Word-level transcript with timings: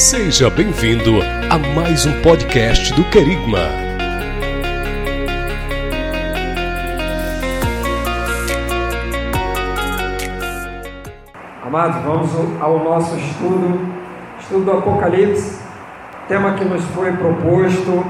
Seja 0.00 0.48
bem-vindo 0.48 1.20
a 1.50 1.58
mais 1.74 2.06
um 2.06 2.22
podcast 2.22 2.90
do 2.94 3.04
Querigma. 3.10 3.58
Amados, 11.62 12.02
vamos 12.02 12.30
ao 12.62 12.82
nosso 12.82 13.14
estudo, 13.14 13.78
estudo 14.40 14.64
do 14.64 14.72
Apocalipse, 14.72 15.60
tema 16.26 16.54
que 16.54 16.64
nos 16.64 16.82
foi 16.94 17.12
proposto, 17.12 18.02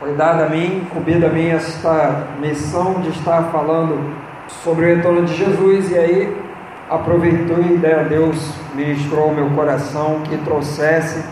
foi 0.00 0.14
dado 0.14 0.44
a 0.44 0.48
mim, 0.48 0.78
incumbido 0.78 1.26
a 1.26 1.28
mim 1.28 1.48
esta 1.48 2.26
missão 2.40 3.02
de 3.02 3.10
estar 3.10 3.50
falando 3.52 4.14
sobre 4.48 4.86
o 4.86 4.96
retorno 4.96 5.26
de 5.26 5.34
Jesus, 5.34 5.90
e 5.90 5.98
aí 5.98 6.43
aproveitou 6.90 7.58
e 7.60 7.78
Deus 8.08 8.52
ministrou 8.74 9.24
ao 9.24 9.34
meu 9.34 9.50
coração 9.50 10.20
que 10.24 10.36
trouxesse 10.38 11.24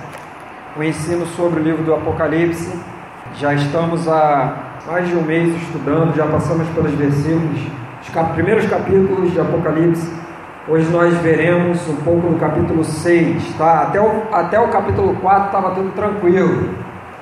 o 0.76 0.82
ensino 0.82 1.26
sobre 1.26 1.60
o 1.60 1.62
livro 1.62 1.82
do 1.82 1.94
Apocalipse. 1.94 2.72
Já 3.34 3.54
estamos 3.54 4.08
há 4.08 4.56
mais 4.86 5.08
de 5.08 5.14
um 5.14 5.22
mês 5.22 5.54
estudando, 5.62 6.14
já 6.16 6.26
passamos 6.26 6.68
pelos 6.70 6.92
versículos, 6.92 7.60
os 8.00 8.08
primeiros 8.34 8.66
capítulos 8.66 9.32
de 9.32 9.40
Apocalipse. 9.40 10.22
Hoje 10.68 10.88
nós 10.90 11.12
veremos 11.18 11.86
um 11.88 11.96
pouco 11.96 12.28
do 12.28 12.38
capítulo 12.38 12.84
6, 12.84 13.54
tá? 13.58 13.82
Até 13.82 14.00
o, 14.00 14.22
até 14.32 14.60
o 14.60 14.68
capítulo 14.68 15.14
4 15.16 15.46
estava 15.46 15.70
tudo 15.72 15.90
tranquilo. 15.90 16.70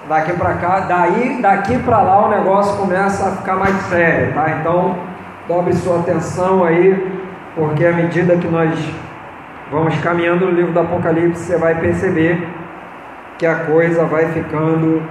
Daqui 0.09 0.33
para 0.33 0.55
cá, 0.55 0.80
daí, 0.80 1.41
daqui 1.41 1.79
para 1.79 2.02
lá 2.02 2.27
o 2.27 2.30
negócio 2.30 2.77
começa 2.77 3.29
a 3.29 3.30
ficar 3.37 3.57
mais 3.57 3.74
sério, 3.83 4.35
tá? 4.35 4.59
Então, 4.60 4.97
dobre 5.49 5.73
sua 5.74 6.01
atenção 6.01 6.65
aí, 6.65 7.20
porque 7.54 7.84
à 7.84 7.92
medida 7.92 8.36
que 8.36 8.46
nós 8.46 8.78
vamos 9.70 9.98
caminhando 10.00 10.46
no 10.46 10.52
livro 10.52 10.73
do 10.73 10.80
Apocalipse, 10.80 11.45
você 11.45 11.57
vai 11.57 11.74
perceber 11.80 12.46
que 13.38 13.46
a 13.46 13.54
coisa 13.65 14.04
vai 14.04 14.26
ficando 14.32 15.02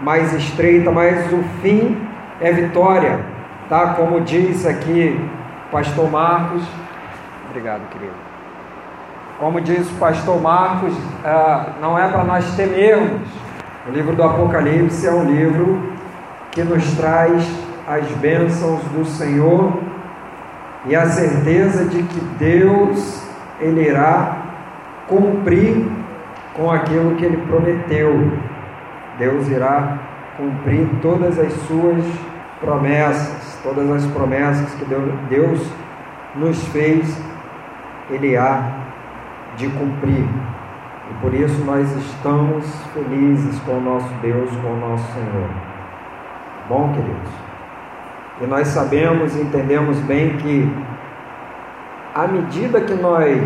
mais 0.00 0.32
estreita, 0.34 0.90
mas 0.90 1.32
o 1.32 1.42
fim 1.62 1.96
é 2.40 2.52
vitória, 2.52 3.20
tá? 3.68 3.94
Como 3.94 4.20
diz 4.20 4.66
aqui 4.66 5.18
o 5.68 5.70
pastor 5.70 6.10
Marcos. 6.10 6.62
Obrigado, 7.48 7.82
querido. 7.90 8.12
Como 9.38 9.60
diz 9.60 9.90
o 9.90 9.94
pastor 9.94 10.40
Marcos, 10.40 10.94
ah, 11.24 11.70
não 11.80 11.98
é 11.98 12.06
para 12.08 12.24
nós 12.24 12.54
temermos. 12.54 13.26
O 13.88 13.90
livro 13.90 14.14
do 14.14 14.22
Apocalipse 14.22 15.06
é 15.06 15.10
um 15.10 15.24
livro 15.24 15.82
que 16.50 16.62
nos 16.62 16.94
traz 16.96 17.48
as 17.88 18.06
bênçãos 18.18 18.80
do 18.92 19.04
Senhor 19.04 19.72
e 20.86 20.96
a 20.96 21.06
certeza 21.06 21.84
de 21.84 22.02
que 22.02 22.20
Deus 22.38 23.22
ele 23.60 23.88
irá 23.88 24.38
cumprir 25.06 25.86
com 26.54 26.70
aquilo 26.70 27.14
que 27.16 27.24
ele 27.24 27.36
prometeu. 27.46 28.32
Deus 29.18 29.48
irá 29.48 29.98
cumprir 30.36 30.88
todas 31.02 31.38
as 31.38 31.52
suas 31.66 32.02
promessas, 32.60 33.58
todas 33.62 33.90
as 33.90 34.06
promessas 34.12 34.74
que 34.74 34.86
Deus 35.28 35.70
nos 36.34 36.62
fez, 36.68 37.20
ele 38.08 38.36
há 38.36 38.62
de 39.56 39.68
cumprir. 39.68 40.26
E 41.10 41.14
por 41.20 41.34
isso 41.34 41.62
nós 41.64 41.90
estamos 41.96 42.64
felizes 42.94 43.58
com 43.60 43.72
o 43.72 43.80
nosso 43.80 44.08
Deus, 44.22 44.50
com 44.56 44.68
o 44.68 44.76
nosso 44.76 45.12
Senhor. 45.12 45.50
Bom, 46.68 46.92
queridos? 46.94 47.49
E 48.40 48.46
nós 48.46 48.68
sabemos 48.68 49.36
e 49.36 49.40
entendemos 49.40 49.98
bem 50.00 50.36
que 50.38 50.72
à 52.14 52.26
medida 52.26 52.80
que 52.80 52.94
nós 52.94 53.42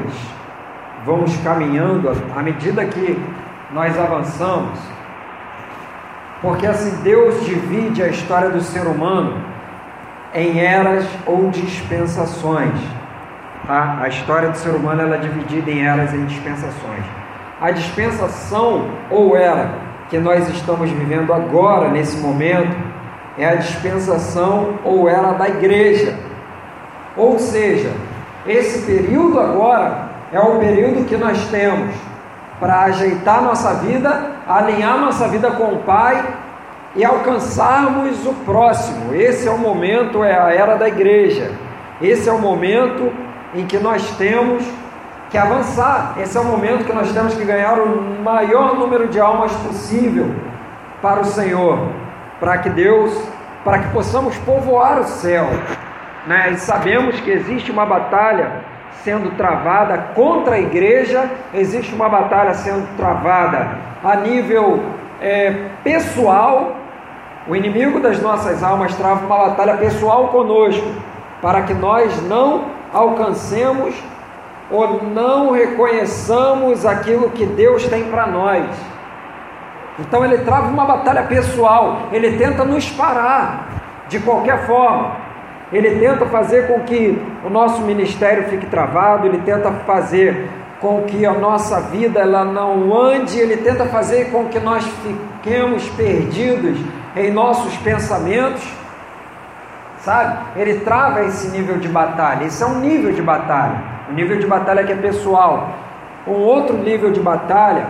vamos 1.05 1.36
caminhando, 1.39 2.11
à 2.34 2.42
medida 2.42 2.84
que 2.84 3.19
nós 3.73 3.98
avançamos, 3.98 4.78
porque 6.41 6.67
assim 6.67 7.02
Deus 7.02 7.45
divide 7.45 8.02
a 8.02 8.08
história 8.08 8.51
do 8.51 8.61
ser 8.61 8.86
humano 8.86 9.35
em 10.33 10.61
eras 10.61 11.07
ou 11.27 11.51
dispensações. 11.51 12.79
Tá? 13.67 13.98
A 14.01 14.08
história 14.08 14.51
do 14.51 14.57
ser 14.57 14.70
humano 14.70 15.02
ela 15.02 15.17
é 15.17 15.19
dividida 15.19 15.70
em 15.70 15.85
eras 15.85 16.13
e 16.13 16.19
dispensações. 16.19 17.05
A 17.61 17.70
dispensação 17.70 18.90
ou 19.11 19.36
era 19.36 19.70
que 20.11 20.19
nós 20.19 20.48
estamos 20.51 20.90
vivendo 20.90 21.33
agora, 21.33 21.89
nesse 21.89 22.19
momento, 22.19 22.94
é 23.39 23.46
a 23.46 23.55
dispensação 23.56 24.78
ou 24.84 25.08
era 25.08 25.33
da 25.33 25.48
igreja. 25.48 26.14
Ou 27.17 27.39
seja, 27.39 27.90
esse 28.46 28.84
período 28.86 29.40
agora 29.40 30.08
é 30.33 30.40
o 30.40 30.58
período 30.58 31.06
que 31.06 31.17
nós 31.17 31.46
temos 31.48 31.95
para 32.61 32.83
ajeitar 32.84 33.42
nossa 33.42 33.74
vida, 33.74 34.33
alinhar 34.46 34.98
nossa 34.98 35.28
vida 35.28 35.50
com 35.50 35.74
o 35.74 35.78
Pai 35.78 36.24
e 36.95 37.05
alcançarmos 37.05 38.24
o 38.27 38.33
próximo. 38.45 39.14
Esse 39.14 39.48
é 39.48 39.51
o 39.51 39.58
momento, 39.58 40.22
é 40.22 40.39
a 40.39 40.52
era 40.52 40.77
da 40.77 40.89
igreja. 40.89 41.52
Esse 42.01 42.28
é 42.28 42.33
o 42.33 42.39
momento 42.39 43.12
em 43.55 43.66
que 43.66 43.78
nós 43.78 44.08
temos 44.16 44.64
que 45.30 45.39
avançar. 45.39 46.14
Esse 46.18 46.36
é 46.36 46.40
o 46.40 46.45
momento 46.45 46.84
que 46.84 46.92
nós 46.92 47.12
temos 47.12 47.34
que 47.34 47.45
ganhar 47.45 47.78
o 47.78 48.22
maior 48.22 48.77
número 48.77 49.08
de 49.08 49.18
almas 49.18 49.52
possível 49.66 50.30
para 51.02 51.20
o 51.20 51.24
Senhor, 51.24 51.89
para 52.45 52.59
que 52.59 52.69
Deus, 52.69 53.11
para 53.65 53.79
que 53.79 53.89
possamos 53.89 54.37
povoar 54.37 55.01
o 55.01 55.05
céu. 55.05 55.47
Né? 56.27 56.51
E 56.53 56.57
sabemos 56.59 57.19
que 57.19 57.31
existe 57.31 57.73
uma 57.73 57.87
batalha 57.87 58.67
sendo 59.03 59.35
travada 59.35 60.11
contra 60.15 60.57
a 60.57 60.61
igreja, 60.61 61.31
existe 61.55 61.95
uma 61.95 62.07
batalha 62.07 62.53
sendo 62.53 62.87
travada 62.99 63.79
a 64.05 64.17
nível 64.17 64.83
é, 65.23 65.69
pessoal. 65.83 66.77
O 67.49 67.57
inimigo 67.57 67.99
das 67.99 68.21
nossas 68.21 68.63
almas 68.63 68.95
trava 68.95 69.25
uma 69.25 69.49
batalha 69.49 69.79
pessoal 69.79 70.29
conosco, 70.29 70.87
para 71.41 71.63
que 71.63 71.73
nós 71.73 72.23
não 72.29 72.67
alcancemos 72.93 73.95
ou 74.71 75.03
não 75.03 75.51
reconheçamos 75.51 76.85
aquilo 76.85 77.31
que 77.31 77.47
Deus 77.47 77.87
tem 77.89 78.05
para 78.11 78.27
nós. 78.27 78.67
Então 79.99 80.25
ele 80.25 80.39
trava 80.39 80.69
uma 80.69 80.85
batalha 80.85 81.23
pessoal, 81.23 82.09
ele 82.13 82.37
tenta 82.37 82.65
nos 82.65 82.91
parar 82.91 83.69
de 84.09 84.19
qualquer 84.21 84.67
forma. 84.67 85.13
Ele 85.73 85.99
tenta 85.99 86.27
fazer 86.27 86.67
com 86.67 86.81
que 86.81 87.21
o 87.45 87.51
nosso 87.51 87.83
ministério 87.83 88.45
fique 88.45 88.67
travado, 88.67 89.27
ele 89.27 89.39
tenta 89.39 89.71
fazer 89.87 90.49
com 90.81 91.03
que 91.03 91.25
a 91.25 91.33
nossa 91.33 91.81
vida 91.81 92.21
ela 92.21 92.45
não 92.45 92.95
ande, 92.95 93.39
ele 93.39 93.57
tenta 93.57 93.87
fazer 93.87 94.31
com 94.31 94.47
que 94.47 94.59
nós 94.61 94.85
fiquemos 94.85 95.89
perdidos 95.91 96.79
em 97.17 97.31
nossos 97.31 97.77
pensamentos. 97.79 98.63
Sabe? 99.99 100.39
Ele 100.57 100.81
trava 100.81 101.25
esse 101.25 101.49
nível 101.49 101.79
de 101.79 101.89
batalha. 101.89 102.45
Esse 102.45 102.63
é 102.63 102.67
um 102.67 102.81
nível 102.81 103.13
de 103.13 103.23
batalha. 103.23 103.83
O 104.11 104.13
nível 104.13 104.39
de 104.39 104.47
batalha 104.47 104.85
que 104.85 104.93
é 104.93 104.97
pessoal. 104.97 105.71
Um 106.27 106.33
outro 106.33 106.77
nível 106.77 107.11
de 107.11 107.21
batalha 107.21 107.87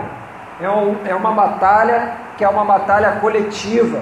é, 0.59 0.69
um, 0.69 0.95
é 1.05 1.15
uma 1.15 1.31
batalha 1.31 2.11
que 2.37 2.43
é 2.43 2.49
uma 2.49 2.65
batalha 2.65 3.13
coletiva. 3.21 3.99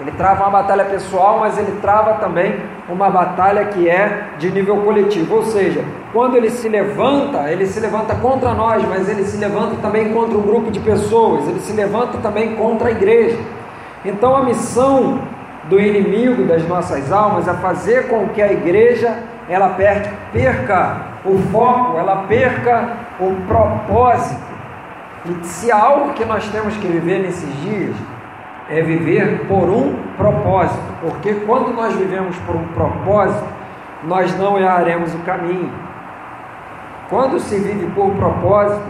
Ele 0.00 0.12
trava 0.12 0.44
uma 0.44 0.50
batalha 0.50 0.84
pessoal, 0.84 1.40
mas 1.40 1.58
ele 1.58 1.80
trava 1.80 2.14
também 2.14 2.60
uma 2.88 3.10
batalha 3.10 3.64
que 3.64 3.88
é 3.88 4.28
de 4.38 4.50
nível 4.50 4.76
coletivo. 4.78 5.36
Ou 5.36 5.44
seja, 5.44 5.84
quando 6.12 6.36
ele 6.36 6.50
se 6.50 6.68
levanta, 6.68 7.50
ele 7.50 7.66
se 7.66 7.80
levanta 7.80 8.14
contra 8.14 8.54
nós, 8.54 8.82
mas 8.88 9.08
ele 9.08 9.24
se 9.24 9.36
levanta 9.36 9.76
também 9.82 10.12
contra 10.12 10.38
um 10.38 10.42
grupo 10.42 10.70
de 10.70 10.78
pessoas, 10.78 11.48
ele 11.48 11.60
se 11.60 11.72
levanta 11.72 12.18
também 12.18 12.54
contra 12.54 12.88
a 12.88 12.90
igreja. 12.92 13.38
Então 14.04 14.36
a 14.36 14.42
missão 14.42 15.20
do 15.64 15.78
inimigo 15.78 16.44
das 16.44 16.66
nossas 16.66 17.10
almas 17.12 17.48
é 17.48 17.52
fazer 17.54 18.08
com 18.08 18.28
que 18.28 18.40
a 18.40 18.52
igreja 18.52 19.18
ela 19.48 19.70
perca 19.70 20.96
o 21.24 21.38
foco, 21.50 21.98
ela 21.98 22.24
perca 22.28 22.90
o 23.18 23.34
propósito. 23.46 24.47
E 25.24 25.44
se 25.44 25.70
algo 25.70 26.14
que 26.14 26.24
nós 26.24 26.46
temos 26.48 26.76
que 26.76 26.86
viver 26.86 27.20
nesses 27.20 27.52
dias, 27.62 27.96
é 28.70 28.82
viver 28.82 29.46
por 29.48 29.68
um 29.70 29.96
propósito, 30.16 30.82
porque 31.00 31.34
quando 31.46 31.72
nós 31.72 31.94
vivemos 31.94 32.36
por 32.38 32.54
um 32.54 32.64
propósito, 32.68 33.46
nós 34.04 34.36
não 34.38 34.58
erraremos 34.58 35.14
o 35.14 35.18
caminho. 35.20 35.72
Quando 37.08 37.40
se 37.40 37.56
vive 37.56 37.86
por 37.92 38.10
propósito, 38.12 38.84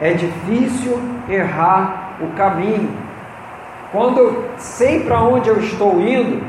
é 0.00 0.12
difícil 0.12 1.00
errar 1.28 2.12
o 2.20 2.28
caminho. 2.36 2.90
Quando 3.90 4.18
eu 4.18 4.44
sei 4.56 5.04
para 5.04 5.20
onde 5.20 5.48
eu 5.48 5.58
estou 5.58 6.00
indo, 6.00 6.42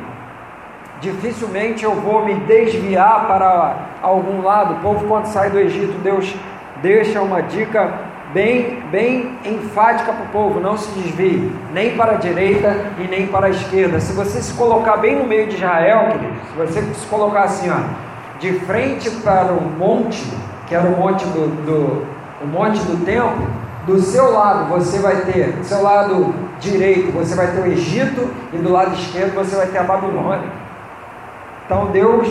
dificilmente 1.02 1.84
eu 1.84 1.94
vou 1.96 2.24
me 2.24 2.36
desviar 2.36 3.26
para 3.28 3.76
algum 4.02 4.42
lado. 4.42 4.76
O 4.76 4.80
povo, 4.80 5.08
quando 5.08 5.26
sai 5.26 5.50
do 5.50 5.60
Egito, 5.60 5.98
Deus 6.04 6.36
deixa 6.82 7.22
uma 7.22 7.42
dica 7.42 8.05
bem, 8.34 8.82
bem 8.92 9.38
enfática 9.46 10.12
para 10.12 10.24
o 10.24 10.30
povo: 10.30 10.60
não 10.60 10.78
se 10.78 10.90
desvie 11.00 11.52
nem 11.74 11.96
para 11.96 12.14
a 12.14 12.16
direita 12.16 12.92
e 13.00 13.08
nem 13.08 13.28
para 13.28 13.48
a 13.48 13.50
esquerda. 13.50 14.00
Se 14.00 14.14
você 14.14 14.42
se 14.42 14.54
colocar 14.54 14.98
bem 14.98 15.18
no 15.18 15.26
meio 15.26 15.48
de 15.48 15.56
Israel, 15.56 16.10
querido, 16.12 16.34
se 16.48 16.58
você 16.58 16.82
se 16.94 17.06
colocar 17.08 17.44
assim, 17.44 17.70
ó, 17.70 17.80
de 18.40 18.54
frente 18.60 19.10
para 19.10 19.54
o 19.54 19.62
monte, 19.62 20.26
que 20.68 20.76
era 20.76 20.88
o 20.88 20.98
monte 20.98 21.26
do, 21.26 21.48
do 21.66 22.16
o 22.42 22.48
monte 22.48 22.80
do 22.80 23.06
templo, 23.06 23.48
Do 23.86 24.02
seu 24.02 24.32
lado 24.32 24.66
você 24.66 24.98
vai 24.98 25.18
ter, 25.26 25.52
do 25.52 25.64
seu 25.64 25.84
lado 25.84 26.34
direito 26.60 27.12
você 27.12 27.36
vai 27.36 27.52
ter 27.52 27.62
o 27.62 27.68
Egito 27.68 28.32
e 28.52 28.58
do 28.58 28.72
lado 28.72 28.96
esquerdo 28.96 29.36
você 29.36 29.56
vai 29.56 29.68
ter 29.68 29.78
a 29.78 29.84
Babilônia. 29.84 30.50
Então 31.66 31.92
Deus, 31.92 32.28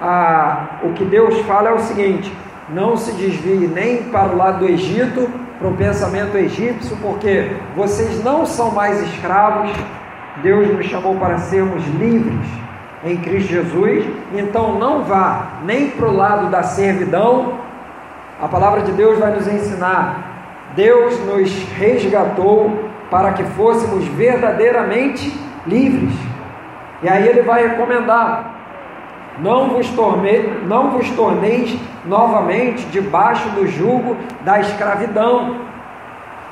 ah, 0.00 0.80
o 0.82 0.92
que 0.94 1.04
Deus 1.04 1.38
fala 1.46 1.68
é 1.68 1.72
o 1.72 1.78
seguinte: 1.78 2.32
não 2.70 2.96
se 2.96 3.12
desvie 3.12 3.66
nem 3.66 4.04
para 4.04 4.28
o 4.28 4.36
lado 4.36 4.60
do 4.60 4.68
Egito, 4.68 5.30
para 5.58 5.68
o 5.68 5.76
pensamento 5.76 6.36
egípcio, 6.36 6.96
porque 7.02 7.50
vocês 7.74 8.22
não 8.22 8.46
são 8.46 8.70
mais 8.70 9.02
escravos. 9.02 9.70
Deus 10.42 10.72
nos 10.72 10.86
chamou 10.86 11.16
para 11.16 11.38
sermos 11.38 11.84
livres 11.98 12.46
em 13.04 13.16
Cristo 13.16 13.48
Jesus. 13.48 14.04
Então 14.32 14.78
não 14.78 15.02
vá 15.02 15.58
nem 15.64 15.90
para 15.90 16.08
o 16.08 16.14
lado 16.14 16.48
da 16.48 16.62
servidão. 16.62 17.54
A 18.40 18.46
palavra 18.46 18.82
de 18.82 18.92
Deus 18.92 19.18
vai 19.18 19.32
nos 19.34 19.48
ensinar 19.48 20.28
Deus 20.74 21.18
nos 21.24 21.50
resgatou 21.72 22.88
para 23.10 23.32
que 23.32 23.42
fôssemos 23.42 24.06
verdadeiramente 24.08 25.32
livres. 25.66 26.14
E 27.02 27.08
aí 27.08 27.26
ele 27.26 27.42
vai 27.42 27.66
recomendar: 27.66 28.57
não 29.40 29.70
vos, 29.70 29.88
torne, 29.90 30.38
não 30.66 30.90
vos 30.90 31.10
torneis 31.10 31.78
novamente 32.04 32.84
debaixo 32.86 33.48
do 33.50 33.66
jugo 33.66 34.16
da 34.42 34.60
escravidão, 34.60 35.56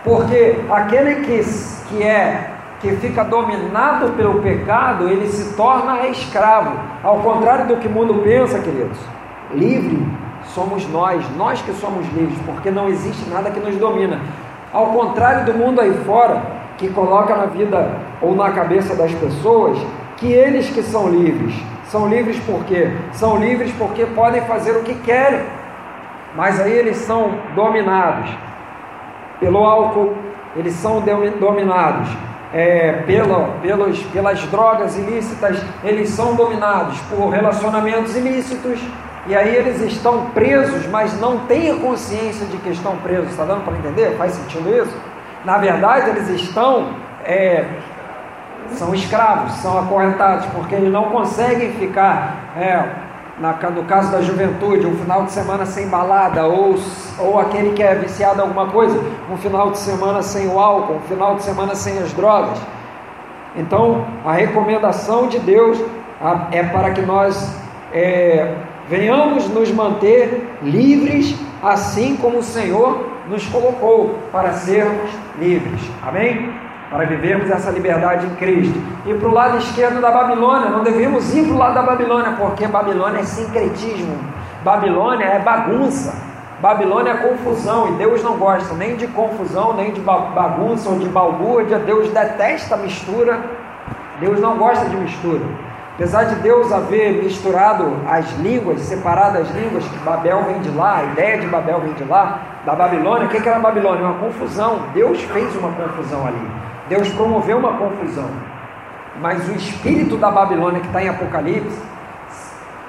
porque 0.04 0.56
aquele 0.70 1.16
que, 1.16 1.40
que 1.88 2.02
é 2.02 2.52
que 2.80 2.90
fica 2.96 3.24
dominado 3.24 4.10
pelo 4.10 4.40
pecado, 4.42 5.08
ele 5.08 5.26
se 5.28 5.56
torna 5.56 6.06
escravo. 6.08 6.78
Ao 7.02 7.18
contrário 7.18 7.66
do 7.66 7.76
que 7.76 7.88
o 7.88 7.90
mundo 7.90 8.22
pensa, 8.22 8.58
queridos, 8.58 8.98
livre 9.52 10.06
somos 10.54 10.88
nós, 10.88 11.24
nós 11.36 11.60
que 11.62 11.72
somos 11.72 12.06
livres, 12.12 12.38
porque 12.46 12.70
não 12.70 12.88
existe 12.88 13.28
nada 13.28 13.50
que 13.50 13.60
nos 13.60 13.76
domina. 13.76 14.20
Ao 14.72 14.86
contrário 14.86 15.46
do 15.46 15.54
mundo 15.54 15.80
aí 15.80 15.92
fora, 16.04 16.42
que 16.78 16.88
coloca 16.88 17.34
na 17.34 17.46
vida 17.46 17.98
ou 18.20 18.34
na 18.34 18.50
cabeça 18.50 18.94
das 18.94 19.12
pessoas 19.12 19.78
que 20.16 20.30
eles 20.30 20.68
que 20.70 20.82
são 20.82 21.08
livres. 21.08 21.54
São 21.88 22.08
livres 22.08 22.38
por 22.40 22.64
quê? 22.64 22.90
São 23.12 23.36
livres 23.36 23.72
porque 23.78 24.06
podem 24.06 24.42
fazer 24.42 24.72
o 24.72 24.82
que 24.82 24.94
querem. 24.94 25.40
Mas 26.34 26.60
aí 26.60 26.72
eles 26.72 26.96
são 26.98 27.38
dominados 27.54 28.30
pelo 29.40 29.64
álcool, 29.64 30.14
eles 30.54 30.74
são 30.74 31.02
dominados 31.38 32.08
é, 32.52 33.02
pela, 33.06 33.50
pelos, 33.62 34.02
pelas 34.04 34.42
drogas 34.46 34.96
ilícitas, 34.96 35.62
eles 35.84 36.10
são 36.10 36.34
dominados 36.34 36.98
por 37.02 37.28
relacionamentos 37.28 38.16
ilícitos, 38.16 38.80
e 39.26 39.34
aí 39.34 39.54
eles 39.54 39.80
estão 39.80 40.26
presos, 40.26 40.86
mas 40.86 41.20
não 41.20 41.40
têm 41.40 41.70
a 41.70 41.76
consciência 41.76 42.46
de 42.46 42.56
que 42.58 42.70
estão 42.70 42.96
presos. 42.98 43.30
Está 43.30 43.44
dando 43.44 43.64
para 43.64 43.76
entender? 43.76 44.16
Faz 44.16 44.32
sentido 44.32 44.68
isso? 44.70 44.96
Na 45.44 45.58
verdade, 45.58 46.10
eles 46.10 46.28
estão. 46.28 46.90
É, 47.24 47.64
são 48.72 48.94
escravos, 48.94 49.52
são 49.54 49.78
acorrentados, 49.78 50.46
porque 50.46 50.74
eles 50.74 50.92
não 50.92 51.04
conseguem 51.04 51.72
ficar, 51.72 52.52
é, 52.56 52.84
na, 53.38 53.52
no 53.70 53.84
caso 53.84 54.10
da 54.10 54.22
juventude, 54.22 54.86
um 54.86 54.96
final 54.96 55.24
de 55.24 55.32
semana 55.32 55.66
sem 55.66 55.88
balada, 55.88 56.46
ou, 56.46 56.76
ou 57.18 57.38
aquele 57.38 57.72
que 57.72 57.82
é 57.82 57.94
viciado 57.94 58.38
em 58.38 58.42
alguma 58.42 58.66
coisa, 58.66 58.98
um 59.30 59.36
final 59.36 59.70
de 59.70 59.78
semana 59.78 60.22
sem 60.22 60.48
o 60.48 60.58
álcool, 60.58 60.94
um 60.94 61.08
final 61.08 61.36
de 61.36 61.42
semana 61.42 61.74
sem 61.74 61.98
as 61.98 62.12
drogas. 62.12 62.58
Então, 63.56 64.04
a 64.24 64.32
recomendação 64.32 65.28
de 65.28 65.38
Deus 65.38 65.82
é 66.50 66.62
para 66.62 66.90
que 66.90 67.02
nós 67.02 67.54
é, 67.92 68.54
venhamos 68.88 69.48
nos 69.48 69.70
manter 69.70 70.58
livres, 70.62 71.34
assim 71.62 72.16
como 72.16 72.38
o 72.38 72.42
Senhor 72.42 73.08
nos 73.28 73.46
colocou 73.46 74.19
para 74.30 74.52
sermos 74.52 75.10
livres. 75.38 75.80
Amém? 76.06 76.65
Para 76.90 77.04
vivermos 77.04 77.50
essa 77.50 77.70
liberdade 77.70 78.26
em 78.26 78.34
Cristo. 78.36 78.80
E 79.04 79.12
para 79.14 79.28
o 79.28 79.32
lado 79.32 79.58
esquerdo 79.58 80.00
da 80.00 80.10
Babilônia, 80.10 80.70
não 80.70 80.82
devemos 80.82 81.34
ir 81.34 81.44
para 81.44 81.54
o 81.54 81.58
lado 81.58 81.74
da 81.74 81.82
Babilônia, 81.82 82.32
porque 82.38 82.66
Babilônia 82.66 83.20
é 83.20 83.24
sincretismo, 83.24 84.16
Babilônia 84.62 85.24
é 85.24 85.38
bagunça, 85.40 86.14
Babilônia 86.60 87.10
é 87.12 87.16
confusão, 87.16 87.88
e 87.88 87.92
Deus 87.92 88.22
não 88.22 88.36
gosta 88.36 88.74
nem 88.74 88.96
de 88.96 89.06
confusão, 89.08 89.74
nem 89.74 89.92
de 89.92 90.00
bagunça 90.00 90.88
ou 90.88 90.98
de 90.98 91.08
balbúrdia, 91.08 91.78
Deus 91.78 92.10
detesta 92.10 92.76
mistura, 92.76 93.40
Deus 94.20 94.40
não 94.40 94.56
gosta 94.56 94.88
de 94.88 94.96
mistura. 94.96 95.42
Apesar 95.96 96.24
de 96.24 96.34
Deus 96.36 96.70
haver 96.72 97.22
misturado 97.22 97.96
as 98.06 98.30
línguas, 98.38 98.80
separado 98.80 99.38
as 99.38 99.50
línguas, 99.50 99.82
que 99.84 99.98
Babel 99.98 100.42
vem 100.44 100.60
de 100.60 100.70
lá, 100.70 100.98
a 100.98 101.04
ideia 101.04 101.38
de 101.38 101.46
Babel 101.46 101.80
vem 101.80 101.94
de 101.94 102.04
lá, 102.04 102.38
da 102.66 102.74
Babilônia, 102.74 103.26
o 103.26 103.30
que 103.30 103.48
era 103.48 103.58
Babilônia? 103.58 104.04
Uma 104.04 104.18
confusão. 104.18 104.80
Deus 104.92 105.22
fez 105.22 105.56
uma 105.56 105.70
confusão 105.72 106.26
ali. 106.26 106.65
Deus 106.88 107.08
promoveu 107.10 107.58
uma 107.58 107.74
confusão. 107.74 108.30
Mas 109.20 109.48
o 109.48 109.52
espírito 109.52 110.16
da 110.16 110.30
Babilônia 110.30 110.80
que 110.80 110.86
está 110.86 111.02
em 111.02 111.08
Apocalipse, 111.08 111.80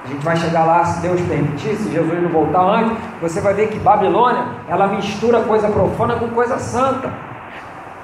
a 0.04 0.08
gente 0.08 0.24
vai 0.24 0.36
chegar 0.36 0.64
lá 0.64 0.84
se 0.84 1.00
Deus 1.00 1.20
permitir, 1.22 1.74
se 1.76 1.90
Jesus 1.90 2.22
não 2.22 2.30
voltar 2.30 2.60
antes, 2.60 2.96
você 3.20 3.40
vai 3.40 3.54
ver 3.54 3.68
que 3.68 3.78
Babilônia, 3.78 4.44
ela 4.68 4.86
mistura 4.86 5.40
coisa 5.40 5.68
profana 5.68 6.16
com 6.16 6.28
coisa 6.28 6.58
santa. 6.58 7.12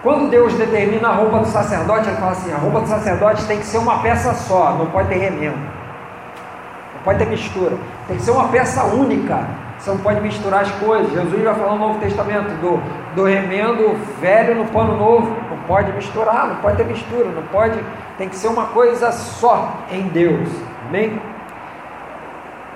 Quando 0.03 0.29
Deus 0.29 0.53
determina 0.55 1.09
a 1.09 1.13
roupa 1.13 1.39
do 1.39 1.47
sacerdote, 1.47 2.09
ele 2.09 2.17
fala 2.17 2.33
assim: 2.33 2.53
a 2.53 2.59
roupa 2.59 2.81
do 2.81 2.89
sacerdote 2.89 3.47
tem 3.47 3.59
que 3.59 3.65
ser 3.65 3.79
uma 3.79 3.99
peça 3.99 4.35
só, 4.35 4.75
não 4.79 4.87
pode 4.87 5.09
ter 5.09 5.17
remendo, 5.17 5.57
não 5.57 7.03
pode 7.05 7.19
ter 7.19 7.27
mistura, 7.27 7.77
tem 8.07 8.17
que 8.17 8.23
ser 8.23 8.33
uma 8.33 8.49
peça 8.49 8.85
única. 8.85 9.64
Você 9.79 9.91
não 9.91 9.99
pode 9.99 10.21
misturar 10.21 10.63
as 10.63 10.71
coisas. 10.73 11.13
Jesus 11.13 11.43
vai 11.43 11.55
falar 11.55 11.73
no 11.73 11.79
Novo 11.79 11.99
Testamento 12.01 12.49
do, 12.61 12.81
do 13.15 13.25
remendo 13.25 13.95
velho 14.21 14.55
no 14.55 14.67
pano 14.67 14.97
novo. 14.97 15.37
Não 15.51 15.59
pode 15.67 15.93
misturar, 15.93 16.49
não 16.49 16.57
pode 16.57 16.77
ter 16.77 16.85
mistura, 16.85 17.27
não 17.27 17.43
pode. 17.45 17.79
Tem 18.17 18.29
que 18.29 18.37
ser 18.37 18.49
uma 18.49 18.67
coisa 18.67 19.13
só 19.13 19.73
em 19.91 20.03
Deus. 20.09 20.49
Amém? 20.89 21.21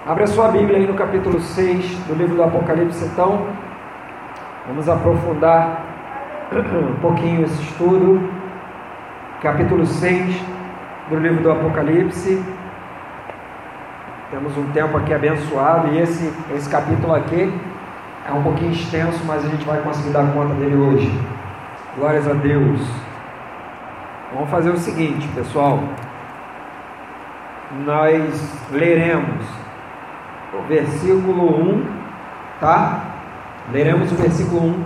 Abra 0.07 0.27
sua 0.27 0.49
Bíblia 0.49 0.79
aí 0.79 0.87
no 0.87 0.95
capítulo 0.95 1.41
6 1.41 1.85
do 2.07 2.15
livro 2.15 2.35
do 2.35 2.43
Apocalipse, 2.43 3.05
então. 3.05 3.47
Vamos 4.67 4.89
aprofundar 4.89 5.83
um 6.53 7.01
pouquinho 7.01 7.45
esse 7.45 7.63
estudo, 7.63 8.21
capítulo 9.43 9.85
6 9.87 10.43
do 11.11 11.17
livro 11.19 11.43
do 11.43 11.51
Apocalipse. 11.51 12.43
Temos 14.31 14.55
um 14.59 14.71
tempo 14.73 14.95
aqui 14.99 15.15
abençoado 15.15 15.89
e 15.89 16.01
esse, 16.01 16.31
esse 16.55 16.69
capítulo 16.69 17.15
aqui 17.15 17.51
é 18.29 18.33
um 18.33 18.43
pouquinho 18.43 18.73
extenso, 18.73 19.25
mas 19.25 19.43
a 19.43 19.49
gente 19.49 19.65
vai 19.65 19.81
conseguir 19.81 20.11
dar 20.11 20.31
conta 20.35 20.53
dele 20.53 20.77
hoje. 20.77 21.11
Glórias 21.97 22.29
a 22.29 22.35
Deus. 22.35 22.79
Vamos 24.35 24.51
fazer 24.51 24.69
o 24.69 24.77
seguinte, 24.77 25.27
pessoal. 25.29 25.83
Nós 27.87 28.69
leremos 28.71 29.47
o 30.53 30.63
versículo 30.69 31.63
1, 31.63 31.87
tá? 32.61 33.05
Leremos 33.73 34.13
o 34.13 34.15
versículo 34.15 34.61
1 34.63 34.85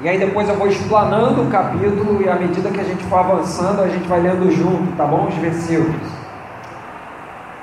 e 0.00 0.08
aí 0.08 0.18
depois 0.18 0.48
eu 0.48 0.56
vou 0.56 0.66
explanando 0.66 1.42
o 1.42 1.46
capítulo 1.46 2.20
e 2.20 2.28
à 2.28 2.34
medida 2.34 2.68
que 2.68 2.80
a 2.80 2.84
gente 2.84 3.04
for 3.04 3.20
avançando, 3.20 3.80
a 3.80 3.88
gente 3.88 4.08
vai 4.08 4.20
lendo 4.20 4.50
junto, 4.50 4.96
tá 4.96 5.04
bom? 5.04 5.28
Os 5.28 5.34
versículos. 5.36 6.21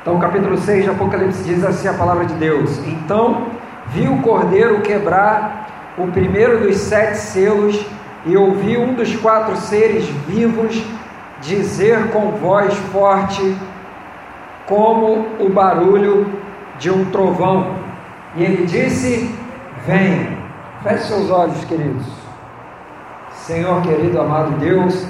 Então, 0.01 0.17
capítulo 0.17 0.57
6 0.57 0.85
de 0.85 0.89
Apocalipse 0.89 1.43
diz 1.43 1.63
assim 1.63 1.87
a 1.87 1.93
palavra 1.93 2.25
de 2.25 2.33
Deus: 2.35 2.77
Então 2.87 3.47
vi 3.87 4.07
o 4.07 4.21
cordeiro 4.21 4.81
quebrar 4.81 5.93
o 5.97 6.07
primeiro 6.07 6.61
dos 6.61 6.77
sete 6.77 7.17
selos, 7.17 7.85
e 8.25 8.37
ouvi 8.37 8.77
um 8.77 8.93
dos 8.93 9.15
quatro 9.17 9.55
seres 9.57 10.05
vivos 10.27 10.81
dizer 11.41 12.09
com 12.11 12.31
voz 12.31 12.73
forte, 12.91 13.55
como 14.65 15.27
o 15.39 15.49
barulho 15.49 16.27
de 16.77 16.89
um 16.89 17.05
trovão. 17.05 17.75
E 18.35 18.43
ele 18.43 18.65
disse: 18.65 19.35
Venha. 19.85 20.37
Feche 20.81 21.07
seus 21.07 21.29
olhos, 21.29 21.65
queridos. 21.65 22.05
Senhor 23.33 23.81
querido, 23.81 24.21
amado 24.21 24.51
Deus, 24.59 25.05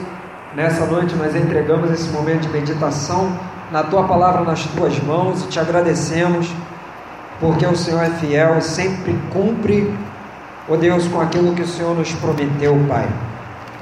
nessa 0.56 0.86
noite 0.86 1.16
nós 1.16 1.36
entregamos 1.36 1.92
esse 1.92 2.10
momento 2.10 2.42
de 2.42 2.50
meditação 2.50 3.32
na 3.72 3.84
tua 3.84 4.04
palavra 4.04 4.44
nas 4.44 4.64
tuas 4.64 4.98
mãos 5.00 5.44
e 5.44 5.48
te 5.48 5.60
agradecemos 5.60 6.50
porque 7.40 7.66
o 7.66 7.76
Senhor 7.76 8.02
é 8.02 8.10
fiel 8.10 8.58
e 8.58 8.62
sempre 8.62 9.18
cumpre, 9.32 9.94
ó 10.68 10.74
oh 10.74 10.78
Deus, 10.78 11.08
com 11.08 11.22
aquilo 11.22 11.54
que 11.54 11.62
o 11.62 11.68
Senhor 11.68 11.96
nos 11.96 12.12
prometeu, 12.14 12.78
Pai. 12.88 13.08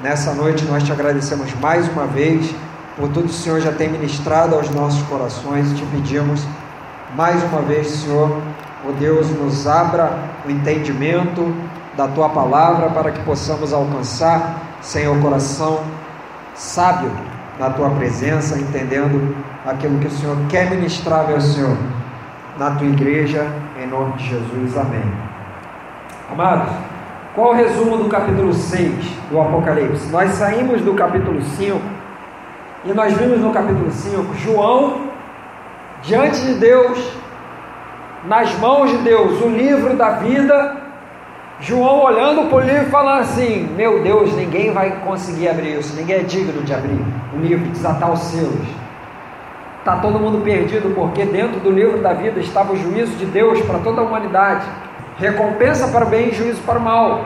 Nessa 0.02 0.32
noite 0.32 0.64
nós 0.64 0.84
te 0.84 0.92
agradecemos 0.92 1.52
mais 1.54 1.88
uma 1.88 2.06
vez 2.06 2.54
por 2.96 3.08
tudo 3.08 3.24
que 3.24 3.30
o 3.30 3.32
Senhor 3.32 3.60
já 3.60 3.72
tem 3.72 3.88
ministrado 3.88 4.54
aos 4.54 4.70
nossos 4.70 5.02
corações 5.08 5.72
e 5.72 5.74
te 5.74 5.84
pedimos 5.86 6.46
mais 7.16 7.42
uma 7.44 7.62
vez, 7.62 7.88
Senhor, 7.88 8.30
ó 8.84 8.88
oh 8.88 8.92
Deus, 8.92 9.28
nos 9.30 9.66
abra 9.66 10.18
o 10.46 10.50
entendimento 10.50 11.52
da 11.96 12.06
tua 12.06 12.28
palavra 12.28 12.90
para 12.90 13.10
que 13.10 13.20
possamos 13.22 13.72
alcançar, 13.72 14.76
Senhor, 14.80 15.18
coração 15.20 15.80
sábio 16.58 17.10
na 17.58 17.70
tua 17.70 17.90
presença, 17.90 18.58
entendendo 18.58 19.34
aquilo 19.66 19.98
que 19.98 20.06
o 20.06 20.10
Senhor 20.10 20.36
quer 20.48 20.70
ministrar, 20.70 21.26
meu 21.26 21.40
Senhor, 21.40 21.76
na 22.58 22.72
tua 22.72 22.86
igreja, 22.86 23.46
em 23.80 23.86
nome 23.86 24.12
de 24.14 24.28
Jesus. 24.28 24.76
Amém. 24.76 25.04
Amados, 26.30 26.70
Qual 27.38 27.50
o 27.50 27.54
resumo 27.54 27.96
do 27.98 28.08
capítulo 28.08 28.52
6 28.52 28.92
do 29.30 29.40
Apocalipse? 29.40 30.10
Nós 30.10 30.32
saímos 30.32 30.80
do 30.80 30.92
capítulo 30.94 31.40
5 31.40 31.80
e 32.84 32.92
nós 32.92 33.12
vimos 33.14 33.38
no 33.38 33.52
capítulo 33.52 33.92
5 33.92 34.34
João 34.34 35.02
diante 36.02 36.40
de 36.40 36.54
Deus, 36.54 37.12
nas 38.24 38.52
mãos 38.58 38.90
de 38.90 38.98
Deus, 38.98 39.40
o 39.40 39.48
livro 39.50 39.94
da 39.94 40.10
vida. 40.14 40.87
João 41.60 42.04
olhando 42.04 42.48
para 42.48 42.56
o 42.56 42.60
livro 42.60 42.86
falando 42.86 43.20
assim: 43.20 43.68
Meu 43.76 44.02
Deus, 44.02 44.32
ninguém 44.34 44.72
vai 44.72 44.90
conseguir 45.04 45.48
abrir 45.48 45.78
isso, 45.78 45.96
ninguém 45.96 46.16
é 46.16 46.22
digno 46.22 46.62
de 46.62 46.72
abrir 46.72 47.04
o 47.34 47.38
livro, 47.38 47.68
desatar 47.70 48.12
os 48.12 48.20
selos. 48.20 48.66
Está 49.78 49.96
todo 49.96 50.18
mundo 50.18 50.44
perdido, 50.44 50.94
porque 50.94 51.24
dentro 51.24 51.60
do 51.60 51.70
livro 51.70 51.98
da 51.98 52.12
vida 52.12 52.38
estava 52.40 52.72
o 52.72 52.76
juízo 52.76 53.16
de 53.16 53.26
Deus 53.26 53.60
para 53.62 53.78
toda 53.78 54.00
a 54.00 54.04
humanidade 54.04 54.66
recompensa 55.18 55.88
para 55.88 56.06
o 56.06 56.08
bem 56.08 56.28
e 56.28 56.34
juízo 56.34 56.62
para 56.62 56.78
o 56.78 56.82
mal. 56.82 57.24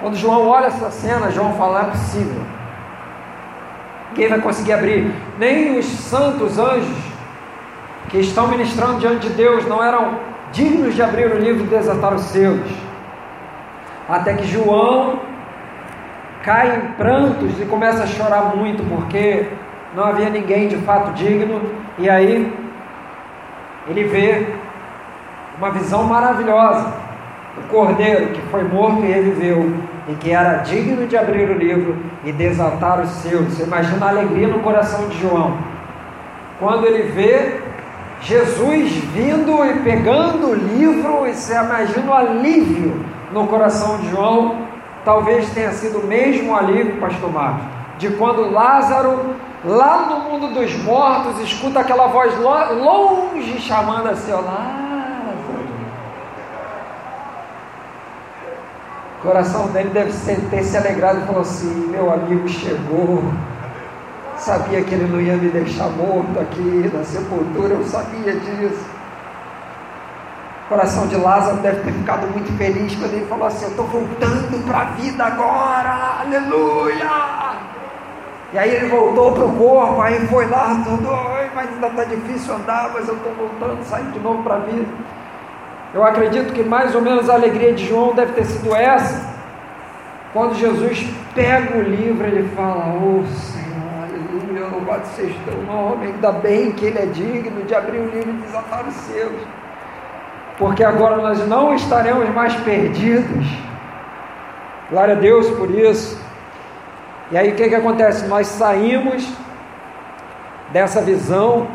Quando 0.00 0.16
João 0.16 0.46
olha 0.48 0.66
essa 0.66 0.90
cena, 0.90 1.30
João 1.30 1.54
fala: 1.54 1.82
não 1.82 1.88
é 1.88 1.90
possível. 1.92 2.42
Quem 4.14 4.28
vai 4.28 4.40
conseguir 4.40 4.72
abrir? 4.72 5.14
Nem 5.38 5.78
os 5.78 5.86
santos 5.86 6.58
anjos 6.58 6.96
que 8.08 8.18
estão 8.18 8.48
ministrando 8.48 8.98
diante 8.98 9.28
de 9.28 9.34
Deus 9.34 9.66
não 9.66 9.82
eram 9.82 10.18
dignos 10.52 10.94
de 10.94 11.02
abrir 11.02 11.26
o 11.26 11.38
livro 11.38 11.64
e 11.64 11.68
desatar 11.68 12.14
os 12.14 12.22
seus. 12.22 12.60
Até 14.08 14.34
que 14.34 14.46
João 14.46 15.20
cai 16.42 16.76
em 16.76 16.80
prantos 16.92 17.60
e 17.60 17.64
começa 17.64 18.04
a 18.04 18.06
chorar 18.06 18.56
muito, 18.56 18.84
porque 18.84 19.48
não 19.94 20.04
havia 20.04 20.30
ninguém 20.30 20.68
de 20.68 20.76
fato 20.76 21.12
digno, 21.12 21.60
e 21.98 22.08
aí 22.08 22.52
ele 23.88 24.04
vê 24.04 24.46
uma 25.58 25.70
visão 25.70 26.04
maravilhosa. 26.04 26.92
O 27.58 27.68
cordeiro 27.68 28.28
que 28.28 28.42
foi 28.42 28.64
morto 28.64 29.02
e 29.02 29.10
reviveu, 29.10 29.74
e 30.08 30.14
que 30.14 30.30
era 30.30 30.58
digno 30.58 31.06
de 31.06 31.16
abrir 31.16 31.50
o 31.50 31.54
livro 31.54 31.96
e 32.22 32.30
desatar 32.30 33.00
os 33.00 33.08
seus. 33.08 33.46
Você 33.46 33.64
imagina 33.64 34.06
a 34.06 34.10
alegria 34.10 34.46
no 34.46 34.60
coração 34.60 35.08
de 35.08 35.18
João, 35.18 35.56
quando 36.60 36.86
ele 36.86 37.10
vê 37.10 37.60
Jesus 38.20 38.90
vindo 39.14 39.64
e 39.64 39.80
pegando 39.80 40.48
o 40.48 40.54
livro, 40.54 41.26
e 41.26 41.34
você 41.34 41.54
imagina 41.54 42.10
o 42.10 42.14
alívio 42.14 43.04
no 43.32 43.46
coração 43.46 43.98
de 43.98 44.10
João. 44.10 44.66
Talvez 45.04 45.48
tenha 45.50 45.70
sido 45.72 46.00
o 46.04 46.56
alívio, 46.56 46.96
pastor 47.00 47.32
Marcos, 47.32 47.66
de 47.98 48.10
quando 48.10 48.50
Lázaro, 48.50 49.36
lá 49.64 50.06
no 50.06 50.30
mundo 50.30 50.54
dos 50.54 50.74
mortos, 50.82 51.38
escuta 51.40 51.80
aquela 51.80 52.08
voz 52.08 52.32
longe 52.38 53.60
chamando 53.60 54.08
assim: 54.08 54.32
Olá. 54.32 54.82
O 59.18 59.22
coração 59.22 59.68
dele 59.68 59.90
deve 59.90 60.12
ter 60.50 60.62
se 60.62 60.76
alegrado 60.76 61.20
e 61.20 61.26
falou 61.26 61.42
assim: 61.42 61.88
Meu 61.88 62.12
amigo 62.12 62.48
chegou. 62.48 63.22
Sabia 64.46 64.80
que 64.80 64.94
ele 64.94 65.08
não 65.08 65.20
ia 65.20 65.36
me 65.36 65.48
deixar 65.48 65.88
morto 65.88 66.38
aqui 66.38 66.88
na 66.94 67.02
sepultura, 67.02 67.74
eu 67.74 67.82
sabia 67.82 68.32
disso. 68.32 68.86
O 70.64 70.68
coração 70.68 71.08
de 71.08 71.16
Lázaro 71.16 71.56
deve 71.56 71.80
ter 71.82 71.92
ficado 71.92 72.28
muito 72.28 72.56
feliz 72.56 72.94
quando 72.94 73.12
ele 73.12 73.26
falou 73.26 73.48
assim: 73.48 73.64
Eu 73.64 73.70
estou 73.70 73.86
voltando 73.88 74.64
para 74.64 74.78
a 74.78 74.84
vida 74.84 75.24
agora, 75.24 76.20
aleluia! 76.20 77.56
E 78.52 78.58
aí 78.58 78.72
ele 78.72 78.86
voltou 78.86 79.32
para 79.32 79.46
o 79.46 79.52
corpo, 79.56 80.00
aí 80.00 80.24
foi 80.28 80.46
lá, 80.46 80.80
tudo, 80.84 81.08
mas 81.52 81.68
ainda 81.68 81.88
está 81.88 82.04
difícil 82.04 82.54
andar, 82.54 82.92
mas 82.94 83.08
eu 83.08 83.16
estou 83.16 83.34
voltando, 83.34 83.82
saindo 83.82 84.12
de 84.12 84.20
novo 84.20 84.44
para 84.44 84.54
a 84.54 84.58
vida. 84.60 84.86
Eu 85.92 86.04
acredito 86.04 86.52
que 86.52 86.62
mais 86.62 86.94
ou 86.94 87.02
menos 87.02 87.28
a 87.28 87.34
alegria 87.34 87.72
de 87.72 87.88
João 87.88 88.14
deve 88.14 88.30
ter 88.34 88.44
sido 88.44 88.72
essa. 88.76 89.28
Quando 90.32 90.54
Jesus 90.54 91.04
pega 91.34 91.78
o 91.78 91.82
livro, 91.82 92.24
ele 92.24 92.48
fala: 92.54 92.94
Oh 92.94 93.26
Senhor, 93.26 93.65
aleluia, 94.36 94.66
louvado 94.66 95.06
seja 95.08 95.34
o 95.38 95.50
teu 95.50 95.62
nome. 95.62 96.06
Ainda 96.06 96.32
bem 96.32 96.72
que 96.72 96.86
ele 96.86 96.98
é 96.98 97.06
digno 97.06 97.62
de 97.64 97.74
abrir 97.74 97.98
o 97.98 98.10
livro 98.10 98.30
e 98.30 98.42
desatar 98.42 98.86
os 98.86 98.94
seus. 98.94 99.32
Porque 100.58 100.84
agora 100.84 101.16
nós 101.16 101.46
não 101.46 101.74
estaremos 101.74 102.28
mais 102.30 102.54
perdidos. 102.56 103.46
Glória 104.90 105.14
a 105.14 105.18
Deus 105.18 105.50
por 105.50 105.70
isso. 105.70 106.20
E 107.30 107.36
aí 107.36 107.50
o 107.50 107.54
que, 107.54 107.68
que 107.68 107.74
acontece? 107.74 108.26
Nós 108.26 108.46
saímos 108.46 109.28
dessa 110.72 111.00
visão 111.00 111.66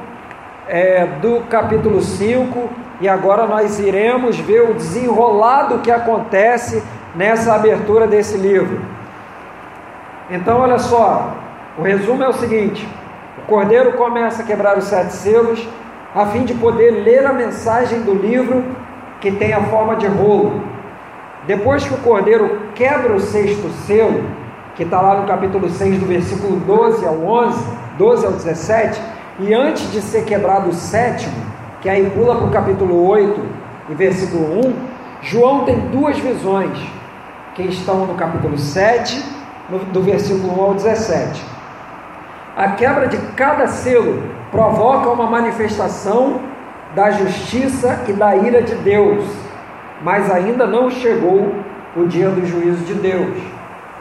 é, 0.67 1.05
do 1.05 1.41
capítulo 1.49 2.01
5 2.01 2.69
e 3.01 3.09
agora 3.09 3.45
nós 3.45 3.79
iremos 3.79 4.39
ver 4.39 4.69
o 4.69 4.73
desenrolado 4.73 5.79
que 5.79 5.91
acontece 5.91 6.81
nessa 7.15 7.53
abertura 7.55 8.07
desse 8.07 8.37
livro. 8.37 8.79
Então, 10.29 10.59
olha 10.59 10.79
só, 10.79 11.40
o 11.77 11.81
resumo 11.81 12.23
é 12.23 12.29
o 12.29 12.33
seguinte: 12.33 12.87
o 13.37 13.41
cordeiro 13.47 13.93
começa 13.93 14.43
a 14.43 14.45
quebrar 14.45 14.77
os 14.77 14.85
sete 14.85 15.13
selos, 15.13 15.67
a 16.13 16.25
fim 16.27 16.43
de 16.43 16.53
poder 16.53 17.03
ler 17.03 17.25
a 17.25 17.33
mensagem 17.33 18.01
do 18.01 18.13
livro 18.13 18.63
que 19.21 19.31
tem 19.31 19.53
a 19.53 19.61
forma 19.63 19.95
de 19.95 20.07
rolo. 20.07 20.61
Depois 21.47 21.83
que 21.83 21.93
o 21.93 21.97
cordeiro 21.97 22.59
quebra 22.75 23.13
o 23.13 23.19
sexto 23.19 23.69
selo, 23.85 24.23
que 24.75 24.83
está 24.83 25.01
lá 25.01 25.21
no 25.21 25.27
capítulo 25.27 25.69
6, 25.69 25.99
do 25.99 26.05
versículo 26.05 26.57
12 26.57 27.05
ao 27.05 27.23
11, 27.23 27.65
12 27.97 28.25
ao 28.25 28.31
17, 28.33 29.01
e 29.39 29.53
antes 29.53 29.91
de 29.91 30.01
ser 30.01 30.23
quebrado 30.25 30.69
o 30.69 30.73
sétimo, 30.73 31.33
que 31.81 31.89
aí 31.89 32.09
pula 32.11 32.35
para 32.35 32.45
o 32.45 32.51
capítulo 32.51 33.07
8 33.07 33.41
e 33.89 33.95
versículo 33.95 34.67
1, 34.67 34.73
João 35.21 35.65
tem 35.65 35.79
duas 35.89 36.17
visões 36.19 36.77
que 37.55 37.63
estão 37.63 38.05
no 38.05 38.15
capítulo 38.15 38.57
7, 38.57 39.23
no, 39.69 39.79
do 39.79 40.01
versículo 40.01 40.59
1 40.59 40.63
ao 40.63 40.73
17. 40.73 41.50
A 42.55 42.69
quebra 42.71 43.07
de 43.07 43.17
cada 43.33 43.67
selo 43.67 44.23
provoca 44.51 45.09
uma 45.09 45.25
manifestação 45.25 46.41
da 46.93 47.09
justiça 47.11 48.03
e 48.07 48.13
da 48.13 48.35
ira 48.35 48.61
de 48.61 48.75
Deus, 48.75 49.23
mas 50.01 50.29
ainda 50.29 50.67
não 50.67 50.89
chegou 50.89 51.55
o 51.95 52.05
dia 52.05 52.29
do 52.29 52.45
juízo 52.45 52.83
de 52.83 52.93
Deus. 52.95 53.37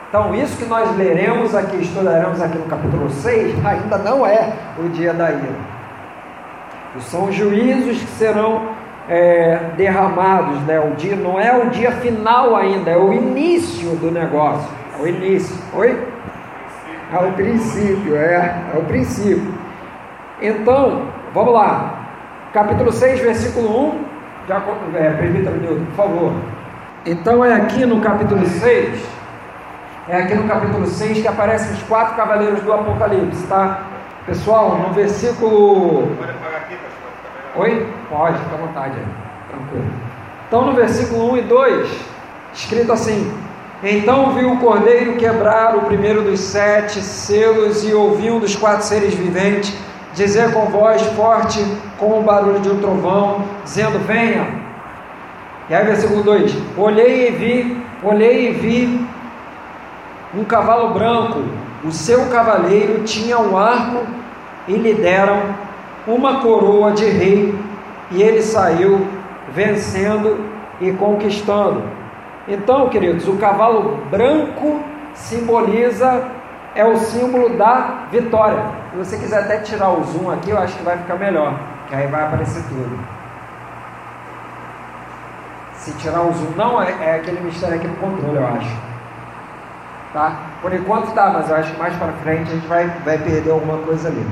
Então, 0.08 0.34
isso 0.34 0.56
que 0.56 0.64
nós 0.64 0.96
leremos 0.96 1.54
aqui, 1.54 1.76
estudaremos 1.76 2.42
aqui 2.42 2.58
no 2.58 2.64
capítulo 2.64 3.08
6, 3.08 3.54
ainda 3.64 3.98
não 3.98 4.26
é 4.26 4.52
o 4.78 4.88
dia 4.88 5.12
da 5.12 5.30
ira. 5.30 5.70
São 6.98 7.30
juízos 7.30 7.98
que 7.98 8.10
serão 8.18 8.62
é, 9.08 9.58
derramados, 9.76 10.60
né? 10.62 10.80
O 10.80 10.96
dia 10.96 11.14
não 11.14 11.38
é 11.38 11.56
o 11.56 11.70
dia 11.70 11.92
final 11.92 12.56
ainda, 12.56 12.90
é 12.90 12.96
o 12.96 13.12
início 13.12 13.90
do 13.96 14.10
negócio. 14.10 14.68
É 14.98 15.02
o 15.02 15.06
início. 15.06 15.56
Oi? 15.72 15.96
É 17.12 17.18
o 17.18 17.32
princípio, 17.32 18.16
é, 18.16 18.64
é 18.74 18.78
o 18.78 18.84
princípio. 18.84 19.54
Então, 20.40 21.02
vamos 21.34 21.52
lá. 21.52 22.06
Capítulo 22.52 22.92
6, 22.92 23.20
versículo 23.20 23.88
1. 23.88 24.04
Já, 24.48 24.62
é, 24.94 25.10
permita 25.10 25.50
Nilton, 25.50 25.84
por 25.86 25.94
favor. 25.94 26.32
Então 27.06 27.42
é 27.42 27.54
aqui 27.54 27.86
no 27.86 28.00
capítulo 28.00 28.46
6, 28.46 29.02
é 30.06 30.16
aqui 30.16 30.34
no 30.34 30.46
capítulo 30.46 30.86
6 30.86 31.22
que 31.22 31.28
aparecem 31.28 31.72
os 31.72 31.82
quatro 31.84 32.14
cavaleiros 32.14 32.60
do 32.60 32.72
Apocalipse, 32.72 33.46
tá? 33.46 33.84
Pessoal, 34.26 34.76
no 34.76 34.92
versículo. 34.92 36.08
Pode 36.18 36.30
apagar 36.30 36.60
aqui, 36.60 36.74
pastor? 36.76 37.62
Oi? 37.62 37.88
Pode, 38.10 38.38
fica 38.38 38.54
à 38.54 38.58
vontade 38.58 38.94
Tranquilo. 39.48 39.84
Então, 40.46 40.66
no 40.66 40.72
versículo 40.74 41.32
1 41.32 41.36
e 41.38 41.42
2, 41.42 42.06
escrito 42.52 42.92
assim: 42.92 43.32
Então 43.82 44.32
viu 44.34 44.52
o 44.52 44.58
cordeiro 44.58 45.16
quebrar 45.16 45.74
o 45.76 45.82
primeiro 45.82 46.22
dos 46.22 46.40
sete 46.40 47.00
selos 47.00 47.82
e 47.88 47.94
ouviu 47.94 48.34
um 48.34 48.38
dos 48.38 48.54
quatro 48.54 48.84
seres 48.84 49.14
viventes 49.14 49.74
dizer 50.14 50.52
com 50.52 50.66
voz 50.66 51.02
forte, 51.14 51.64
com 51.98 52.18
o 52.18 52.22
barulho 52.22 52.60
de 52.60 52.68
um 52.68 52.80
trovão, 52.80 53.44
dizendo: 53.64 53.98
Venha. 54.06 54.46
E 55.68 55.74
aí, 55.74 55.86
versículo 55.86 56.22
2: 56.22 56.54
Olhei 56.76 57.28
e 57.28 57.30
vi, 57.30 57.84
olhei 58.02 58.48
e 58.48 58.52
vi 58.52 59.06
um 60.34 60.44
cavalo 60.44 60.92
branco, 60.92 61.42
o 61.84 61.90
seu 61.90 62.26
cavaleiro 62.26 63.02
tinha 63.04 63.38
um 63.38 63.56
arco 63.56 64.04
e 64.68 64.74
lhe 64.74 64.94
deram 64.94 65.40
uma 66.06 66.40
coroa 66.40 66.92
de 66.92 67.04
rei, 67.04 67.54
e 68.10 68.22
ele 68.22 68.42
saiu 68.42 69.06
vencendo 69.52 70.44
e 70.80 70.92
conquistando. 70.92 71.82
Então, 72.48 72.88
queridos, 72.88 73.28
o 73.28 73.36
cavalo 73.36 73.98
branco 74.10 74.80
simboliza, 75.14 76.24
é 76.74 76.84
o 76.84 76.96
símbolo 76.96 77.56
da 77.56 78.06
vitória. 78.10 78.62
Se 78.90 78.96
você 78.96 79.18
quiser 79.18 79.40
até 79.40 79.58
tirar 79.58 79.90
o 79.90 80.02
zoom 80.04 80.30
aqui, 80.30 80.50
eu 80.50 80.58
acho 80.58 80.76
que 80.76 80.82
vai 80.82 80.96
ficar 80.96 81.16
melhor, 81.16 81.54
que 81.88 81.94
aí 81.94 82.06
vai 82.06 82.24
aparecer 82.24 82.62
tudo. 82.68 82.98
Se 85.74 85.92
tirar 85.92 86.22
o 86.22 86.32
zoom, 86.32 86.52
não, 86.56 86.82
é, 86.82 86.94
é 87.00 87.14
aquele 87.16 87.40
mistério 87.40 87.76
aqui 87.76 87.86
no 87.86 87.96
controle, 87.96 88.36
eu 88.36 88.46
acho. 88.46 88.76
Tá? 90.12 90.36
Por 90.60 90.72
enquanto 90.74 91.12
tá, 91.14 91.30
mas 91.30 91.48
eu 91.48 91.56
acho 91.56 91.72
que 91.72 91.78
mais 91.78 91.94
para 91.96 92.12
frente 92.14 92.50
a 92.50 92.54
gente 92.54 92.66
vai, 92.66 92.86
vai 93.04 93.18
perder 93.18 93.50
alguma 93.50 93.78
coisa 93.78 94.08
ali. 94.08 94.26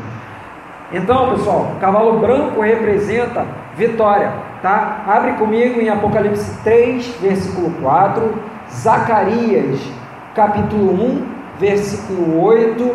Então, 0.93 1.31
pessoal, 1.31 1.73
o 1.77 1.81
cavalo 1.81 2.19
branco 2.19 2.61
representa 2.63 3.47
vitória. 3.77 4.33
Tá? 4.63 5.05
Abre 5.07 5.33
comigo 5.33 5.81
em 5.81 5.89
Apocalipse 5.89 6.59
3, 6.63 7.07
versículo 7.21 7.71
4, 7.81 8.35
Zacarias, 8.71 9.81
capítulo 10.35 10.93
1, 10.93 11.27
versículo 11.59 12.41
8, 12.43 12.95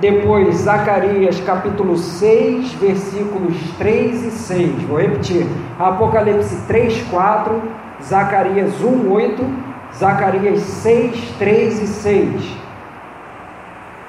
depois 0.00 0.54
Zacarias, 0.54 1.40
capítulo 1.40 1.96
6, 1.96 2.72
versículos 2.74 3.56
3 3.78 4.24
e 4.24 4.30
6. 4.30 4.82
Vou 4.84 5.00
repetir. 5.00 5.46
Apocalipse 5.78 6.56
3, 6.66 7.02
4, 7.10 7.62
Zacarias 8.02 8.80
1, 8.80 9.10
8, 9.10 9.46
Zacarias 9.96 10.60
6, 10.60 11.34
3 11.38 11.82
e 11.82 11.86
6. 11.86 12.56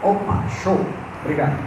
Opa, 0.04 0.44
show. 0.64 0.80
Obrigado. 1.24 1.58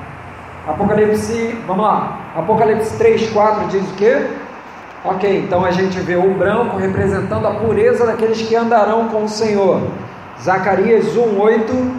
Apocalipse, 0.67 1.59
vamos 1.67 1.85
lá. 1.85 2.19
Apocalipse 2.37 2.97
3, 2.97 3.31
4 3.31 3.67
diz 3.69 3.91
o 3.91 3.95
quê? 3.95 4.27
Ok, 5.05 5.37
então 5.37 5.65
a 5.65 5.73
gente 5.73 5.99
vê 5.99 6.15
o 6.15 6.33
branco 6.35 6.77
representando 6.77 7.49
a 7.49 7.55
pureza 7.55 8.07
daqueles 8.07 8.41
que 8.41 8.55
andarão 8.55 9.09
com 9.09 9.25
o 9.25 9.29
Senhor. 9.29 9.83
Zacarias 10.41 11.17
1, 11.17 11.41
8, 11.41 11.93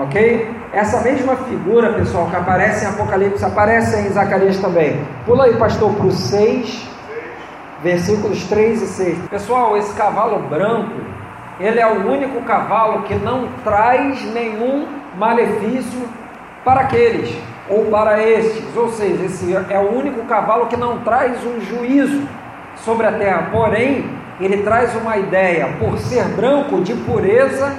ok? 0.00 0.50
Essa 0.70 1.00
mesma 1.00 1.36
figura, 1.36 1.94
pessoal, 1.94 2.26
que 2.26 2.36
aparece 2.36 2.84
em 2.84 2.88
Apocalipse, 2.88 3.42
aparece 3.42 3.98
em 4.06 4.10
Zacarias 4.10 4.58
também. 4.58 5.00
Pula 5.24 5.44
aí, 5.44 5.56
pastor, 5.56 5.90
para 5.94 6.06
o 6.06 6.12
6, 6.12 6.86
versículos 7.82 8.44
3 8.44 8.82
e 8.82 8.86
6. 8.86 9.18
Pessoal, 9.30 9.74
esse 9.78 9.94
cavalo 9.94 10.40
branco, 10.46 10.92
ele 11.58 11.80
é 11.80 11.86
o 11.86 12.06
único 12.06 12.42
cavalo 12.42 13.04
que 13.04 13.14
não 13.14 13.48
traz 13.64 14.22
nenhum 14.34 14.86
malefício 15.16 16.06
para 16.62 16.82
aqueles 16.82 17.34
ou 17.68 17.86
para 17.86 18.22
estes, 18.22 18.76
ou 18.76 18.90
seja, 18.90 19.24
esse 19.24 19.54
é 19.54 19.78
o 19.78 19.96
único 19.96 20.24
cavalo 20.26 20.66
que 20.66 20.76
não 20.76 20.98
traz 20.98 21.44
um 21.44 21.60
juízo 21.60 22.22
sobre 22.76 23.06
a 23.06 23.12
terra, 23.12 23.48
porém, 23.50 24.10
ele 24.40 24.58
traz 24.58 24.94
uma 24.94 25.16
ideia, 25.16 25.74
por 25.78 25.98
ser 25.98 26.24
branco, 26.28 26.80
de 26.80 26.94
pureza 26.94 27.74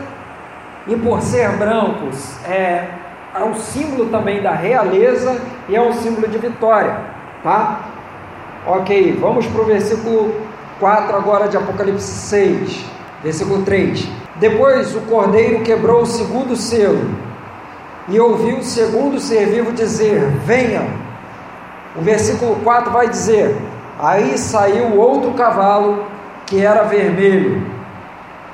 e 0.88 0.96
por 0.96 1.22
ser 1.22 1.50
brancos, 1.51 2.36
é, 2.46 2.88
é 3.36 3.44
um 3.44 3.53
símbolo 3.53 4.10
também 4.10 4.41
da 4.41 4.51
realeza 4.51 5.39
e 5.70 5.75
é 5.75 5.82
um 5.82 5.94
símbolo 5.94 6.27
de 6.27 6.38
vitória, 6.38 6.98
tá? 7.44 7.82
Ok, 8.65 9.17
vamos 9.22 9.46
para 9.48 9.62
o 9.62 9.65
versículo 9.65 10.34
4 10.79 11.15
agora 11.15 11.48
de 11.48 11.56
Apocalipse 11.56 12.08
6, 12.08 12.86
versículo 13.24 13.63
3. 13.63 14.08
Depois 14.36 14.96
o 14.96 15.01
cordeiro 15.01 15.63
quebrou 15.63 16.01
o 16.01 16.06
segundo 16.06 16.56
selo 16.56 17.26
e 18.08 18.20
ouviu 18.20 18.58
o 18.58 18.64
segundo 18.64 19.20
ser 19.20 19.48
vivo 19.48 19.72
dizer: 19.72 20.22
Venha. 20.46 20.88
O 21.96 22.02
versículo 22.02 22.56
4 22.64 22.92
vai 22.92 23.10
dizer: 23.10 23.56
Aí 24.00 24.38
saiu 24.38 24.98
outro 24.98 25.34
cavalo 25.34 26.06
que 26.46 26.64
era 26.64 26.84
vermelho. 26.84 27.62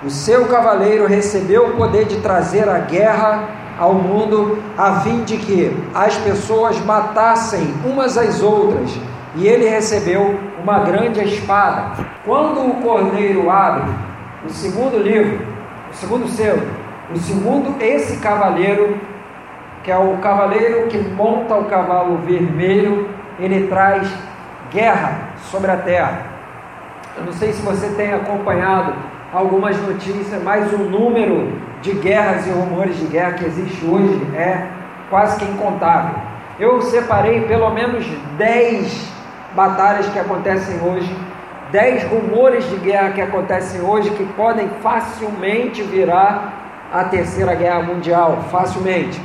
O 0.04 0.10
seu 0.10 0.46
cavaleiro 0.48 1.06
recebeu 1.06 1.68
o 1.68 1.78
poder 1.78 2.06
de 2.06 2.20
trazer 2.20 2.68
a 2.68 2.80
guerra 2.80 3.48
ao 3.80 3.94
mundo, 3.94 4.60
a 4.78 5.00
fim 5.02 5.24
de 5.24 5.38
que 5.38 5.76
as 5.94 6.16
pessoas 6.18 6.80
matassem 6.84 7.74
umas 7.86 8.18
às 8.18 8.42
outras, 8.42 8.92
e 9.36 9.48
ele 9.48 9.68
recebeu 9.68 10.38
uma 10.62 10.80
grande 10.80 11.22
espada. 11.24 12.06
Quando 12.26 12.60
o 12.66 12.82
cordeiro 12.82 13.50
abre 13.50 13.92
o 14.46 14.50
segundo 14.50 14.98
livro, 14.98 15.40
o 15.92 15.96
segundo 15.96 16.28
selo, 16.28 16.62
o 17.14 17.18
segundo, 17.18 17.82
esse 17.82 18.18
cavaleiro 18.18 18.98
que 19.84 19.92
é 19.92 19.98
o 19.98 20.18
cavaleiro 20.18 20.88
que 20.88 20.98
monta 20.98 21.56
o 21.56 21.66
cavalo 21.66 22.18
vermelho, 22.20 23.10
ele 23.38 23.68
traz 23.68 24.10
guerra 24.72 25.30
sobre 25.52 25.70
a 25.70 25.78
terra. 25.78 26.22
Eu 27.18 27.26
não 27.26 27.34
sei 27.34 27.54
se 27.54 27.62
você 27.62 27.90
tem 27.90 28.14
acompanhado 28.14 28.94
algumas 29.34 29.78
notícias, 29.82 30.42
mas 30.42 30.72
o 30.72 30.78
número 30.78 31.52
de 31.82 31.92
guerras 31.94 32.48
e 32.48 32.50
rumores 32.50 32.98
de 32.98 33.06
guerra 33.06 33.34
que 33.34 33.46
existe 33.46 33.86
hoje 33.86 34.22
é 34.36 34.68
quase 35.10 35.38
que 35.38 35.46
incontável. 35.46 36.16
Eu 36.60 36.82
separei 36.82 37.42
pelo 37.42 37.70
menos 37.72 38.06
10 38.38 39.12
batalhas 39.54 40.08
que 40.08 40.18
acontecem 40.18 40.80
hoje, 40.82 41.16
10 41.72 42.04
rumores 42.04 42.70
de 42.70 42.78
guerra 42.78 43.12
que 43.12 43.22
acontecem 43.22 43.82
hoje 43.82 44.10
que 44.12 44.24
podem 44.34 44.70
facilmente 44.82 45.82
virar 45.82 46.54
a 46.92 47.04
terceira 47.06 47.56
guerra 47.56 47.82
mundial, 47.82 48.46
facilmente. 48.52 49.20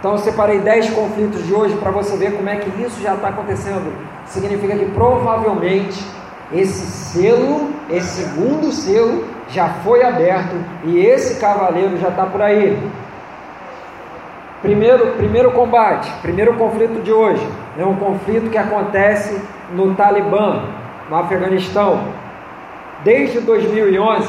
Então 0.00 0.12
eu 0.12 0.18
separei 0.18 0.60
10 0.60 0.90
conflitos 0.90 1.46
de 1.46 1.52
hoje 1.52 1.76
para 1.76 1.90
você 1.90 2.16
ver 2.16 2.32
como 2.32 2.48
é 2.48 2.56
que 2.56 2.82
isso 2.82 3.02
já 3.02 3.14
está 3.14 3.28
acontecendo. 3.28 3.92
Significa 4.24 4.74
que 4.74 4.86
provavelmente 4.86 6.02
esse 6.50 6.86
selo, 6.86 7.68
esse 7.90 8.22
segundo 8.22 8.72
selo, 8.72 9.24
já 9.50 9.68
foi 9.84 10.02
aberto 10.02 10.56
e 10.84 10.98
esse 10.98 11.38
cavaleiro 11.38 11.98
já 11.98 12.08
está 12.08 12.24
por 12.24 12.40
aí. 12.40 12.78
Primeiro, 14.62 15.12
primeiro 15.18 15.52
combate, 15.52 16.10
primeiro 16.22 16.54
conflito 16.54 17.02
de 17.02 17.12
hoje, 17.12 17.46
é 17.78 17.84
um 17.84 17.96
conflito 17.96 18.50
que 18.50 18.58
acontece 18.58 19.38
no 19.74 19.94
Talibã, 19.94 20.64
no 21.10 21.16
Afeganistão. 21.16 22.00
Desde 23.04 23.40
2011, 23.40 24.28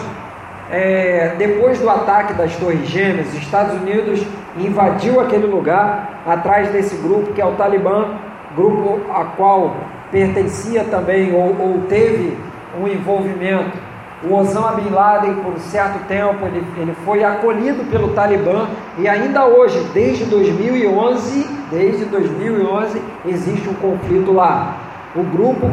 é, 0.71 1.35
depois 1.37 1.79
do 1.79 1.89
ataque 1.89 2.33
das 2.33 2.55
Torres 2.55 2.87
Gêmeas, 2.87 3.27
os 3.27 3.35
Estados 3.35 3.73
Unidos 3.81 4.25
invadiu 4.57 5.19
aquele 5.19 5.45
lugar 5.45 6.21
atrás 6.25 6.69
desse 6.69 6.95
grupo 6.95 7.33
que 7.33 7.41
é 7.41 7.45
o 7.45 7.51
Talibã, 7.53 8.07
grupo 8.55 9.01
a 9.13 9.25
qual 9.25 9.75
pertencia 10.09 10.85
também 10.85 11.33
ou, 11.35 11.55
ou 11.59 11.81
teve 11.89 12.37
um 12.79 12.87
envolvimento. 12.87 13.77
O 14.23 14.35
Osama 14.35 14.73
Bin 14.73 14.91
Laden, 14.91 15.33
por 15.35 15.57
certo 15.57 16.07
tempo, 16.07 16.45
ele, 16.45 16.63
ele 16.77 16.93
foi 17.03 17.23
acolhido 17.23 17.83
pelo 17.85 18.13
Talibã 18.13 18.67
e 18.97 19.09
ainda 19.09 19.45
hoje, 19.45 19.83
desde 19.93 20.25
2011, 20.25 21.49
desde 21.71 22.05
2011, 22.05 23.01
existe 23.25 23.67
um 23.67 23.73
conflito 23.73 24.31
lá. 24.31 24.77
O 25.15 25.23
grupo, 25.23 25.69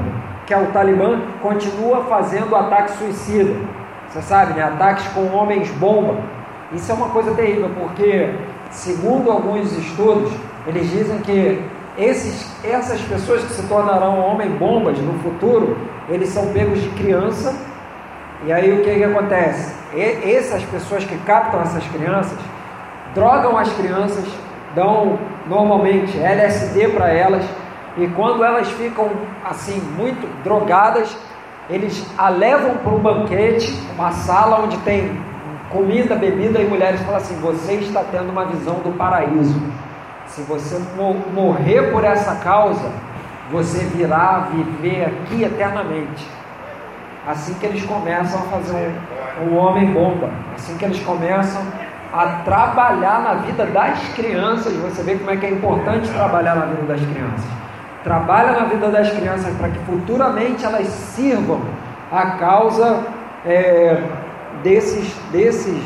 que 0.46 0.54
é 0.54 0.56
o 0.56 0.66
Talibã, 0.72 1.20
continua 1.42 2.04
fazendo 2.04 2.56
ataques 2.56 2.94
suicida. 2.94 3.54
Você 4.08 4.22
sabe, 4.22 4.54
né? 4.54 4.62
Ataques 4.62 5.06
com 5.08 5.26
homens 5.34 5.70
bomba. 5.72 6.16
Isso 6.72 6.90
é 6.90 6.94
uma 6.94 7.08
coisa 7.10 7.34
terrível, 7.34 7.70
porque 7.78 8.34
segundo 8.70 9.30
alguns 9.30 9.72
estudos, 9.76 10.32
eles 10.66 10.90
dizem 10.90 11.18
que 11.20 11.62
esses, 11.96 12.50
essas 12.64 13.00
pessoas 13.02 13.42
que 13.42 13.52
se 13.52 13.66
tornarão 13.66 14.20
homem-bombas 14.20 14.98
no 14.98 15.14
futuro, 15.20 15.76
eles 16.08 16.28
são 16.28 16.52
pegos 16.52 16.80
de 16.80 16.88
criança, 16.90 17.54
e 18.44 18.52
aí 18.52 18.72
o 18.72 18.84
que, 18.84 18.94
que 18.94 19.04
acontece? 19.04 19.74
E, 19.92 20.32
essas 20.32 20.62
pessoas 20.64 21.04
que 21.04 21.16
captam 21.18 21.60
essas 21.60 21.84
crianças, 21.88 22.38
drogam 23.14 23.58
as 23.58 23.72
crianças, 23.72 24.24
dão 24.74 25.18
normalmente 25.48 26.16
LSD 26.18 26.88
para 26.90 27.10
elas, 27.10 27.44
e 27.96 28.06
quando 28.08 28.44
elas 28.44 28.70
ficam 28.70 29.10
assim, 29.44 29.80
muito 29.96 30.26
drogadas, 30.44 31.16
eles 31.70 32.06
a 32.16 32.28
levam 32.28 32.76
para 32.78 32.92
um 32.92 32.98
banquete, 32.98 33.78
uma 33.94 34.10
sala 34.10 34.60
onde 34.60 34.76
tem 34.78 35.20
comida, 35.70 36.16
bebida, 36.16 36.60
e 36.60 36.66
mulheres 36.66 37.00
falam 37.02 37.16
assim: 37.16 37.38
Você 37.40 37.74
está 37.74 38.02
tendo 38.10 38.30
uma 38.30 38.46
visão 38.46 38.76
do 38.76 38.96
paraíso. 38.96 39.60
Se 40.26 40.42
você 40.42 40.78
morrer 41.32 41.90
por 41.90 42.04
essa 42.04 42.36
causa, 42.36 42.90
você 43.50 43.84
virá 43.84 44.48
viver 44.52 45.06
aqui 45.06 45.42
eternamente. 45.42 46.26
Assim 47.26 47.54
que 47.54 47.66
eles 47.66 47.84
começam 47.84 48.40
a 48.40 48.44
fazer 48.44 48.90
um, 49.42 49.50
um 49.50 49.56
homem 49.58 49.86
bomba, 49.92 50.30
assim 50.54 50.76
que 50.76 50.84
eles 50.84 51.00
começam 51.00 51.62
a 52.12 52.26
trabalhar 52.44 53.20
na 53.22 53.34
vida 53.34 53.66
das 53.66 53.98
crianças, 54.14 54.72
você 54.74 55.02
vê 55.02 55.16
como 55.16 55.30
é 55.30 55.36
que 55.36 55.44
é 55.44 55.50
importante 55.50 56.08
trabalhar 56.10 56.56
na 56.56 56.66
vida 56.66 56.82
das 56.86 57.00
crianças. 57.00 57.67
Trabalha 58.04 58.52
na 58.52 58.66
vida 58.66 58.88
das 58.88 59.10
crianças 59.10 59.54
para 59.56 59.68
que 59.68 59.78
futuramente 59.80 60.64
elas 60.64 60.86
sirvam 60.86 61.60
a 62.10 62.32
causa 62.32 63.04
é, 63.44 64.02
desses, 64.62 65.14
desses, 65.30 65.82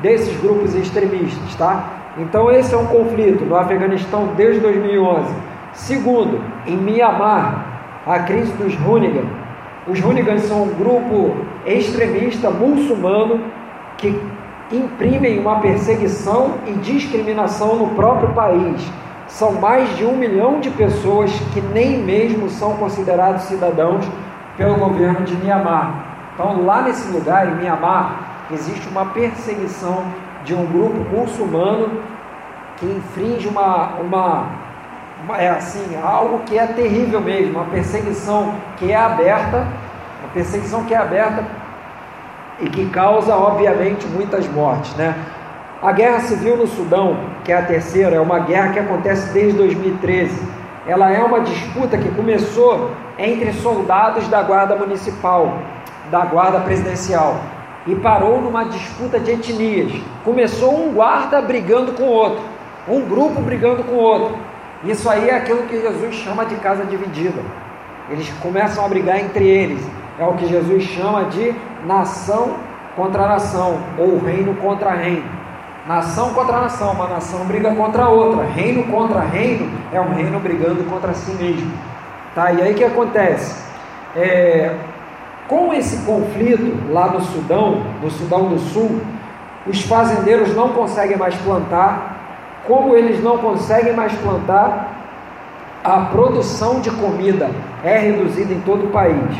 desses 0.00 0.40
grupos 0.40 0.74
extremistas, 0.74 1.54
tá? 1.56 1.84
Então 2.16 2.50
esse 2.50 2.74
é 2.74 2.76
um 2.76 2.86
conflito 2.86 3.44
no 3.44 3.56
Afeganistão 3.56 4.28
desde 4.36 4.60
2011. 4.60 5.34
Segundo, 5.72 6.40
em 6.66 6.76
Mianmar, 6.76 7.66
a 8.06 8.20
crise 8.20 8.52
dos 8.52 8.74
Hoonigan. 8.80 9.26
Os 9.86 10.02
Hoonigans 10.02 10.42
são 10.42 10.64
um 10.64 10.74
grupo 10.74 11.36
extremista 11.66 12.50
muçulmano 12.50 13.40
que 13.96 14.20
imprimem 14.70 15.38
uma 15.38 15.60
perseguição 15.60 16.54
e 16.66 16.72
discriminação 16.72 17.76
no 17.76 17.88
próprio 17.94 18.30
país. 18.34 18.82
São 19.28 19.52
mais 19.52 19.96
de 19.96 20.04
um 20.04 20.16
milhão 20.16 20.58
de 20.58 20.70
pessoas 20.70 21.30
que 21.52 21.60
nem 21.60 21.98
mesmo 21.98 22.48
são 22.48 22.74
considerados 22.76 23.42
cidadãos 23.42 24.04
pelo 24.56 24.74
governo 24.74 25.24
de 25.24 25.36
Myanmar. 25.36 26.06
Então, 26.34 26.64
lá 26.64 26.82
nesse 26.82 27.08
lugar, 27.10 27.46
em 27.46 27.54
Mianmar, 27.56 28.46
existe 28.50 28.88
uma 28.88 29.06
perseguição 29.06 30.04
de 30.44 30.54
um 30.54 30.66
grupo 30.66 30.98
muçulmano 31.14 32.00
que 32.78 32.86
infringe 32.86 33.48
uma, 33.48 33.94
uma, 34.00 34.46
é 35.36 35.50
assim, 35.50 35.98
algo 36.02 36.40
que 36.40 36.58
é 36.58 36.66
terrível 36.66 37.20
mesmo, 37.20 37.58
uma 37.58 37.64
perseguição 37.66 38.54
que 38.76 38.92
é 38.92 38.96
aberta, 38.96 39.66
uma 40.20 40.28
perseguição 40.32 40.84
que 40.84 40.94
é 40.94 40.96
aberta 40.96 41.44
e 42.60 42.68
que 42.68 42.88
causa, 42.90 43.34
obviamente, 43.36 44.06
muitas 44.06 44.48
mortes, 44.48 44.94
né? 44.94 45.14
A 45.80 45.92
guerra 45.92 46.18
civil 46.20 46.56
no 46.56 46.66
Sudão, 46.66 47.16
que 47.44 47.52
é 47.52 47.56
a 47.56 47.62
terceira, 47.62 48.16
é 48.16 48.20
uma 48.20 48.40
guerra 48.40 48.72
que 48.72 48.80
acontece 48.80 49.32
desde 49.32 49.56
2013. 49.58 50.36
Ela 50.88 51.12
é 51.12 51.22
uma 51.22 51.38
disputa 51.38 51.96
que 51.96 52.10
começou 52.10 52.90
entre 53.16 53.52
soldados 53.52 54.26
da 54.26 54.42
Guarda 54.42 54.74
Municipal, 54.74 55.56
da 56.10 56.24
Guarda 56.24 56.58
Presidencial, 56.58 57.36
e 57.86 57.94
parou 57.94 58.40
numa 58.40 58.64
disputa 58.64 59.20
de 59.20 59.30
etnias. 59.30 59.92
Começou 60.24 60.76
um 60.76 60.92
guarda 60.92 61.40
brigando 61.40 61.92
com 61.92 62.02
o 62.02 62.12
outro, 62.12 62.42
um 62.88 63.02
grupo 63.02 63.40
brigando 63.40 63.84
com 63.84 63.92
o 63.92 64.02
outro. 64.02 64.36
Isso 64.82 65.08
aí 65.08 65.28
é 65.28 65.36
aquilo 65.36 65.62
que 65.62 65.80
Jesus 65.80 66.12
chama 66.16 66.44
de 66.44 66.56
casa 66.56 66.84
dividida. 66.86 67.40
Eles 68.10 68.28
começam 68.42 68.84
a 68.84 68.88
brigar 68.88 69.20
entre 69.20 69.46
eles. 69.46 69.86
É 70.18 70.24
o 70.24 70.32
que 70.32 70.48
Jesus 70.48 70.82
chama 70.82 71.26
de 71.26 71.54
nação 71.86 72.56
contra 72.96 73.28
nação, 73.28 73.78
ou 73.96 74.18
reino 74.18 74.56
contra 74.56 74.90
reino. 74.90 75.37
Nação 75.88 76.34
contra 76.34 76.60
nação, 76.60 76.92
uma 76.92 77.08
nação 77.08 77.46
briga 77.46 77.74
contra 77.74 78.02
a 78.02 78.08
outra. 78.10 78.44
Reino 78.44 78.84
contra 78.92 79.20
reino 79.20 79.72
é 79.90 79.98
um 79.98 80.12
reino 80.12 80.38
brigando 80.38 80.84
contra 80.84 81.14
si 81.14 81.30
mesmo. 81.30 81.72
Tá? 82.34 82.52
E 82.52 82.60
aí 82.60 82.72
o 82.72 82.74
que 82.74 82.84
acontece? 82.84 83.58
É, 84.14 84.76
com 85.48 85.72
esse 85.72 86.04
conflito 86.04 86.92
lá 86.92 87.08
no 87.08 87.22
Sudão, 87.22 87.82
no 88.02 88.10
Sudão 88.10 88.50
do 88.50 88.58
Sul, 88.58 89.00
os 89.66 89.80
fazendeiros 89.80 90.54
não 90.54 90.74
conseguem 90.74 91.16
mais 91.16 91.34
plantar. 91.36 92.16
Como 92.66 92.94
eles 92.94 93.24
não 93.24 93.38
conseguem 93.38 93.94
mais 93.94 94.12
plantar, 94.12 94.92
a 95.82 96.00
produção 96.00 96.82
de 96.82 96.90
comida 96.90 97.50
é 97.82 97.96
reduzida 97.96 98.52
em 98.52 98.60
todo 98.60 98.88
o 98.88 98.90
país. 98.90 99.34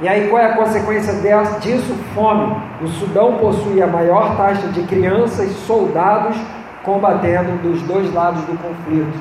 E 0.00 0.08
aí 0.08 0.28
qual 0.28 0.40
é 0.40 0.46
a 0.46 0.56
consequência 0.56 1.12
disso? 1.60 1.94
Fome. 2.14 2.56
O 2.80 2.86
Sudão 2.86 3.36
possui 3.38 3.82
a 3.82 3.86
maior 3.86 4.36
taxa 4.36 4.68
de 4.68 4.82
crianças, 4.82 5.50
soldados 5.66 6.36
combatendo 6.84 7.58
dos 7.62 7.82
dois 7.82 8.12
lados 8.14 8.40
do 8.42 8.56
conflito. 8.58 9.18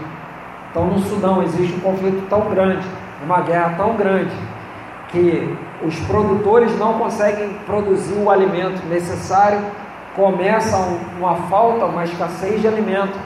Então 0.70 0.86
no 0.86 1.00
Sudão 1.00 1.42
existe 1.42 1.76
um 1.78 1.80
conflito 1.80 2.28
tão 2.30 2.42
grande, 2.50 2.88
uma 3.26 3.42
guerra 3.42 3.74
tão 3.76 3.96
grande, 3.96 4.32
que 5.10 5.58
os 5.84 6.00
produtores 6.02 6.78
não 6.78 6.94
conseguem 6.94 7.58
produzir 7.66 8.14
o 8.14 8.30
alimento 8.30 8.86
necessário, 8.88 9.60
começa 10.16 10.78
uma 11.18 11.36
falta, 11.50 11.86
uma 11.86 12.04
escassez 12.04 12.62
de 12.62 12.68
alimento. 12.68 13.18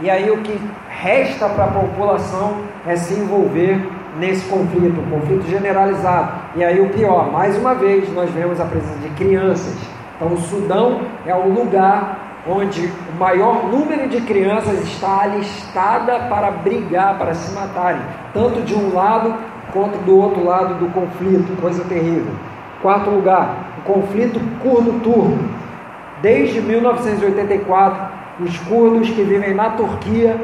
E 0.00 0.08
aí 0.08 0.30
o 0.30 0.38
que 0.38 0.60
resta 0.88 1.48
para 1.48 1.64
a 1.64 1.68
população 1.68 2.58
é 2.86 2.94
se 2.96 3.14
envolver 3.14 3.88
nesse 4.18 4.48
conflito, 4.48 5.00
um 5.00 5.10
conflito 5.10 5.48
generalizado. 5.48 6.45
E 6.56 6.64
aí 6.64 6.80
o 6.80 6.88
pior, 6.88 7.30
mais 7.30 7.54
uma 7.58 7.74
vez, 7.74 8.10
nós 8.14 8.30
vemos 8.30 8.58
a 8.58 8.64
presença 8.64 8.98
de 9.00 9.10
crianças. 9.10 9.76
Então 10.16 10.32
o 10.32 10.38
Sudão 10.38 11.02
é 11.26 11.34
o 11.34 11.52
lugar 11.52 12.42
onde 12.48 12.86
o 12.86 13.20
maior 13.20 13.68
número 13.68 14.08
de 14.08 14.22
crianças 14.22 14.80
está 14.80 15.24
alistada 15.24 16.18
para 16.30 16.50
brigar, 16.50 17.18
para 17.18 17.34
se 17.34 17.54
matarem, 17.54 18.00
tanto 18.32 18.62
de 18.62 18.74
um 18.74 18.94
lado 18.94 19.34
quanto 19.70 19.98
do 19.98 20.16
outro 20.16 20.42
lado 20.42 20.76
do 20.76 20.90
conflito, 20.92 21.60
coisa 21.60 21.84
terrível. 21.84 22.32
Quarto 22.80 23.10
lugar, 23.10 23.54
o 23.78 23.92
conflito 23.92 24.40
curdo-turco. 24.62 25.38
Desde 26.22 26.62
1984, 26.62 28.02
os 28.40 28.56
curdos 28.60 29.10
que 29.10 29.22
vivem 29.22 29.52
na 29.52 29.70
Turquia 29.70 30.40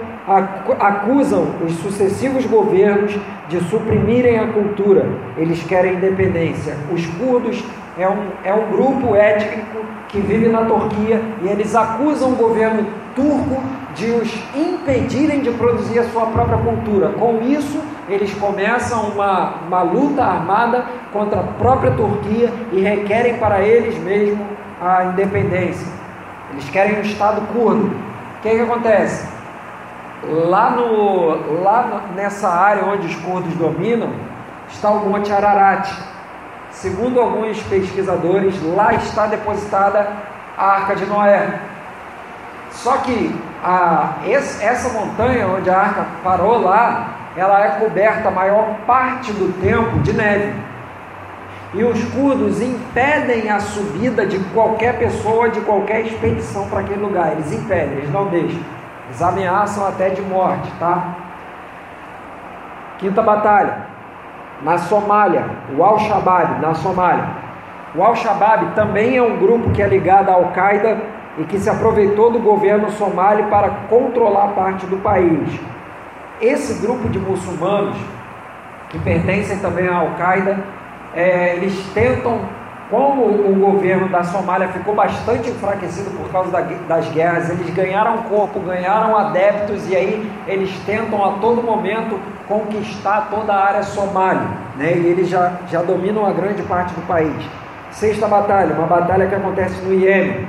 acusam 0.79 1.47
os 1.65 1.75
sucessivos 1.77 2.47
governos 2.47 3.19
de 3.49 3.61
suprimirem 3.65 4.39
a 4.39 4.47
cultura, 4.49 5.07
eles 5.37 5.63
querem 5.65 5.95
independência. 5.95 6.77
Os 6.93 7.05
curdos 7.07 7.63
é 7.99 8.09
um, 8.09 8.27
é 8.45 8.55
um 8.55 8.71
grupo 8.71 9.15
étnico 9.15 9.85
que 10.09 10.21
vive 10.21 10.49
na 10.49 10.65
Turquia 10.65 11.21
e 11.43 11.49
eles 11.49 11.75
acusam 11.75 12.33
o 12.33 12.37
governo 12.37 12.87
turco 13.15 13.63
de 13.95 14.11
os 14.11 14.33
impedirem 14.55 15.41
de 15.41 15.51
produzir 15.51 15.99
a 15.99 16.05
sua 16.05 16.27
própria 16.27 16.59
cultura. 16.59 17.11
Com 17.11 17.43
isso, 17.43 17.83
eles 18.09 18.33
começam 18.35 19.09
uma, 19.09 19.55
uma 19.67 19.83
luta 19.83 20.23
armada 20.23 20.87
contra 21.13 21.41
a 21.41 21.45
própria 21.45 21.91
Turquia 21.93 22.53
e 22.73 22.81
requerem 22.81 23.37
para 23.37 23.61
eles 23.61 23.99
mesmos 23.99 24.47
a 24.81 25.05
independência. 25.05 25.87
Eles 26.53 26.69
querem 26.71 26.99
um 26.99 27.03
Estado 27.03 27.43
curdo. 27.53 27.87
O 27.87 28.43
que, 28.43 28.51
que 28.51 28.61
acontece? 28.61 29.32
Lá, 30.25 30.71
no, 30.71 31.63
lá 31.63 32.03
nessa 32.15 32.49
área 32.49 32.85
onde 32.85 33.07
os 33.09 33.17
curdos 33.17 33.55
dominam, 33.55 34.11
está 34.69 34.91
o 34.91 35.09
Monte 35.09 35.33
Ararat. 35.33 35.89
Segundo 36.71 37.21
alguns 37.21 37.61
pesquisadores, 37.65 38.55
lá 38.75 38.95
está 38.95 39.27
depositada 39.27 40.09
a 40.57 40.65
Arca 40.65 40.97
de 40.97 41.07
Noé. 41.07 41.59
Só 42.71 42.97
que 42.99 43.35
a, 43.63 44.15
essa 44.25 44.89
montanha 44.91 45.47
onde 45.47 45.69
a 45.69 45.79
arca 45.79 46.07
parou 46.25 46.61
lá, 46.61 47.09
ela 47.37 47.65
é 47.65 47.69
coberta 47.79 48.29
a 48.29 48.31
maior 48.31 48.77
parte 48.87 49.33
do 49.33 49.53
tempo 49.61 49.99
de 50.01 50.13
neve. 50.13 50.55
E 51.75 51.85
os 51.85 52.03
curdos 52.11 52.61
impedem 52.61 53.51
a 53.51 53.59
subida 53.61 54.27
de 54.27 54.39
qualquer 54.53 54.99
pessoa, 54.99 55.49
de 55.49 55.61
qualquer 55.61 56.01
expedição 56.07 56.69
para 56.69 56.81
aquele 56.81 57.01
lugar. 57.01 57.33
Eles 57.33 57.51
impedem, 57.53 57.99
eles 57.99 58.13
não 58.13 58.27
deixam. 58.27 58.61
Eles 59.13 59.21
ameaçam 59.21 59.87
até 59.87 60.09
de 60.09 60.23
morte, 60.23 60.73
tá? 60.79 61.05
Quinta 62.97 63.21
batalha, 63.21 63.83
na 64.63 64.79
Somália, 64.79 65.45
o 65.77 65.85
Al-Shabaab, 65.85 66.63
na 66.63 66.73
Somália. 66.73 67.27
O 67.95 68.03
Al-Shabaab 68.03 68.75
também 68.75 69.19
é 69.19 69.23
um 69.23 69.37
grupo 69.37 69.71
que 69.71 69.83
é 69.83 69.87
ligado 69.87 70.31
à 70.31 70.33
Al-Qaeda 70.33 70.99
e 71.37 71.45
que 71.45 71.59
se 71.59 71.69
aproveitou 71.69 72.31
do 72.31 72.39
governo 72.39 72.91
somali 72.93 73.43
para 73.51 73.69
controlar 73.91 74.49
parte 74.55 74.87
do 74.87 74.97
país. 74.97 75.61
Esse 76.41 76.81
grupo 76.81 77.07
de 77.11 77.19
muçulmanos, 77.19 77.99
que 78.89 78.99
pertencem 78.99 79.59
também 79.59 79.89
à 79.89 79.97
Al-Qaeda, 79.97 80.59
é, 81.15 81.57
eles 81.57 81.87
tentam 81.93 82.41
como 82.93 83.25
o 83.25 83.55
governo 83.59 84.11
da 84.11 84.23
Somália 84.23 84.69
ficou 84.69 84.95
bastante 84.95 85.49
enfraquecido 85.49 86.11
por 86.11 86.31
causa 86.31 86.51
das 86.87 87.09
guerras, 87.09 87.49
eles 87.49 87.71
ganharam 87.71 88.19
corpo, 88.25 88.61
ganharam 88.61 89.17
adeptos 89.17 89.89
e 89.89 89.97
aí 89.97 90.31
eles 90.47 90.71
tentam 90.85 91.25
a 91.25 91.39
todo 91.39 91.63
momento 91.63 92.21
conquistar 92.47 93.29
toda 93.31 93.51
a 93.51 93.65
área 93.65 93.83
somália, 93.83 94.47
né? 94.77 94.93
E 94.95 95.07
eles 95.07 95.31
já, 95.31 95.55
já 95.71 95.81
dominam 95.81 96.27
a 96.27 96.33
grande 96.33 96.63
parte 96.65 96.93
do 96.93 97.01
país. 97.07 97.43
Sexta 97.93 98.29
batalha, 98.29 98.75
uma 98.75 98.87
batalha 98.87 99.27
que 99.27 99.35
acontece 99.35 99.81
no 99.83 99.95
Iêmen, 99.95 100.47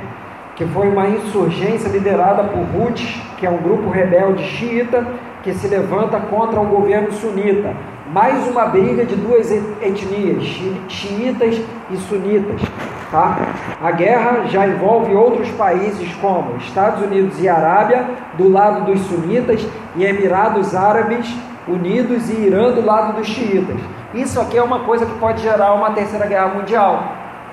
que 0.58 0.66
foi 0.66 0.90
uma 0.90 1.08
insurgência 1.08 1.88
liderada 1.88 2.44
por 2.44 2.66
Houthis, 2.76 3.22
que 3.38 3.46
é 3.46 3.50
um 3.50 3.58
grupo 3.58 3.90
rebelde 3.90 4.44
xiita 4.44 5.08
que 5.44 5.54
se 5.54 5.70
levanta 5.70 6.20
contra 6.20 6.60
o 6.60 6.66
governo 6.66 7.10
sunita 7.14 7.74
mais 8.12 8.46
uma 8.48 8.66
briga 8.66 9.06
de 9.06 9.16
duas 9.16 9.50
etnias, 9.50 10.44
xiitas 10.90 11.62
e 11.90 11.98
sunitas. 11.98 12.62
Tá? 13.10 13.38
A 13.82 13.92
guerra 13.92 14.46
já 14.48 14.68
envolve 14.68 15.14
outros 15.14 15.50
países 15.52 16.14
como 16.16 16.58
Estados 16.58 17.02
Unidos 17.04 17.42
e 17.42 17.48
Arábia, 17.48 18.06
do 18.38 18.50
lado 18.50 18.86
dos 18.86 19.00
sunitas, 19.02 19.66
e 19.96 20.04
Emirados 20.04 20.76
Árabes 20.76 21.34
Unidos 21.68 22.30
e 22.30 22.34
Irã, 22.34 22.72
do 22.72 22.86
lado 22.86 23.14
dos 23.16 23.28
xiitas. 23.28 23.78
Isso 24.14 24.40
aqui 24.40 24.58
é 24.58 24.64
uma 24.64 24.80
coisa 24.80 25.06
que 25.06 25.18
pode 25.18 25.42
gerar 25.42 25.74
uma 25.74 25.92
terceira 25.92 26.26
guerra 26.26 26.50
mundial. 26.50 27.04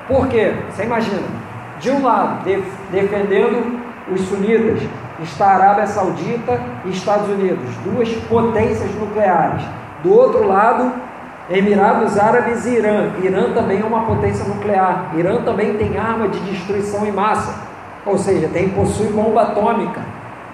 Por 0.09 0.27
quê? 0.27 0.53
Você 0.69 0.83
imagina, 0.83 1.23
de 1.79 1.91
um 1.91 2.03
lado, 2.03 2.45
defendendo 2.91 3.81
os 4.11 4.21
sunitas, 4.23 4.83
está 5.23 5.47
a 5.47 5.55
Arábia 5.55 5.87
Saudita 5.87 6.61
e 6.85 6.91
Estados 6.91 7.29
Unidos, 7.29 7.69
duas 7.85 8.09
potências 8.29 8.93
nucleares 8.97 9.63
do 10.03 10.13
outro 10.15 10.47
lado, 10.47 10.93
Emirados 11.51 12.17
Árabes 12.17 12.65
e 12.65 12.77
Irã. 12.77 13.11
Irã 13.23 13.53
também 13.53 13.81
é 13.81 13.85
uma 13.85 14.03
potência 14.03 14.45
nuclear. 14.45 15.11
Irã 15.17 15.43
também 15.43 15.75
tem 15.75 15.99
arma 15.99 16.29
de 16.29 16.39
destruição 16.41 17.05
em 17.05 17.11
massa, 17.13 17.55
ou 18.07 18.17
seja, 18.17 18.49
tem 18.49 18.71
possui 18.71 19.09
bomba 19.09 19.43
atômica, 19.43 20.01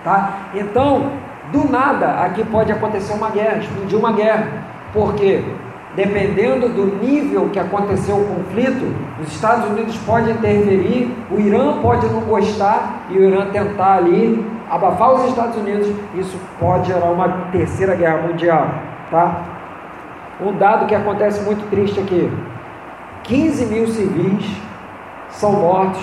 tá? 0.02 0.48
Então, 0.54 1.10
do 1.52 1.70
nada, 1.70 2.22
aqui 2.24 2.44
pode 2.44 2.72
acontecer 2.72 3.12
uma 3.12 3.30
guerra, 3.30 3.58
explodir 3.58 3.98
uma 3.98 4.12
guerra. 4.12 4.48
Por 4.92 5.14
quê? 5.14 5.44
Dependendo 5.94 6.68
do 6.68 6.86
nível 7.02 7.48
que 7.50 7.58
aconteceu 7.58 8.16
o 8.16 8.24
conflito, 8.24 8.94
os 9.20 9.32
Estados 9.32 9.66
Unidos 9.70 9.96
podem 9.98 10.34
interferir, 10.34 11.14
o 11.30 11.38
Irã 11.38 11.80
pode 11.80 12.06
não 12.08 12.20
gostar 12.22 13.06
e 13.10 13.18
o 13.18 13.22
Irã 13.22 13.46
tentar 13.46 13.96
ali 13.96 14.44
abafar 14.70 15.14
os 15.14 15.24
Estados 15.26 15.56
Unidos. 15.56 15.88
Isso 16.14 16.38
pode 16.58 16.88
gerar 16.88 17.10
uma 17.10 17.28
terceira 17.52 17.94
guerra 17.94 18.28
mundial. 18.28 18.68
Tá? 19.10 19.42
Um 20.40 20.52
dado 20.52 20.86
que 20.86 20.94
acontece 20.94 21.42
muito 21.42 21.68
triste 21.70 22.00
aqui: 22.00 22.30
15 23.24 23.66
mil 23.66 23.86
civis 23.86 24.46
são 25.30 25.52
mortos, 25.52 26.02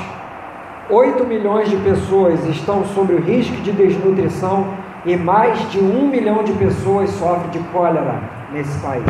8 0.89 1.25
milhões 1.25 1.69
de 1.69 1.77
pessoas 1.77 2.45
estão 2.47 2.85
sob 2.85 3.13
o 3.13 3.21
risco 3.21 3.55
de 3.61 3.71
desnutrição 3.71 4.67
e 5.05 5.15
mais 5.15 5.69
de 5.69 5.79
um 5.79 6.07
milhão 6.07 6.43
de 6.43 6.53
pessoas 6.53 7.09
sofrem 7.11 7.49
de 7.49 7.59
cólera 7.69 8.21
nesse 8.51 8.77
país. 8.79 9.03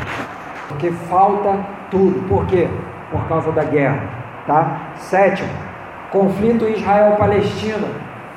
Porque 0.68 0.92
falta 0.92 1.60
tudo. 1.92 2.28
Por 2.28 2.46
quê? 2.48 2.68
Por 3.12 3.24
causa 3.28 3.52
da 3.52 3.64
guerra. 3.64 4.02
Tá? 4.48 4.78
Sétimo, 4.98 5.50
conflito 6.12 6.68
Israel-Palestina, 6.68 7.88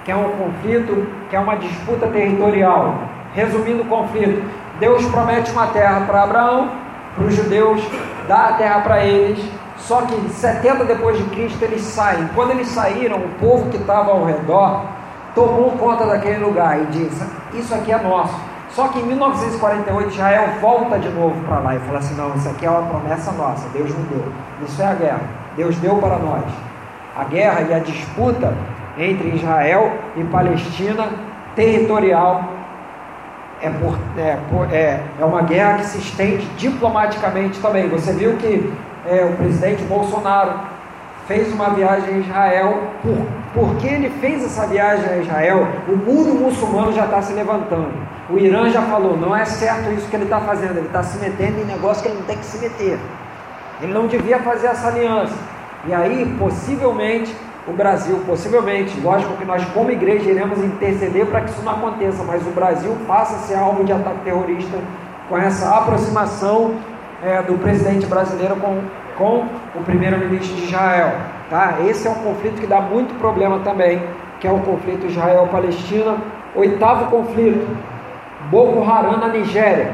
que 0.04 0.12
é 0.12 0.16
um 0.16 0.30
conflito, 0.30 1.06
que 1.28 1.36
é 1.36 1.40
uma 1.40 1.56
disputa 1.56 2.06
territorial. 2.08 2.98
Resumindo 3.34 3.82
o 3.82 3.86
conflito, 3.86 4.42
Deus 4.78 5.04
promete 5.06 5.50
uma 5.52 5.68
terra 5.68 6.02
para 6.06 6.22
Abraão, 6.22 6.70
para 7.14 7.24
os 7.24 7.34
judeus, 7.34 7.82
dá 8.28 8.48
a 8.48 8.52
terra 8.54 8.80
para 8.80 9.04
eles, 9.04 9.42
só 9.78 10.02
que 10.02 10.14
70 10.30 10.84
depois 10.84 11.16
de 11.16 11.24
Cristo 11.24 11.62
eles 11.62 11.80
saem. 11.82 12.28
Quando 12.34 12.50
eles 12.50 12.68
saíram, 12.68 13.18
o 13.18 13.28
povo 13.40 13.70
que 13.70 13.76
estava 13.76 14.10
ao 14.10 14.24
redor 14.24 14.84
tomou 15.34 15.70
conta 15.72 16.04
daquele 16.06 16.44
lugar 16.44 16.80
e 16.80 16.86
disse: 16.86 17.24
Isso 17.54 17.74
aqui 17.74 17.92
é 17.92 17.98
nosso. 17.98 18.34
Só 18.70 18.88
que 18.88 18.98
em 18.98 19.04
1948 19.04 20.10
Israel 20.10 20.48
volta 20.60 20.98
de 20.98 21.08
novo 21.08 21.40
para 21.46 21.60
lá 21.60 21.76
e 21.76 21.78
fala 21.80 21.98
assim: 21.98 22.14
Não, 22.14 22.34
isso 22.34 22.48
aqui 22.48 22.66
é 22.66 22.70
uma 22.70 22.82
promessa 22.82 23.32
nossa, 23.32 23.68
Deus 23.70 23.88
nos 23.96 24.08
deu. 24.08 24.24
Isso 24.66 24.82
é 24.82 24.86
a 24.86 24.94
guerra, 24.94 25.20
Deus 25.56 25.76
deu 25.76 25.96
para 25.96 26.18
nós. 26.18 26.44
A 27.16 27.24
guerra 27.24 27.62
e 27.62 27.72
a 27.72 27.78
disputa 27.78 28.52
entre 28.98 29.28
Israel 29.28 29.92
e 30.16 30.24
Palestina 30.24 31.08
territorial 31.54 32.55
é, 33.62 33.70
por, 33.70 33.98
é, 34.18 34.38
por, 34.50 34.72
é, 34.72 35.00
é 35.18 35.24
uma 35.24 35.42
guerra 35.42 35.78
que 35.78 35.86
se 35.86 35.98
estende 35.98 36.46
diplomaticamente 36.56 37.58
também. 37.60 37.88
Você 37.88 38.12
viu 38.12 38.36
que 38.36 38.72
é, 39.06 39.24
o 39.24 39.36
presidente 39.36 39.82
Bolsonaro 39.84 40.52
fez 41.26 41.52
uma 41.52 41.70
viagem 41.70 42.14
a 42.14 42.18
Israel. 42.18 42.82
Por, 43.02 43.26
porque 43.54 43.86
ele 43.86 44.10
fez 44.20 44.44
essa 44.44 44.66
viagem 44.66 45.08
a 45.08 45.16
Israel, 45.16 45.66
o 45.88 45.96
mundo 45.96 46.34
muçulmano 46.34 46.92
já 46.92 47.06
está 47.06 47.22
se 47.22 47.32
levantando. 47.32 47.94
O 48.28 48.38
Irã 48.38 48.68
já 48.70 48.82
falou: 48.82 49.16
não 49.16 49.34
é 49.34 49.44
certo 49.44 49.90
isso 49.92 50.08
que 50.08 50.16
ele 50.16 50.24
está 50.24 50.40
fazendo, 50.40 50.76
ele 50.76 50.86
está 50.86 51.02
se 51.02 51.18
metendo 51.18 51.60
em 51.60 51.64
negócio 51.64 52.02
que 52.02 52.08
ele 52.08 52.18
não 52.18 52.26
tem 52.26 52.36
que 52.36 52.44
se 52.44 52.58
meter. 52.58 52.98
Ele 53.80 53.92
não 53.92 54.06
devia 54.06 54.38
fazer 54.40 54.68
essa 54.68 54.88
aliança. 54.88 55.34
E 55.86 55.94
aí, 55.94 56.36
possivelmente, 56.38 57.34
o 57.68 57.72
Brasil, 57.72 58.20
possivelmente, 58.24 58.98
lógico 59.00 59.36
que 59.36 59.44
nós, 59.44 59.64
como 59.66 59.90
igreja, 59.90 60.30
iremos 60.30 60.58
interceder 60.62 61.26
para 61.26 61.40
que 61.40 61.50
isso 61.50 61.62
não 61.62 61.72
aconteça, 61.72 62.22
mas 62.22 62.46
o 62.46 62.50
Brasil 62.50 62.96
passa 63.08 63.34
a 63.34 63.38
ser 63.40 63.56
alvo 63.56 63.82
de 63.82 63.92
ataque 63.92 64.20
terrorista 64.20 64.78
com 65.28 65.36
essa 65.36 65.76
aproximação 65.76 66.76
é, 67.22 67.42
do 67.42 67.58
presidente 67.58 68.06
brasileiro 68.06 68.54
com, 68.56 68.80
com 69.18 69.46
o 69.74 69.82
primeiro-ministro 69.84 70.54
de 70.54 70.64
Israel. 70.64 71.12
Tá? 71.50 71.78
Esse 71.88 72.06
é 72.06 72.10
um 72.10 72.14
conflito 72.14 72.60
que 72.60 72.66
dá 72.68 72.80
muito 72.80 73.18
problema 73.18 73.58
também, 73.60 74.00
que 74.38 74.46
é 74.46 74.52
o 74.52 74.60
conflito 74.60 75.06
Israel-Palestina. 75.06 76.18
Oitavo 76.54 77.10
conflito, 77.10 77.66
Boko 78.48 78.88
Haram 78.88 79.16
na 79.16 79.28
Nigéria. 79.28 79.92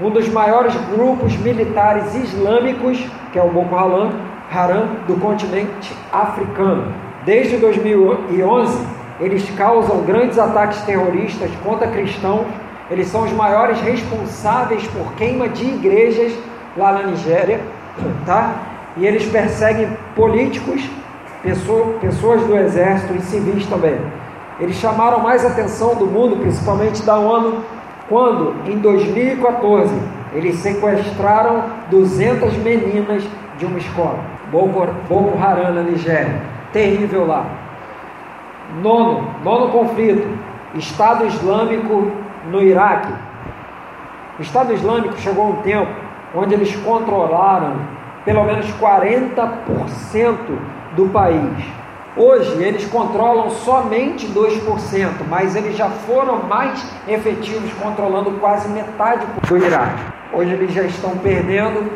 Um 0.00 0.10
dos 0.10 0.28
maiores 0.28 0.74
grupos 0.90 1.36
militares 1.36 2.14
islâmicos, 2.16 2.98
que 3.32 3.38
é 3.38 3.42
o 3.42 3.48
Boko 3.48 3.74
Haram, 3.76 4.10
Haram 4.52 4.88
do 5.06 5.18
continente 5.20 5.94
africano. 6.12 6.92
Desde 7.24 7.56
2011, 7.56 8.86
eles 9.20 9.48
causam 9.56 10.02
grandes 10.02 10.38
ataques 10.38 10.80
terroristas 10.82 11.50
contra 11.64 11.88
cristãos 11.88 12.46
eles 12.90 13.08
são 13.08 13.24
os 13.24 13.32
maiores 13.32 13.80
responsáveis 13.80 14.86
por 14.88 15.12
queima 15.14 15.48
de 15.48 15.64
igrejas 15.64 16.32
lá 16.76 16.92
na 16.92 17.02
Nigéria, 17.02 17.60
tá? 18.24 18.54
E 18.96 19.04
eles 19.04 19.26
perseguem 19.26 19.88
políticos, 20.14 20.88
pessoas, 21.42 22.42
do 22.44 22.56
exército 22.56 23.14
e 23.14 23.20
civis 23.22 23.66
também. 23.66 23.98
Eles 24.60 24.76
chamaram 24.76 25.18
mais 25.20 25.44
atenção 25.44 25.96
do 25.96 26.06
mundo, 26.06 26.36
principalmente 26.36 27.02
da 27.02 27.18
ONU, 27.18 27.62
quando 28.08 28.54
em 28.70 28.78
2014 28.78 29.92
eles 30.32 30.56
sequestraram 30.58 31.64
200 31.90 32.56
meninas 32.58 33.24
de 33.58 33.66
uma 33.66 33.78
escola, 33.78 34.18
Boko, 34.50 34.86
Boko 35.08 35.38
Haram 35.42 35.72
na 35.72 35.82
Nigéria. 35.82 36.40
Terrível 36.72 37.26
lá. 37.26 37.46
Nono, 38.82 39.28
nono 39.44 39.68
conflito, 39.70 40.26
Estado 40.74 41.26
Islâmico 41.26 42.10
no 42.50 42.62
Iraque. 42.62 43.12
O 44.38 44.42
Estado 44.42 44.72
Islâmico 44.72 45.16
chegou 45.18 45.44
a 45.44 45.48
um 45.48 45.62
tempo 45.62 45.90
onde 46.34 46.54
eles 46.54 46.74
controlaram 46.76 47.76
pelo 48.24 48.44
menos 48.44 48.66
40% 48.72 50.36
do 50.96 51.08
país. 51.08 51.64
Hoje 52.16 52.62
eles 52.62 52.86
controlam 52.86 53.50
somente 53.50 54.26
2%, 54.26 55.10
mas 55.28 55.54
eles 55.54 55.76
já 55.76 55.88
foram 55.88 56.42
mais 56.44 56.84
efetivos 57.06 57.72
controlando 57.74 58.32
quase 58.32 58.68
metade 58.68 59.26
do 59.46 59.56
Iraque. 59.58 60.02
Hoje 60.32 60.52
eles 60.52 60.72
já 60.72 60.82
estão 60.82 61.10
perdendo, 61.18 61.90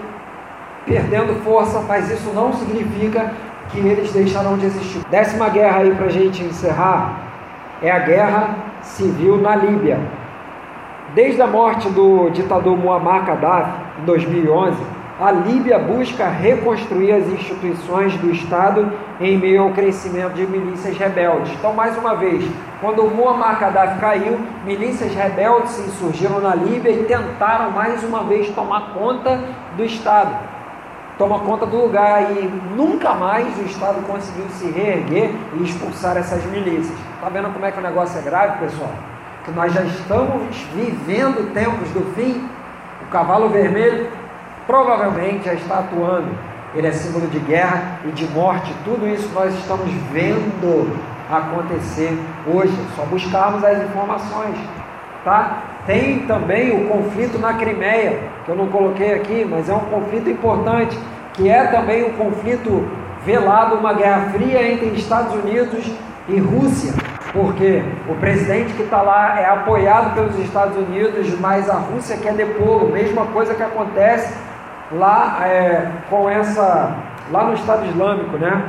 perdendo 0.86 1.42
força, 1.42 1.80
mas 1.80 2.10
isso 2.10 2.30
não 2.34 2.52
significa 2.52 3.32
que 3.70 3.78
eles 3.78 4.12
deixarão 4.12 4.56
de 4.56 4.66
existir. 4.66 5.02
Décima 5.10 5.48
guerra 5.48 5.80
aí 5.80 5.94
para 5.94 6.06
a 6.06 6.10
gente 6.10 6.42
encerrar 6.42 7.20
é 7.82 7.90
a 7.90 7.98
guerra 7.98 8.56
civil 8.82 9.38
na 9.38 9.56
Líbia. 9.56 9.98
Desde 11.14 11.42
a 11.42 11.46
morte 11.46 11.88
do 11.90 12.30
ditador 12.30 12.76
Muammar 12.76 13.24
Gaddafi, 13.24 13.72
em 14.00 14.04
2011, 14.04 14.76
a 15.20 15.30
Líbia 15.32 15.78
busca 15.78 16.28
reconstruir 16.28 17.12
as 17.12 17.26
instituições 17.28 18.16
do 18.16 18.30
Estado 18.30 18.90
em 19.20 19.36
meio 19.36 19.64
ao 19.64 19.70
crescimento 19.70 20.32
de 20.32 20.46
milícias 20.46 20.96
rebeldes. 20.96 21.52
Então, 21.52 21.74
mais 21.74 21.96
uma 21.98 22.14
vez, 22.14 22.42
quando 22.80 23.02
Muammar 23.04 23.60
Gaddafi 23.60 24.00
caiu, 24.00 24.38
milícias 24.64 25.14
rebeldes 25.14 25.72
se 25.72 25.82
insurgiram 25.82 26.40
na 26.40 26.54
Líbia 26.54 26.92
e 26.92 27.04
tentaram 27.04 27.70
mais 27.70 28.02
uma 28.02 28.24
vez 28.24 28.48
tomar 28.54 28.94
conta 28.94 29.44
do 29.76 29.84
Estado, 29.84 30.34
tomar 31.20 31.40
conta 31.40 31.66
do 31.66 31.76
lugar 31.76 32.32
e 32.32 32.50
nunca 32.74 33.12
mais 33.14 33.46
o 33.58 33.62
Estado 33.62 34.02
conseguiu 34.06 34.46
se 34.50 34.70
reerguer 34.70 35.30
e 35.58 35.62
expulsar 35.62 36.16
essas 36.16 36.42
milícias. 36.46 36.98
Está 37.14 37.28
vendo 37.28 37.52
como 37.52 37.64
é 37.64 37.70
que 37.70 37.78
o 37.78 37.82
negócio 37.82 38.18
é 38.18 38.22
grave, 38.22 38.58
pessoal? 38.58 38.90
que 39.44 39.50
nós 39.52 39.72
já 39.72 39.82
estamos 39.82 40.56
vivendo 40.74 41.52
tempos 41.52 41.88
do 41.90 42.14
fim, 42.14 42.48
o 43.02 43.06
cavalo 43.10 43.48
vermelho 43.48 44.08
provavelmente 44.66 45.46
já 45.46 45.54
está 45.54 45.78
atuando. 45.80 46.30
Ele 46.74 46.86
é 46.86 46.92
símbolo 46.92 47.26
de 47.26 47.40
guerra 47.40 47.98
e 48.04 48.12
de 48.12 48.26
morte. 48.28 48.72
Tudo 48.84 49.08
isso 49.08 49.28
nós 49.34 49.52
estamos 49.54 49.90
vendo 50.12 50.96
acontecer 51.28 52.16
hoje. 52.46 52.72
É 52.72 52.96
só 52.96 53.02
buscarmos 53.06 53.64
as 53.64 53.82
informações, 53.82 54.56
tá? 55.24 55.62
Tem 55.86 56.20
também 56.26 56.70
o 56.70 56.88
conflito 56.88 57.38
na 57.38 57.54
Crimeia, 57.54 58.18
que 58.44 58.50
eu 58.50 58.56
não 58.56 58.68
coloquei 58.68 59.14
aqui, 59.14 59.46
mas 59.48 59.68
é 59.68 59.74
um 59.74 59.80
conflito 59.80 60.28
importante, 60.28 60.98
que 61.34 61.48
é 61.48 61.64
também 61.66 62.04
um 62.04 62.12
conflito 62.12 62.88
velado, 63.24 63.76
uma 63.76 63.92
guerra 63.92 64.30
fria 64.30 64.72
entre 64.72 64.88
Estados 64.90 65.34
Unidos 65.34 65.90
e 66.28 66.38
Rússia. 66.38 66.92
Porque 67.32 67.82
o 68.08 68.14
presidente 68.16 68.72
que 68.74 68.82
está 68.82 69.02
lá 69.02 69.40
é 69.40 69.46
apoiado 69.46 70.14
pelos 70.14 70.36
Estados 70.38 70.76
Unidos, 70.76 71.38
mas 71.38 71.70
a 71.70 71.74
Rússia 71.74 72.16
quer 72.16 72.34
depô-lo. 72.34 72.90
Mesma 72.90 73.26
coisa 73.26 73.54
que 73.54 73.62
acontece 73.62 74.36
lá 74.92 75.38
é, 75.46 75.88
com 76.08 76.28
essa 76.28 76.96
lá 77.30 77.44
no 77.44 77.54
Estado 77.54 77.86
Islâmico, 77.86 78.36
né? 78.36 78.64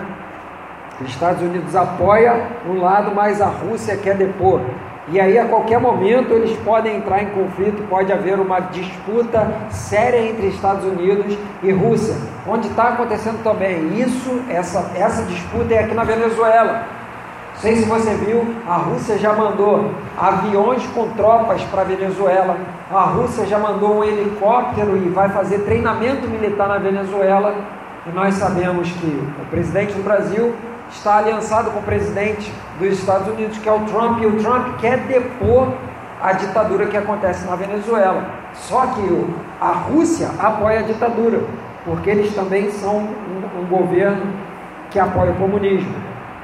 Os 1.01 1.09
Estados 1.09 1.41
Unidos 1.41 1.75
apoia 1.75 2.47
um 2.67 2.79
lado, 2.79 3.11
mas 3.15 3.41
a 3.41 3.47
Rússia 3.47 3.97
quer 3.97 4.15
depor. 4.15 4.61
E 5.07 5.19
aí 5.19 5.37
a 5.37 5.45
qualquer 5.45 5.79
momento 5.79 6.33
eles 6.33 6.55
podem 6.59 6.97
entrar 6.97 7.23
em 7.23 7.27
conflito, 7.27 7.87
pode 7.89 8.11
haver 8.13 8.39
uma 8.39 8.59
disputa 8.59 9.51
séria 9.69 10.19
entre 10.19 10.47
Estados 10.47 10.85
Unidos 10.85 11.37
e 11.63 11.71
Rússia, 11.71 12.15
onde 12.47 12.67
está 12.67 12.89
acontecendo 12.89 13.43
também 13.43 13.99
isso, 13.99 14.41
essa, 14.49 14.91
essa 14.95 15.23
disputa 15.23 15.73
é 15.73 15.79
aqui 15.79 15.93
na 15.93 16.03
Venezuela 16.03 17.01
sei 17.61 17.75
se 17.75 17.85
você 17.85 18.15
viu, 18.15 18.43
a 18.67 18.77
Rússia 18.77 19.19
já 19.19 19.33
mandou 19.33 19.91
aviões 20.17 20.83
com 20.87 21.09
tropas 21.09 21.61
para 21.65 21.81
a 21.81 21.85
Venezuela. 21.85 22.57
A 22.91 23.03
Rússia 23.03 23.45
já 23.45 23.59
mandou 23.59 23.99
um 23.99 24.03
helicóptero 24.03 24.97
e 24.97 25.09
vai 25.09 25.29
fazer 25.29 25.59
treinamento 25.59 26.27
militar 26.27 26.67
na 26.67 26.79
Venezuela. 26.79 27.53
E 28.07 28.09
nós 28.09 28.33
sabemos 28.33 28.91
que 28.91 29.05
o 29.05 29.45
presidente 29.51 29.93
do 29.93 30.03
Brasil 30.03 30.55
está 30.91 31.17
aliançado 31.17 31.71
com 31.71 31.80
o 31.80 31.84
presidente 31.84 32.51
dos 32.80 32.99
Estados 32.99 33.27
Unidos, 33.27 33.58
que 33.58 33.67
é 33.67 33.71
o 33.71 33.80
Trump, 33.86 34.21
e 34.21 34.25
o 34.25 34.38
Trump 34.38 34.77
quer 34.80 34.97
depor 34.99 35.69
a 36.21 36.34
ditadura 36.34 36.86
que 36.86 36.97
acontece 36.97 37.45
na 37.47 37.56
Venezuela. 37.56 38.23
Só 38.54 38.86
que 38.88 39.27
a 39.60 39.71
Rússia 39.71 40.30
apoia 40.39 40.80
a 40.80 40.84
ditadura, 40.84 41.41
porque 41.86 42.10
eles 42.10 42.34
também 42.36 42.69
são 42.71 42.97
um, 42.97 43.62
um 43.62 43.65
governo 43.65 44.34
que 44.89 44.99
apoia 44.99 45.32
o 45.32 45.36
comunismo, 45.36 45.95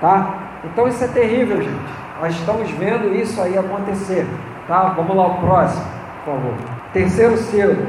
tá? 0.01 0.33
Então 0.63 0.87
isso 0.87 1.03
é 1.03 1.07
terrível, 1.07 1.61
gente. 1.61 1.97
Nós 2.19 2.33
estamos 2.33 2.71
vendo 2.71 3.13
isso 3.13 3.39
aí 3.41 3.57
acontecer. 3.57 4.25
Tá? 4.67 4.93
Vamos 4.95 5.15
lá, 5.15 5.27
o 5.27 5.35
próximo, 5.39 5.85
por 6.25 6.33
favor. 6.33 6.53
Terceiro 6.91 7.37
selo. 7.37 7.87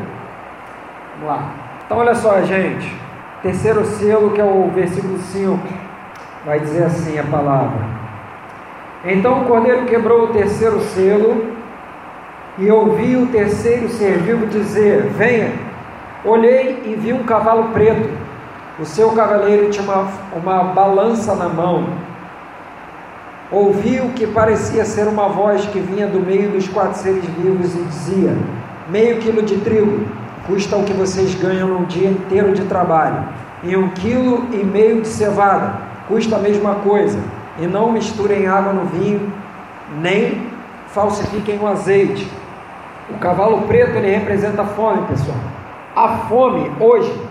Vamos 1.14 1.28
lá. 1.28 1.50
Então 1.84 1.98
olha 1.98 2.14
só, 2.14 2.40
gente. 2.42 2.94
Terceiro 3.42 3.84
selo, 3.84 4.30
que 4.30 4.40
é 4.40 4.44
o 4.44 4.70
versículo 4.72 5.18
5. 5.18 5.58
Vai 6.48 6.60
dizer 6.60 6.84
assim 6.84 7.18
a 7.18 7.24
palavra. 7.24 7.78
Então 9.04 9.42
o 9.42 9.44
cordeiro 9.44 9.84
quebrou 9.84 10.24
o 10.24 10.28
terceiro 10.28 10.80
selo 10.80 11.44
E 12.56 12.70
ouvi 12.70 13.18
o 13.18 13.26
terceiro 13.26 13.90
ser 13.90 14.16
vivo 14.16 14.46
dizer: 14.46 15.02
Venha. 15.10 15.52
Olhei 16.24 16.84
e 16.86 16.94
vi 16.94 17.12
um 17.12 17.22
cavalo 17.24 17.64
preto. 17.74 18.08
O 18.80 18.86
seu 18.86 19.10
cavaleiro 19.10 19.68
tinha 19.68 19.84
uma, 19.84 20.08
uma 20.34 20.64
balança 20.72 21.34
na 21.34 21.50
mão. 21.50 21.86
Ouvi 23.52 24.00
o 24.00 24.14
que 24.14 24.26
parecia 24.26 24.86
ser 24.86 25.06
uma 25.06 25.28
voz 25.28 25.66
que 25.66 25.80
vinha 25.80 26.06
do 26.06 26.18
meio 26.18 26.50
dos 26.50 26.66
quatro 26.66 26.98
seres 26.98 27.26
vivos 27.26 27.74
e 27.74 27.82
dizia: 27.82 28.34
Meio 28.88 29.18
quilo 29.18 29.42
de 29.42 29.58
trigo 29.58 30.06
custa 30.46 30.78
o 30.78 30.84
que 30.84 30.94
vocês 30.94 31.34
ganham 31.34 31.68
num 31.68 31.84
dia 31.84 32.08
inteiro 32.08 32.54
de 32.54 32.64
trabalho, 32.64 33.22
e 33.62 33.76
um 33.76 33.90
quilo 33.90 34.46
e 34.50 34.64
meio 34.64 35.02
de 35.02 35.08
cevada 35.08 35.87
custa 36.08 36.36
a 36.36 36.38
mesma 36.40 36.76
coisa. 36.76 37.18
E 37.58 37.66
não 37.66 37.92
misturem 37.92 38.46
água 38.46 38.72
no 38.72 38.86
vinho, 38.86 39.32
nem 40.00 40.46
falsifiquem 40.88 41.58
o 41.60 41.66
azeite. 41.66 42.30
O 43.10 43.18
cavalo 43.18 43.62
preto 43.62 43.96
ele 43.96 44.10
representa 44.10 44.64
fome, 44.64 45.06
pessoal. 45.06 45.38
A 45.94 46.08
fome 46.28 46.70
hoje 46.80 47.28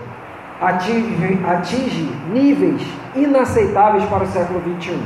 atinge, 0.61 1.39
atinge 1.45 2.11
níveis 2.31 2.85
inaceitáveis 3.15 4.03
para 4.05 4.23
o 4.23 4.27
século 4.27 4.59
21, 4.59 4.99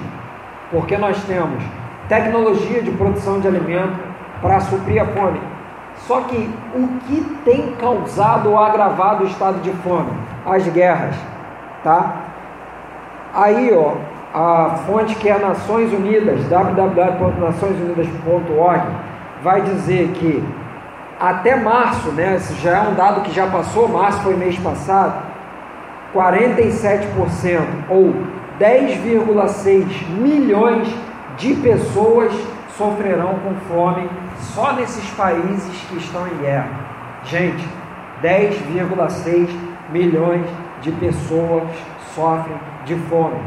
porque 0.71 0.97
nós 0.97 1.21
temos 1.25 1.63
tecnologia 2.07 2.81
de 2.81 2.91
produção 2.91 3.39
de 3.39 3.47
alimento 3.47 3.99
para 4.41 4.59
suprir 4.61 5.01
a 5.01 5.05
fome. 5.05 5.39
Só 6.07 6.21
que 6.21 6.49
o 6.73 6.87
que 7.05 7.21
tem 7.45 7.75
causado 7.75 8.49
ou 8.49 8.57
agravado 8.57 9.23
o 9.23 9.27
estado 9.27 9.61
de 9.61 9.71
fome? 9.83 10.11
As 10.45 10.67
guerras, 10.67 11.15
tá? 11.83 12.30
Aí, 13.33 13.73
ó, 13.73 13.93
a 14.33 14.75
fonte 14.85 15.15
que 15.15 15.29
é 15.29 15.37
Nações 15.37 15.93
Unidas, 15.93 16.43
www.naçõesunidas.org, 16.49 18.83
vai 19.43 19.61
dizer 19.61 20.09
que 20.09 20.43
até 21.19 21.55
março, 21.55 22.11
né, 22.11 22.35
esse 22.35 22.53
já 22.55 22.77
é 22.77 22.81
um 22.81 22.93
dado 22.93 23.21
que 23.21 23.31
já 23.31 23.47
passou, 23.47 23.87
março 23.87 24.19
foi 24.21 24.35
mês 24.35 24.59
passado, 24.59 25.23
47% 26.13 27.61
ou 27.89 28.13
10,6 28.59 30.09
milhões 30.09 30.93
de 31.37 31.55
pessoas 31.55 32.33
sofrerão 32.77 33.39
com 33.43 33.55
fome 33.73 34.07
só 34.39 34.73
nesses 34.73 35.09
países 35.11 35.73
que 35.87 35.95
estão 35.97 36.27
em 36.27 36.35
guerra. 36.37 36.69
Gente, 37.23 37.65
10,6 38.21 39.49
milhões 39.91 40.45
de 40.81 40.91
pessoas 40.91 41.63
sofrem 42.15 42.55
de 42.85 42.95
fome. 42.95 43.39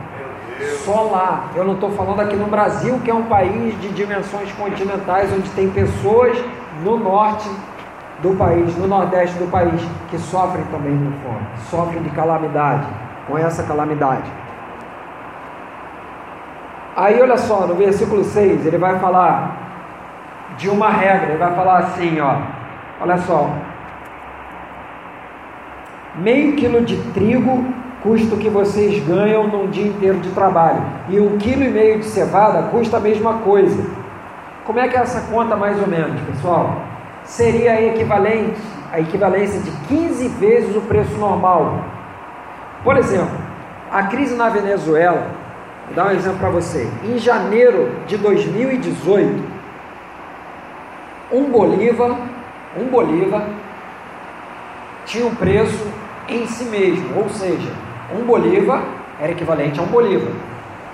Só 0.84 1.02
lá. 1.10 1.50
Eu 1.54 1.64
não 1.64 1.74
estou 1.74 1.90
falando 1.92 2.20
aqui 2.20 2.36
no 2.36 2.46
Brasil, 2.46 3.00
que 3.04 3.10
é 3.10 3.14
um 3.14 3.24
país 3.24 3.80
de 3.80 3.88
dimensões 3.88 4.52
continentais, 4.52 5.32
onde 5.32 5.48
tem 5.50 5.70
pessoas 5.70 6.38
no 6.82 6.98
norte 6.98 7.48
do 8.20 8.36
país, 8.36 8.76
no 8.76 8.86
nordeste 8.86 9.36
do 9.38 9.50
país, 9.50 9.80
que 10.08 10.18
sofrem 10.18 10.64
também 10.66 10.96
com 10.96 11.12
fome, 11.28 11.46
sofrem 11.70 12.02
de 12.02 12.10
calamidade, 12.10 12.86
com 13.26 13.36
essa 13.36 13.62
calamidade. 13.64 14.30
Aí 16.96 17.20
olha 17.20 17.36
só, 17.36 17.66
no 17.66 17.74
versículo 17.74 18.22
6, 18.22 18.66
ele 18.66 18.78
vai 18.78 18.98
falar 19.00 19.56
de 20.56 20.70
uma 20.70 20.88
regra, 20.88 21.30
ele 21.30 21.38
vai 21.38 21.54
falar 21.54 21.78
assim, 21.78 22.20
ó. 22.20 22.36
Olha 23.00 23.18
só. 23.18 23.50
Meio 26.14 26.54
quilo 26.54 26.82
de 26.82 26.96
trigo 27.12 27.64
custa 28.04 28.34
o 28.34 28.38
que 28.38 28.50
vocês 28.50 29.02
ganham 29.02 29.48
num 29.48 29.70
dia 29.70 29.86
inteiro 29.86 30.18
de 30.18 30.28
trabalho. 30.32 30.82
E 31.08 31.18
um 31.18 31.38
quilo 31.38 31.64
e 31.64 31.70
meio 31.70 32.00
de 32.00 32.04
cevada 32.04 32.64
custa 32.64 32.98
a 32.98 33.00
mesma 33.00 33.38
coisa. 33.38 33.82
Como 34.66 34.78
é 34.78 34.86
que 34.86 34.94
é 34.94 35.00
essa 35.00 35.22
conta 35.22 35.56
mais 35.56 35.80
ou 35.80 35.88
menos, 35.88 36.20
pessoal? 36.20 36.82
Seria 37.24 37.82
equivalente, 37.82 38.60
a 38.92 39.00
equivalência 39.00 39.58
de 39.58 39.70
15 39.88 40.28
vezes 40.28 40.76
o 40.76 40.82
preço 40.82 41.16
normal. 41.16 41.82
Por 42.84 42.98
exemplo, 42.98 43.38
a 43.90 44.02
crise 44.02 44.34
na 44.34 44.50
Venezuela, 44.50 45.28
vou 45.86 45.94
dar 45.94 46.08
um 46.08 46.10
exemplo 46.10 46.38
para 46.38 46.50
você. 46.50 46.86
Em 47.02 47.16
janeiro 47.16 47.90
de 48.06 48.18
2018, 48.18 49.42
um 51.32 51.44
bolívar, 51.44 52.18
um 52.76 52.84
bolívar 52.84 53.46
tinha 55.06 55.26
um 55.26 55.34
preço 55.34 55.86
em 56.28 56.46
si 56.46 56.64
mesmo, 56.64 57.18
ou 57.18 57.30
seja, 57.30 57.83
um 58.12 58.24
bolívar 58.24 58.82
era 59.20 59.32
equivalente 59.32 59.78
a 59.78 59.82
um 59.82 59.86
bolívar. 59.86 60.32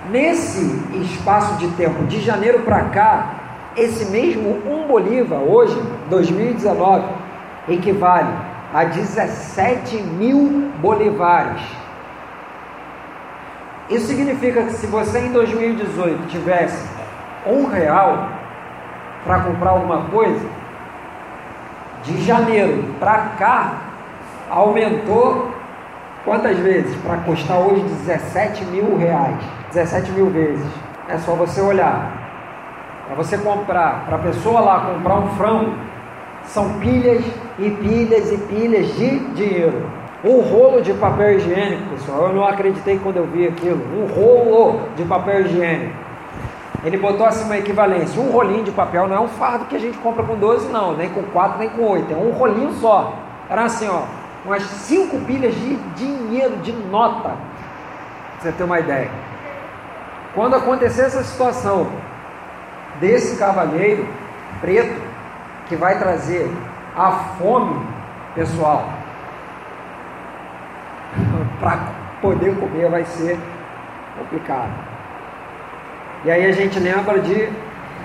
Nesse 0.09 0.61
espaço 1.01 1.55
de 1.57 1.67
tempo, 1.69 2.03
de 2.05 2.19
janeiro 2.21 2.59
para 2.59 2.85
cá, 2.85 3.29
esse 3.75 4.05
mesmo 4.05 4.61
um 4.65 4.87
bolívar, 4.87 5.39
hoje, 5.39 5.79
2019, 6.09 7.05
equivale 7.69 8.33
a 8.73 8.83
17 8.83 9.97
mil 9.97 10.71
bolivares. 10.81 11.61
Isso 13.89 14.07
significa 14.07 14.63
que 14.63 14.73
se 14.73 14.87
você 14.87 15.19
em 15.19 15.31
2018 15.31 16.27
tivesse 16.27 16.87
um 17.45 17.65
real 17.65 18.29
para 19.25 19.39
comprar 19.41 19.71
alguma 19.71 20.05
coisa, 20.05 20.45
de 22.03 22.21
janeiro 22.23 22.95
para 22.99 23.17
cá 23.37 23.73
aumentou 24.49 25.49
Quantas 26.23 26.55
vezes? 26.59 26.95
Para 26.97 27.17
custar 27.17 27.57
hoje 27.57 27.81
17 27.81 28.65
mil 28.65 28.95
reais. 28.97 29.37
17 29.73 30.11
mil 30.11 30.29
vezes. 30.29 30.65
É 31.09 31.17
só 31.17 31.33
você 31.33 31.59
olhar. 31.61 32.19
Para 33.07 33.15
você 33.15 33.37
comprar, 33.39 34.05
para 34.05 34.17
a 34.17 34.19
pessoa 34.19 34.61
lá 34.61 34.93
comprar 34.93 35.15
um 35.15 35.29
frango, 35.29 35.73
são 36.45 36.79
pilhas 36.79 37.25
e 37.57 37.71
pilhas 37.71 38.31
e 38.31 38.37
pilhas 38.37 38.95
de 38.95 39.19
dinheiro. 39.33 39.89
Um 40.23 40.41
rolo 40.41 40.81
de 40.81 40.93
papel 40.93 41.37
higiênico, 41.37 41.89
pessoal. 41.89 42.27
Eu 42.27 42.33
não 42.33 42.47
acreditei 42.47 42.99
quando 42.99 43.17
eu 43.17 43.25
vi 43.25 43.47
aquilo. 43.47 43.81
Um 43.97 44.05
rolo 44.05 44.81
de 44.95 45.03
papel 45.03 45.41
higiênico. 45.41 45.95
Ele 46.83 46.97
botou 46.97 47.25
assim 47.25 47.45
uma 47.45 47.57
equivalência. 47.57 48.21
Um 48.21 48.29
rolinho 48.29 48.63
de 48.63 48.71
papel 48.71 49.07
não 49.07 49.15
é 49.15 49.19
um 49.19 49.27
fardo 49.27 49.65
que 49.65 49.75
a 49.75 49.79
gente 49.79 49.97
compra 49.97 50.23
com 50.23 50.35
12, 50.35 50.69
não. 50.71 50.95
Nem 50.95 51.09
com 51.09 51.23
4, 51.23 51.57
nem 51.57 51.69
com 51.69 51.81
8. 51.81 52.13
É 52.13 52.15
um 52.15 52.29
rolinho 52.31 52.73
só. 52.73 53.15
Era 53.49 53.63
assim, 53.63 53.87
ó 53.87 54.20
umas 54.45 54.63
cinco 54.63 55.19
pilhas 55.25 55.53
de 55.55 55.75
dinheiro, 55.95 56.57
de 56.57 56.71
nota, 56.71 57.29
pra 57.29 57.37
você 58.39 58.51
ter 58.51 58.63
uma 58.63 58.79
ideia. 58.79 59.09
Quando 60.33 60.55
acontecer 60.55 61.03
essa 61.03 61.23
situação 61.23 61.91
desse 62.99 63.37
cavalheiro 63.37 64.07
preto, 64.59 65.11
que 65.67 65.75
vai 65.75 65.97
trazer 65.97 66.51
a 66.95 67.11
fome 67.37 67.85
pessoal, 68.35 68.89
para 71.59 71.79
poder 72.21 72.55
comer 72.57 72.89
vai 72.89 73.05
ser 73.05 73.39
complicado. 74.17 74.71
E 76.23 76.31
aí 76.31 76.45
a 76.45 76.51
gente 76.51 76.79
lembra 76.79 77.19
de, 77.19 77.49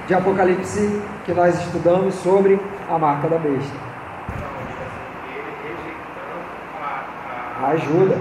de 0.06 0.14
Apocalipse 0.14 1.02
que 1.24 1.34
nós 1.34 1.58
estudamos 1.60 2.14
sobre 2.14 2.58
a 2.88 2.98
marca 2.98 3.28
da 3.28 3.36
besta. 3.36 3.95
Ajuda, 7.70 8.16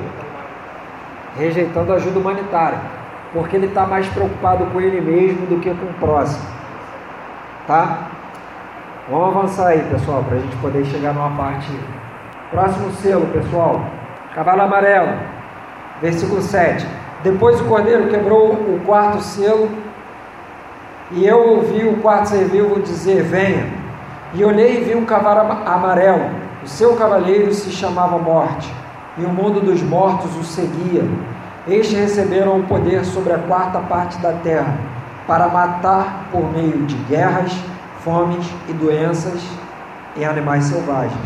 rejeitando 1.37 1.91
a 1.91 1.95
ajuda 1.95 2.19
humanitária, 2.19 2.79
porque 3.33 3.55
ele 3.55 3.67
está 3.67 3.85
mais 3.85 4.07
preocupado 4.07 4.65
com 4.67 4.79
ele 4.79 5.01
mesmo 5.01 5.45
do 5.47 5.59
que 5.59 5.69
com 5.69 5.85
o 5.85 5.93
próximo, 5.95 6.45
tá? 7.67 8.07
Vamos 9.09 9.35
avançar 9.35 9.67
aí, 9.67 9.83
pessoal, 9.91 10.23
para 10.23 10.37
a 10.37 10.39
gente 10.39 10.55
poder 10.57 10.83
chegar 10.85 11.13
numa 11.13 11.29
parte. 11.31 11.71
Próximo 12.49 12.91
selo, 12.93 13.27
pessoal, 13.27 13.85
cavalo 14.33 14.61
amarelo, 14.61 15.13
versículo 16.01 16.41
7. 16.41 16.87
Depois 17.23 17.59
o 17.59 17.65
cordeiro 17.65 18.07
quebrou 18.07 18.53
o 18.53 18.81
quarto 18.85 19.19
selo, 19.21 19.69
e 21.11 21.25
eu 21.25 21.37
ouvi 21.37 21.85
o 21.85 21.97
quarto 21.97 22.29
ser 22.29 22.45
vivo 22.45 22.79
dizer: 22.81 23.23
Venha. 23.23 23.85
E 24.33 24.43
olhei 24.43 24.81
e 24.81 24.83
vi 24.83 24.95
um 24.95 25.05
cavalo 25.05 25.51
amarelo, 25.65 26.29
o 26.63 26.67
seu 26.67 26.95
cavaleiro 26.95 27.53
se 27.53 27.69
chamava 27.71 28.17
Morte 28.17 28.73
e 29.17 29.23
o 29.23 29.29
mundo 29.29 29.61
dos 29.61 29.81
mortos 29.81 30.35
o 30.35 30.43
seguia. 30.43 31.03
Estes 31.67 31.97
receberam 31.97 32.59
o 32.59 32.63
poder 32.63 33.03
sobre 33.05 33.33
a 33.33 33.39
quarta 33.39 33.79
parte 33.79 34.17
da 34.19 34.33
terra, 34.33 34.77
para 35.25 35.47
matar 35.47 36.27
por 36.31 36.51
meio 36.51 36.85
de 36.85 36.95
guerras, 37.05 37.51
fomes 38.03 38.45
e 38.69 38.73
doenças 38.73 39.41
em 40.15 40.23
animais 40.23 40.65
selvagens. 40.65 41.17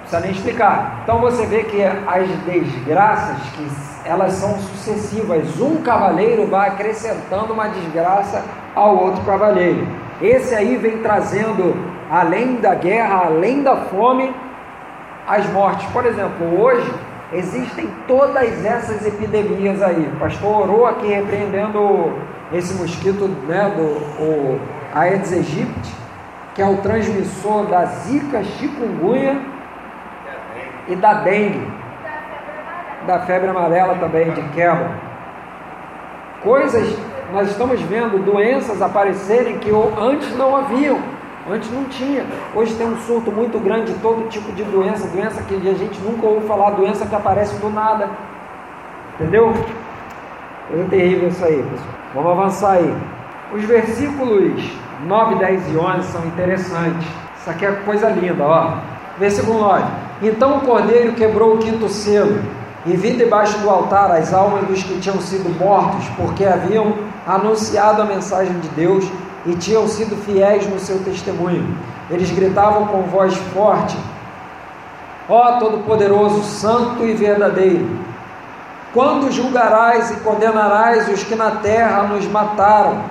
Precisa 0.00 0.20
nem 0.20 0.30
explicar. 0.30 1.00
Então 1.02 1.18
você 1.18 1.44
vê 1.46 1.64
que 1.64 1.82
as 1.82 2.28
desgraças, 2.44 3.38
que 3.54 3.66
elas 4.04 4.34
são 4.34 4.56
sucessivas, 4.58 5.58
um 5.60 5.82
cavaleiro 5.82 6.46
vai 6.46 6.68
acrescentando 6.68 7.52
uma 7.52 7.68
desgraça 7.68 8.44
ao 8.74 8.96
outro 8.96 9.24
cavaleiro. 9.24 9.86
Esse 10.20 10.54
aí 10.54 10.76
vem 10.76 10.98
trazendo 10.98 11.74
além 12.14 12.60
da 12.60 12.76
guerra, 12.76 13.24
além 13.24 13.64
da 13.64 13.74
fome, 13.76 14.32
as 15.26 15.44
mortes. 15.50 15.84
Por 15.90 16.06
exemplo, 16.06 16.60
hoje 16.60 16.94
existem 17.32 17.90
todas 18.06 18.64
essas 18.64 19.04
epidemias 19.04 19.82
aí. 19.82 20.08
O 20.14 20.20
pastor 20.20 20.62
orou 20.62 20.86
aqui 20.86 21.08
repreendendo 21.08 22.12
esse 22.52 22.72
mosquito, 22.74 23.26
né, 23.48 23.68
do 23.76 24.60
Aedes 24.94 25.32
aegypti, 25.32 25.92
que 26.54 26.62
é 26.62 26.66
o 26.66 26.76
transmissor 26.76 27.66
da 27.66 27.84
zika, 27.84 28.44
chikungunya 28.44 29.40
e 30.86 30.94
da 30.94 31.14
dengue, 31.14 31.66
da 33.08 33.26
febre 33.26 33.48
amarela 33.48 33.96
também, 33.96 34.30
de 34.30 34.42
quebra. 34.50 34.92
Coisas, 36.44 36.96
nós 37.32 37.50
estamos 37.50 37.80
vendo 37.80 38.24
doenças 38.24 38.80
aparecerem 38.80 39.58
que 39.58 39.70
antes 39.98 40.36
não 40.36 40.54
haviam, 40.54 41.13
antes 41.50 41.70
não 41.70 41.84
tinha. 41.84 42.24
Hoje 42.54 42.74
tem 42.74 42.86
um 42.86 42.96
surto 42.98 43.30
muito 43.30 43.58
grande 43.58 43.92
de 43.92 43.98
todo 44.00 44.28
tipo 44.28 44.52
de 44.52 44.64
doença, 44.64 45.06
doença 45.08 45.42
que 45.42 45.54
a 45.54 45.74
gente 45.74 46.00
nunca 46.00 46.26
ouviu 46.26 46.48
falar, 46.48 46.70
doença 46.70 47.06
que 47.06 47.14
aparece 47.14 47.56
do 47.56 47.70
nada. 47.70 48.08
Entendeu? 49.14 49.52
Coisa 50.68 50.88
terrível 50.88 51.28
isso 51.28 51.44
aí, 51.44 51.62
pessoal. 51.62 51.88
Vamos 52.14 52.32
avançar 52.32 52.72
aí. 52.72 52.94
Os 53.52 53.64
versículos 53.64 54.62
9, 55.06 55.34
10 55.36 55.72
e 55.72 55.76
11 55.76 56.12
são 56.12 56.24
interessantes. 56.26 57.06
Isso 57.38 57.50
aqui 57.50 57.66
é 57.66 57.72
coisa 57.72 58.08
linda, 58.08 58.44
ó. 58.44 58.78
Versículo 59.18 59.60
9. 59.60 59.84
Então 60.22 60.58
o 60.58 60.60
cordeiro 60.60 61.12
quebrou 61.12 61.54
o 61.54 61.58
quinto 61.58 61.88
selo 61.88 62.40
e 62.86 62.96
vi 62.96 63.12
debaixo 63.12 63.58
do 63.58 63.70
altar 63.70 64.10
as 64.10 64.32
almas 64.32 64.66
dos 64.66 64.82
que 64.82 64.98
tinham 64.98 65.20
sido 65.20 65.48
mortos, 65.58 66.06
porque 66.16 66.44
haviam 66.44 66.94
anunciado 67.26 68.02
a 68.02 68.04
mensagem 68.04 68.58
de 68.60 68.68
Deus 68.68 69.04
e 69.46 69.54
tinham 69.54 69.86
sido 69.86 70.16
fiéis 70.16 70.66
no 70.68 70.78
seu 70.78 70.98
testemunho. 71.00 71.76
Eles 72.10 72.30
gritavam 72.30 72.86
com 72.86 73.02
voz 73.02 73.34
forte: 73.52 73.96
Ó 75.28 75.58
Todo-Poderoso, 75.58 76.42
Santo 76.42 77.04
e 77.04 77.12
Verdadeiro, 77.14 77.88
quando 78.92 79.30
julgarás 79.30 80.10
e 80.10 80.16
condenarás 80.16 81.08
os 81.08 81.24
que 81.24 81.34
na 81.34 81.50
terra 81.50 82.04
nos 82.04 82.26
mataram? 82.26 83.02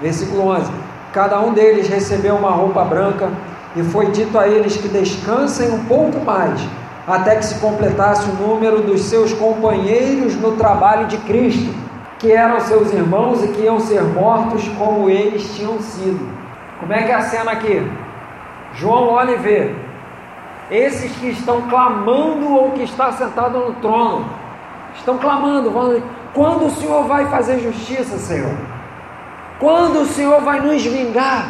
Versículo 0.00 0.48
11: 0.48 0.70
Cada 1.12 1.40
um 1.40 1.52
deles 1.52 1.88
recebeu 1.88 2.36
uma 2.36 2.50
roupa 2.50 2.84
branca, 2.84 3.30
e 3.74 3.82
foi 3.82 4.10
dito 4.10 4.38
a 4.38 4.46
eles 4.46 4.76
que 4.76 4.88
descansem 4.88 5.70
um 5.70 5.84
pouco 5.84 6.20
mais, 6.20 6.60
até 7.06 7.36
que 7.36 7.46
se 7.46 7.54
completasse 7.60 8.28
o 8.28 8.34
número 8.34 8.82
dos 8.82 9.02
seus 9.02 9.32
companheiros 9.32 10.36
no 10.36 10.52
trabalho 10.52 11.06
de 11.06 11.16
Cristo, 11.18 11.72
que 12.22 12.32
eram 12.32 12.58
seus 12.60 12.90
irmãos 12.92 13.44
e 13.44 13.48
que 13.48 13.62
iam 13.62 13.78
ser 13.78 14.02
mortos 14.02 14.66
como 14.78 15.10
eles 15.10 15.54
tinham 15.54 15.78
sido. 15.80 16.26
Como 16.80 16.92
é 16.92 17.02
que 17.02 17.10
é 17.10 17.14
a 17.14 17.20
cena 17.20 17.50
aqui? 17.50 17.86
João 18.74 19.08
olha 19.08 19.32
e 19.32 19.36
vê. 19.36 19.74
Esses 20.70 21.14
que 21.16 21.28
estão 21.28 21.62
clamando 21.62 22.54
ou 22.54 22.70
que 22.70 22.84
está 22.84 23.12
sentado 23.12 23.58
no 23.58 23.74
trono, 23.74 24.24
Estão 24.96 25.18
clamando, 25.18 25.72
quando 26.34 26.66
o 26.66 26.70
Senhor 26.70 27.04
vai 27.04 27.26
fazer 27.26 27.58
justiça, 27.60 28.18
Senhor? 28.18 28.54
Quando 29.58 30.02
o 30.02 30.06
Senhor 30.06 30.40
vai 30.42 30.60
nos 30.60 30.84
vingar? 30.84 31.46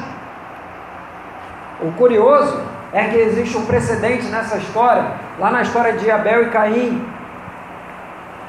O 1.81 1.91
curioso 1.93 2.61
é 2.93 3.05
que 3.05 3.17
existe 3.17 3.57
um 3.57 3.67
precedente 3.67 4.27
nessa 4.27 4.57
história, 4.59 5.05
lá 5.39 5.51
na 5.51 5.63
história 5.63 5.95
de 5.95 6.11
Abel 6.11 6.45
e 6.45 6.51
Caim. 6.51 7.05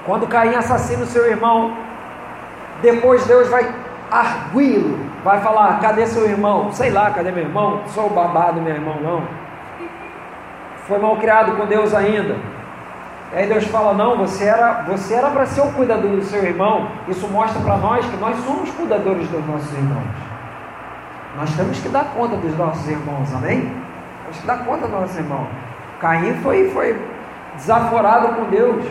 Quando 0.05 0.27
Caim 0.27 0.53
assassina 0.53 1.03
o 1.03 1.07
seu 1.07 1.25
irmão, 1.27 1.75
depois 2.83 3.25
Deus 3.25 3.47
vai 3.47 3.73
arguí-lo, 4.11 4.99
vai 5.23 5.41
falar: 5.41 5.79
cadê 5.79 6.05
seu 6.05 6.29
irmão? 6.29 6.71
Sei 6.71 6.91
lá, 6.91 7.09
cadê 7.09 7.31
meu 7.31 7.45
irmão? 7.45 7.81
Sou 7.87 8.07
o 8.07 8.09
babado, 8.09 8.61
meu 8.61 8.75
irmão, 8.75 8.97
não. 9.01 9.23
Foi 10.85 10.99
mal 10.99 11.15
criado 11.15 11.55
com 11.55 11.65
Deus 11.65 11.93
ainda. 11.95 12.35
Aí 13.33 13.47
Deus 13.47 13.63
fala: 13.65 13.93
Não, 13.93 14.17
você 14.17 14.43
era 14.43 14.83
você 14.83 15.15
era 15.15 15.29
para 15.31 15.45
ser 15.45 15.61
o 15.61 15.71
cuidador 15.71 16.11
do 16.11 16.23
seu 16.23 16.43
irmão. 16.43 16.87
Isso 17.07 17.27
mostra 17.27 17.59
para 17.61 17.77
nós 17.77 18.05
que 18.05 18.17
nós 18.17 18.35
somos 18.45 18.69
cuidadores 18.71 19.27
dos 19.29 19.47
nossos 19.47 19.71
irmãos. 19.73 20.07
Nós 21.37 21.49
temos 21.55 21.79
que 21.79 21.89
dar 21.89 22.05
conta 22.15 22.35
dos 22.35 22.55
nossos 22.55 22.87
irmãos, 22.87 23.33
amém? 23.33 23.73
Temos 24.21 24.37
que 24.39 24.45
dar 24.45 24.63
conta 24.65 24.87
dos 24.87 24.91
nossos 24.91 25.17
irmãos. 25.17 25.47
Caim 25.99 26.35
foi, 26.43 26.69
foi 26.69 27.01
desaforado 27.55 28.35
com 28.35 28.43
Deus. 28.49 28.85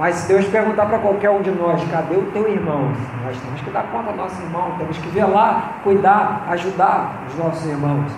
Mas 0.00 0.14
se 0.14 0.28
Deus 0.28 0.46
perguntar 0.46 0.86
para 0.86 0.98
qualquer 0.98 1.28
um 1.28 1.42
de 1.42 1.50
nós, 1.50 1.78
cadê 1.90 2.16
o 2.16 2.22
teu 2.32 2.48
irmão? 2.48 2.90
Nós 3.22 3.36
temos 3.36 3.60
que 3.60 3.70
dar 3.70 3.82
conta 3.92 4.12
do 4.12 4.16
nosso 4.16 4.40
irmão, 4.40 4.72
temos 4.78 4.96
que 4.96 5.08
velar, 5.08 5.74
cuidar, 5.84 6.46
ajudar 6.48 7.18
os 7.28 7.36
nossos 7.36 7.66
irmãos. 7.66 8.10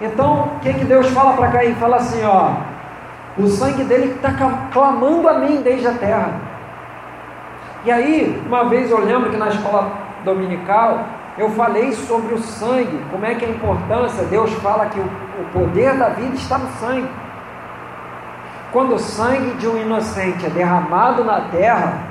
Então, 0.00 0.50
o 0.56 0.58
que, 0.58 0.74
que 0.74 0.84
Deus 0.84 1.08
fala 1.10 1.34
para 1.34 1.52
Caim? 1.52 1.76
Fala 1.76 1.98
assim, 1.98 2.24
ó, 2.24 2.54
o 3.38 3.46
sangue 3.46 3.84
dele 3.84 4.16
está 4.16 4.32
clamando 4.72 5.28
a 5.28 5.34
mim 5.34 5.62
desde 5.62 5.86
a 5.86 5.92
terra. 5.92 6.32
E 7.84 7.92
aí, 7.92 8.42
uma 8.44 8.64
vez 8.64 8.90
eu 8.90 8.98
lembro 8.98 9.30
que 9.30 9.36
na 9.36 9.50
escola 9.50 9.92
dominical 10.24 11.04
eu 11.38 11.50
falei 11.50 11.92
sobre 11.92 12.34
o 12.34 12.38
sangue, 12.38 13.00
como 13.12 13.24
é 13.24 13.36
que 13.36 13.44
é 13.44 13.48
a 13.48 13.52
importância, 13.52 14.24
Deus 14.24 14.52
fala 14.54 14.86
que 14.86 14.98
o, 14.98 15.04
o 15.04 15.44
poder 15.52 15.96
da 15.96 16.08
vida 16.08 16.34
está 16.34 16.58
no 16.58 16.68
sangue. 16.80 17.08
Quando 18.72 18.94
o 18.94 18.98
sangue 18.98 19.56
de 19.56 19.66
um 19.66 19.78
inocente 19.78 20.44
é 20.44 20.50
derramado 20.50 21.24
na 21.24 21.40
terra 21.42 22.02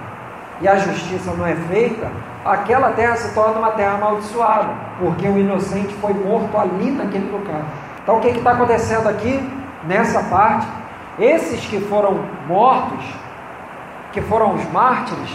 e 0.59 0.67
a 0.67 0.75
justiça 0.77 1.31
não 1.33 1.45
é 1.45 1.55
feita, 1.55 2.09
aquela 2.43 2.91
terra 2.91 3.15
se 3.15 3.33
torna 3.35 3.59
uma 3.59 3.71
terra 3.71 3.95
amaldiçoada, 3.95 4.69
porque 4.99 5.27
o 5.27 5.37
inocente 5.37 5.93
foi 6.01 6.13
morto 6.13 6.57
ali 6.57 6.91
naquele 6.91 7.29
lugar. 7.29 7.61
Então 8.01 8.17
o 8.17 8.21
que 8.21 8.29
está 8.29 8.51
acontecendo 8.51 9.07
aqui 9.07 9.39
nessa 9.83 10.23
parte? 10.23 10.67
Esses 11.19 11.63
que 11.65 11.79
foram 11.79 12.23
mortos, 12.47 13.05
que 14.11 14.21
foram 14.21 14.55
os 14.55 14.71
mártires, 14.71 15.31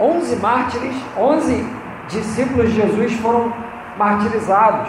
11 0.00 0.36
mártires, 0.36 0.96
11 1.18 1.66
discípulos 2.08 2.70
de 2.70 2.76
Jesus 2.80 3.12
foram 3.20 3.52
martirizados. 3.98 4.88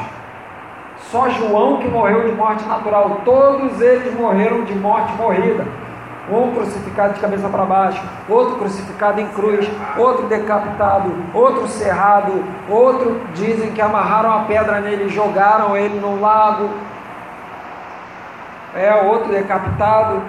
Só 1.12 1.30
João 1.30 1.78
que 1.78 1.88
morreu 1.88 2.28
de 2.28 2.32
morte 2.32 2.66
natural, 2.66 3.22
todos 3.24 3.80
eles 3.82 4.14
morreram 4.16 4.64
de 4.64 4.74
morte 4.74 5.14
morrida. 5.14 5.66
Um 6.32 6.54
crucificado 6.54 7.14
de 7.14 7.20
cabeça 7.20 7.50
para 7.50 7.66
baixo, 7.66 8.02
outro 8.30 8.56
crucificado 8.56 9.20
em 9.20 9.28
cruz, 9.28 9.70
outro 9.98 10.26
decapitado, 10.28 11.14
outro 11.34 11.68
cerrado, 11.68 12.44
outro 12.70 13.20
dizem 13.34 13.72
que 13.72 13.82
amarraram 13.82 14.32
a 14.32 14.40
pedra 14.46 14.80
nele, 14.80 15.10
jogaram 15.10 15.76
ele 15.76 16.00
no 16.00 16.20
lago, 16.20 16.70
é 18.74 18.96
outro 18.96 19.32
decapitado. 19.32 20.22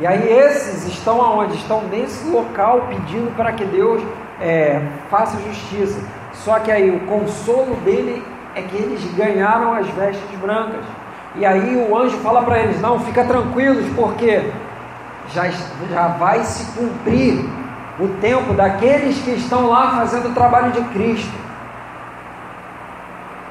E 0.00 0.06
aí 0.06 0.30
esses 0.30 0.86
estão 0.86 1.22
aonde? 1.22 1.54
Estão 1.56 1.82
nesse 1.82 2.28
local 2.28 2.86
pedindo 2.88 3.34
para 3.36 3.52
que 3.52 3.64
Deus 3.64 4.02
é, 4.40 4.82
faça 5.10 5.38
justiça. 5.42 6.00
Só 6.32 6.58
que 6.58 6.70
aí 6.70 6.90
o 6.90 7.00
consolo 7.00 7.76
dele 7.76 8.22
é 8.56 8.62
que 8.62 8.74
eles 8.74 9.04
ganharam 9.14 9.74
as 9.74 9.86
vestes 9.88 10.38
brancas. 10.40 10.82
E 11.34 11.44
aí 11.44 11.76
o 11.76 11.96
anjo 11.96 12.16
fala 12.18 12.42
para 12.42 12.58
eles: 12.58 12.80
não, 12.80 12.98
fica 13.00 13.22
tranquilos, 13.22 13.84
porque 13.94 14.50
já, 15.28 15.50
já 15.90 16.08
vai 16.08 16.42
se 16.42 16.64
cumprir 16.72 17.44
o 18.00 18.08
tempo 18.20 18.54
daqueles 18.54 19.18
que 19.18 19.32
estão 19.32 19.68
lá 19.68 19.90
fazendo 19.96 20.30
o 20.30 20.34
trabalho 20.34 20.72
de 20.72 20.80
Cristo, 20.84 21.34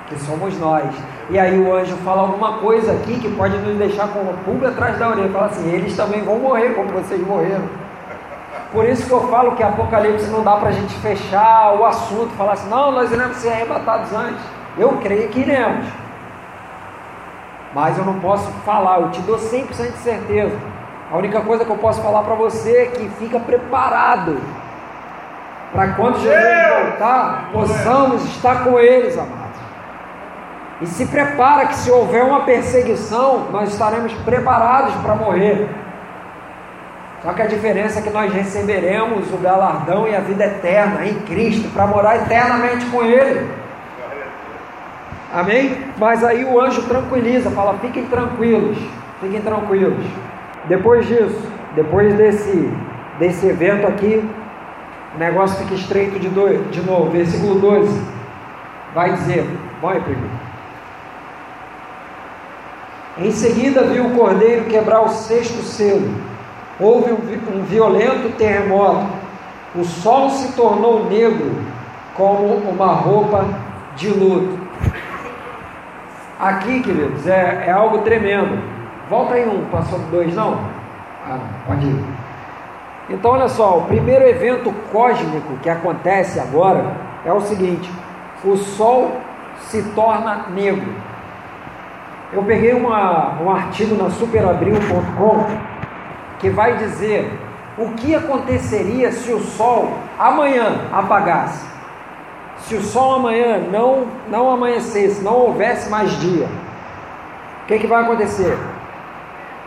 que 0.07 0.19
somos 0.19 0.57
nós. 0.59 0.89
E 1.29 1.37
aí 1.37 1.59
o 1.59 1.75
anjo 1.75 1.95
fala 1.97 2.23
alguma 2.23 2.53
coisa 2.53 2.91
aqui 2.91 3.19
que 3.19 3.29
pode 3.29 3.57
nos 3.59 3.77
deixar 3.77 4.07
com 4.07 4.19
uma 4.19 4.33
pulga 4.43 4.69
atrás 4.69 4.97
da 4.97 5.09
orelha. 5.09 5.29
Fala 5.29 5.47
assim, 5.47 5.71
eles 5.71 5.95
também 5.95 6.23
vão 6.23 6.39
morrer 6.39 6.73
como 6.73 6.89
vocês 6.89 7.21
morreram. 7.21 7.67
Por 8.71 8.85
isso 8.85 9.05
que 9.05 9.11
eu 9.11 9.27
falo 9.27 9.55
que 9.55 9.63
Apocalipse 9.63 10.27
não 10.29 10.43
dá 10.43 10.57
para 10.57 10.69
a 10.69 10.71
gente 10.71 10.93
fechar 10.95 11.75
o 11.79 11.85
assunto, 11.85 12.29
falar 12.35 12.53
assim, 12.53 12.69
não, 12.69 12.91
nós 12.91 13.11
iremos 13.11 13.37
ser 13.37 13.49
arrebatados 13.49 14.11
antes. 14.11 14.54
Eu 14.77 14.97
creio 15.01 15.29
que 15.29 15.39
iremos. 15.39 15.85
Mas 17.73 17.97
eu 17.97 18.05
não 18.05 18.19
posso 18.19 18.49
falar, 18.65 19.01
eu 19.01 19.11
te 19.11 19.21
dou 19.21 19.37
100% 19.37 19.67
de 19.91 19.97
certeza. 19.97 20.57
A 21.11 21.17
única 21.17 21.41
coisa 21.41 21.65
que 21.65 21.71
eu 21.71 21.77
posso 21.77 22.01
falar 22.01 22.23
para 22.23 22.35
você 22.35 22.77
é 22.77 22.85
que 22.85 23.09
fica 23.19 23.39
preparado 23.39 24.37
para 25.75 25.89
quando 25.89 26.19
Jesus 26.21 26.89
voltar, 26.89 27.49
possamos 27.51 28.23
estar 28.25 28.63
com 28.63 28.79
eles, 28.79 29.17
amado. 29.17 29.45
E 30.81 30.87
se 30.87 31.05
prepara 31.05 31.67
que 31.67 31.75
se 31.75 31.91
houver 31.91 32.23
uma 32.23 32.41
perseguição, 32.41 33.47
nós 33.51 33.73
estaremos 33.73 34.13
preparados 34.13 34.93
para 34.95 35.15
morrer. 35.15 35.69
Só 37.21 37.33
que 37.33 37.41
a 37.41 37.47
diferença 37.47 37.99
é 37.99 38.01
que 38.01 38.09
nós 38.09 38.31
receberemos 38.31 39.33
o 39.33 39.37
galardão 39.37 40.07
e 40.07 40.15
a 40.15 40.19
vida 40.19 40.45
eterna 40.45 41.05
em 41.05 41.15
Cristo, 41.21 41.69
para 41.73 41.87
morar 41.87 42.17
eternamente 42.17 42.85
com 42.85 43.03
Ele. 43.03 43.64
Amém? 45.35 45.77
Mas 45.97 46.23
aí 46.23 46.45
o 46.45 46.61
anjo 46.61 46.83
tranquiliza, 46.83 47.51
fala: 47.51 47.77
fiquem 47.79 48.05
tranquilos, 48.05 48.77
fiquem 49.19 49.41
tranquilos. 49.41 50.05
Depois 50.63 51.05
disso, 51.05 51.41
depois 51.75 52.13
desse, 52.15 52.71
desse 53.19 53.45
evento 53.45 53.85
aqui, 53.85 54.23
o 55.13 55.19
negócio 55.19 55.57
fica 55.57 55.75
estreito 55.75 56.17
de, 56.17 56.29
dois, 56.29 56.71
de 56.71 56.81
novo. 56.81 57.11
Versículo 57.11 57.59
12 57.59 58.01
vai 58.93 59.11
dizer: 59.11 59.45
Vai, 59.81 59.99
primeiro. 59.99 60.45
Em 63.17 63.31
seguida 63.31 63.83
viu 63.83 64.07
o 64.07 64.15
cordeiro 64.15 64.65
quebrar 64.65 65.01
o 65.01 65.09
sexto 65.09 65.61
selo. 65.63 66.13
Houve 66.79 67.11
um, 67.11 67.63
violento 67.63 68.37
terremoto. 68.37 69.05
O 69.75 69.83
sol 69.83 70.29
se 70.29 70.53
tornou 70.53 71.09
negro 71.09 71.51
como 72.13 72.55
uma 72.55 72.93
roupa 72.93 73.45
de 73.97 74.09
luto. 74.09 74.65
Aqui, 76.39 76.81
queridos, 76.81 77.25
é, 77.27 77.65
é 77.67 77.71
algo 77.71 77.99
tremendo. 77.99 78.61
Volta 79.09 79.35
aí 79.35 79.47
um, 79.47 79.65
passou 79.69 79.99
dois, 80.11 80.35
não? 80.35 80.59
Ah, 81.27 81.39
pode 81.65 81.85
ir. 81.85 82.03
Então, 83.09 83.31
olha 83.31 83.47
só, 83.47 83.77
o 83.77 83.83
primeiro 83.83 84.27
evento 84.27 84.73
cósmico 84.91 85.55
que 85.61 85.69
acontece 85.69 86.39
agora 86.39 86.91
é 87.23 87.31
o 87.31 87.39
seguinte: 87.39 87.89
o 88.43 88.57
Sol 88.57 89.11
se 89.59 89.81
torna 89.93 90.47
negro. 90.49 90.93
Eu 92.33 92.43
peguei 92.43 92.73
uma, 92.73 93.41
um 93.41 93.49
artigo 93.49 93.95
na 93.95 94.09
superabril.com 94.09 95.45
que 96.39 96.49
vai 96.49 96.77
dizer 96.77 97.31
o 97.77 97.89
que 97.91 98.13
aconteceria 98.13 99.11
se 99.11 99.31
o 99.31 99.39
Sol 99.39 99.93
amanhã 100.19 100.81
apagasse. 100.91 101.74
Se 102.59 102.75
o 102.75 102.81
Sol 102.81 103.15
amanhã 103.15 103.59
não, 103.71 104.07
não 104.29 104.49
amanhecesse, 104.49 105.23
não 105.23 105.33
houvesse 105.33 105.89
mais 105.89 106.11
dia, 106.19 106.47
o 107.63 107.67
que, 107.67 107.79
que 107.79 107.87
vai 107.87 108.03
acontecer? 108.03 108.57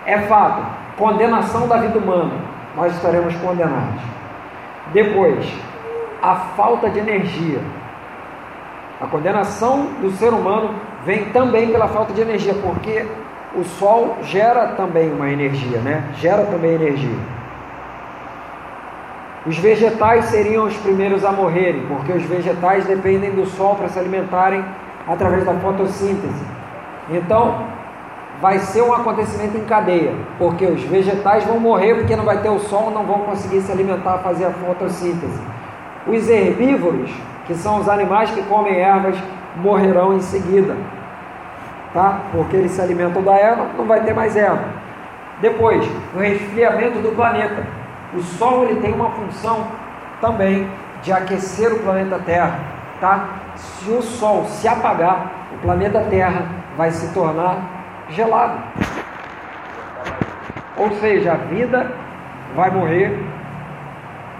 É 0.07 0.19
fato, 0.23 0.63
condenação 0.97 1.69
da 1.69 1.77
vida 1.77 1.99
humana, 1.99 2.35
nós 2.77 2.95
estaremos 2.95 3.35
condenados. 3.37 4.01
Depois, 4.93 5.47
a 6.23 6.35
falta 6.57 6.89
de 6.91 6.99
energia. 6.99 7.61
A 9.01 9.07
condenação 9.07 9.87
do 10.01 10.11
ser 10.13 10.33
humano 10.33 10.75
vem 11.05 11.27
também 11.27 11.71
pela 11.71 11.89
falta 11.89 12.13
de 12.13 12.21
energia, 12.21 12.55
porque 12.55 13.07
o 13.55 13.65
sol 13.65 14.17
gera 14.23 14.69
também 14.69 15.13
uma 15.13 15.31
energia, 15.31 15.79
né? 15.79 16.05
Gera 16.17 16.45
também 16.45 16.73
energia. 16.73 17.38
Os 19.47 19.57
vegetais 19.59 20.27
seriam 20.27 20.67
os 20.67 20.77
primeiros 20.77 21.25
a 21.25 21.33
morrerem, 21.33 21.87
porque 21.87 22.13
os 22.13 22.23
vegetais 22.25 22.85
dependem 22.85 23.31
do 23.31 23.47
sol 23.47 23.77
para 23.77 23.89
se 23.89 23.99
alimentarem 23.99 24.65
através 25.07 25.45
da 25.45 25.55
fotossíntese. 25.55 26.45
Então, 27.11 27.67
vai 28.41 28.59
ser 28.59 28.83
um 28.83 28.93
acontecimento 28.93 29.57
em 29.57 29.65
cadeia, 29.65 30.15
porque 30.39 30.67
os 30.67 30.83
vegetais 30.83 31.45
vão 31.45 31.59
morrer 31.59 31.95
porque 31.95 32.15
não 32.15 32.25
vai 32.25 32.39
ter 32.39 32.49
o 32.49 32.59
sol, 32.59 32.91
não 32.91 33.05
vão 33.05 33.21
conseguir 33.21 33.61
se 33.63 33.73
alimentar, 33.73 34.19
fazer 34.19 34.47
a 34.47 34.51
fotossíntese. 34.51 35.41
Os 36.07 36.29
herbívoros, 36.29 37.11
que 37.47 37.55
são 37.55 37.79
os 37.81 37.89
animais 37.89 38.31
que 38.31 38.43
comem 38.43 38.79
ervas, 38.79 39.17
morrerão 39.57 40.15
em 40.15 40.21
seguida, 40.21 40.77
tá? 41.93 42.21
Porque 42.33 42.57
eles 42.57 42.73
se 42.73 42.81
alimentam 42.81 43.23
da 43.23 43.37
erva, 43.37 43.67
não 43.77 43.87
vai 43.87 44.03
ter 44.03 44.15
mais 44.15 44.37
erva. 44.37 44.65
Depois, 45.41 45.85
o 46.15 46.19
resfriamento 46.19 46.99
do 47.01 47.15
planeta. 47.15 47.67
O 48.15 48.23
Sol 48.23 48.65
ele 48.65 48.81
tem 48.81 48.95
uma 48.95 49.11
função 49.11 49.67
também 50.21 50.69
de 51.03 51.13
aquecer 51.13 51.73
o 51.73 51.79
planeta 51.81 52.19
Terra, 52.19 52.59
tá? 53.01 53.29
Se 53.57 53.91
o 53.91 54.03
Sol 54.03 54.45
se 54.47 54.67
apagar, 54.67 55.31
o 55.53 55.59
planeta 55.59 56.01
Terra 56.09 56.47
vai 56.77 56.91
se 56.91 57.13
tornar 57.13 57.59
gelado. 58.11 58.59
Ou 60.77 60.91
seja, 60.93 61.33
a 61.33 61.37
vida 61.37 61.93
vai 62.55 62.71
morrer 62.71 63.19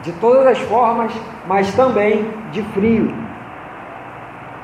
de 0.03 0.13
todas 0.13 0.47
as 0.47 0.59
formas, 0.61 1.13
mas 1.47 1.75
também 1.75 2.33
de 2.53 2.63
frio. 2.63 3.13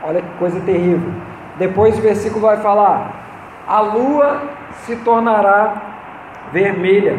Olha 0.02 0.22
que 0.22 0.38
coisa 0.38 0.60
terrível. 0.60 1.12
Depois 1.58 1.98
o 1.98 2.02
versículo 2.02 2.46
vai 2.46 2.58
falar: 2.58 3.10
a 3.66 3.80
lua 3.80 4.42
se 4.84 4.96
tornará 4.96 5.74
vermelha. 6.52 7.18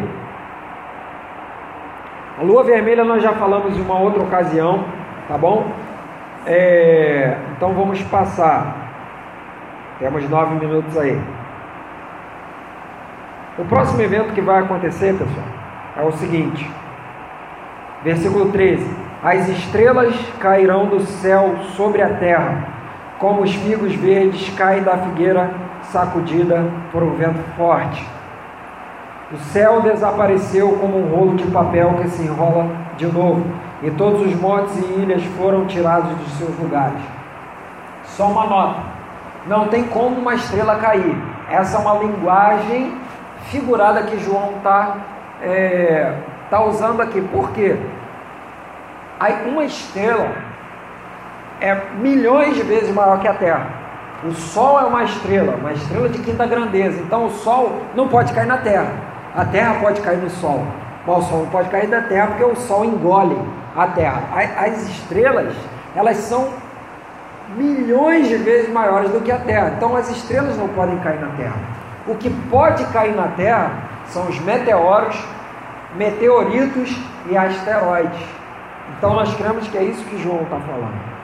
A 2.38 2.42
lua 2.42 2.62
vermelha 2.62 3.02
nós 3.02 3.22
já 3.22 3.32
falamos 3.32 3.78
em 3.78 3.80
uma 3.80 3.98
outra 3.98 4.22
ocasião, 4.22 4.84
tá 5.26 5.38
bom? 5.38 5.72
É, 6.44 7.34
então 7.56 7.72
vamos 7.72 8.02
passar. 8.02 8.76
Temos 9.98 10.28
nove 10.28 10.54
minutos 10.56 10.98
aí. 10.98 11.18
O 13.58 13.64
próximo 13.64 14.02
evento 14.02 14.34
que 14.34 14.42
vai 14.42 14.60
acontecer, 14.60 15.14
pessoal, 15.14 15.46
é 15.96 16.02
o 16.02 16.12
seguinte. 16.12 16.70
Versículo 18.04 18.52
13: 18.52 18.86
As 19.22 19.48
estrelas 19.48 20.14
cairão 20.38 20.86
do 20.86 21.00
céu 21.00 21.56
sobre 21.74 22.02
a 22.02 22.10
terra, 22.16 22.68
como 23.18 23.40
os 23.40 23.54
figos 23.54 23.94
verdes 23.94 24.54
caem 24.54 24.82
da 24.82 24.98
figueira 24.98 25.50
sacudida 25.84 26.64
por 26.92 27.02
um 27.02 27.14
vento 27.14 27.40
forte. 27.56 28.15
O 29.32 29.36
céu 29.38 29.80
desapareceu 29.80 30.78
como 30.80 30.98
um 30.98 31.14
rolo 31.14 31.34
de 31.34 31.44
papel 31.48 31.94
que 31.94 32.08
se 32.08 32.22
enrola 32.22 32.70
de 32.96 33.06
novo, 33.06 33.44
e 33.82 33.90
todos 33.90 34.22
os 34.22 34.34
montes 34.36 34.76
e 34.78 35.00
ilhas 35.00 35.22
foram 35.36 35.66
tirados 35.66 36.10
dos 36.10 36.32
seus 36.34 36.56
lugares. 36.58 37.00
Só 38.04 38.28
uma 38.28 38.46
nota: 38.46 38.80
não 39.46 39.66
tem 39.66 39.84
como 39.84 40.20
uma 40.20 40.34
estrela 40.34 40.76
cair. 40.76 41.16
Essa 41.50 41.76
é 41.76 41.80
uma 41.80 41.94
linguagem 41.94 42.96
figurada 43.50 44.04
que 44.04 44.18
João 44.18 44.54
está 44.58 44.96
é, 45.42 46.14
tá 46.48 46.62
usando 46.62 47.00
aqui. 47.00 47.20
Por 47.20 47.50
quê? 47.50 47.76
Aí 49.18 49.48
uma 49.48 49.64
estrela 49.64 50.30
é 51.60 51.74
milhões 51.98 52.54
de 52.54 52.62
vezes 52.62 52.94
maior 52.94 53.18
que 53.18 53.26
a 53.26 53.34
Terra. 53.34 53.66
O 54.24 54.32
Sol 54.32 54.80
é 54.80 54.84
uma 54.84 55.04
estrela, 55.04 55.56
uma 55.56 55.72
estrela 55.72 56.08
de 56.08 56.18
quinta 56.20 56.46
grandeza. 56.46 57.00
Então 57.00 57.26
o 57.26 57.30
Sol 57.30 57.82
não 57.94 58.08
pode 58.08 58.32
cair 58.32 58.46
na 58.46 58.58
Terra. 58.58 59.05
A 59.36 59.44
Terra 59.44 59.76
pode 59.80 60.00
cair 60.00 60.16
no 60.16 60.30
Sol. 60.30 60.64
Mas 61.06 61.18
o 61.18 61.22
Sol 61.28 61.38
não 61.40 61.46
pode 61.50 61.68
cair 61.68 61.88
da 61.88 62.00
Terra 62.00 62.28
porque 62.28 62.44
o 62.44 62.56
Sol 62.56 62.84
engole 62.84 63.38
a 63.76 63.86
Terra. 63.88 64.22
As 64.56 64.88
estrelas, 64.88 65.54
elas 65.94 66.16
são 66.16 66.48
milhões 67.54 68.28
de 68.28 68.36
vezes 68.38 68.72
maiores 68.72 69.10
do 69.10 69.20
que 69.20 69.30
a 69.30 69.38
Terra. 69.38 69.74
Então 69.76 69.94
as 69.94 70.10
estrelas 70.10 70.56
não 70.56 70.68
podem 70.68 70.98
cair 70.98 71.20
na 71.20 71.28
Terra. 71.36 71.56
O 72.06 72.14
que 72.14 72.30
pode 72.50 72.84
cair 72.86 73.14
na 73.14 73.28
Terra 73.28 73.72
são 74.06 74.26
os 74.26 74.40
meteoros, 74.40 75.22
meteoritos 75.96 76.96
e 77.28 77.36
asteroides. 77.36 78.20
Então 78.96 79.12
nós 79.12 79.34
cremos 79.36 79.68
que 79.68 79.76
é 79.76 79.82
isso 79.82 80.02
que 80.04 80.22
João 80.22 80.42
está 80.42 80.58
falando. 80.60 81.16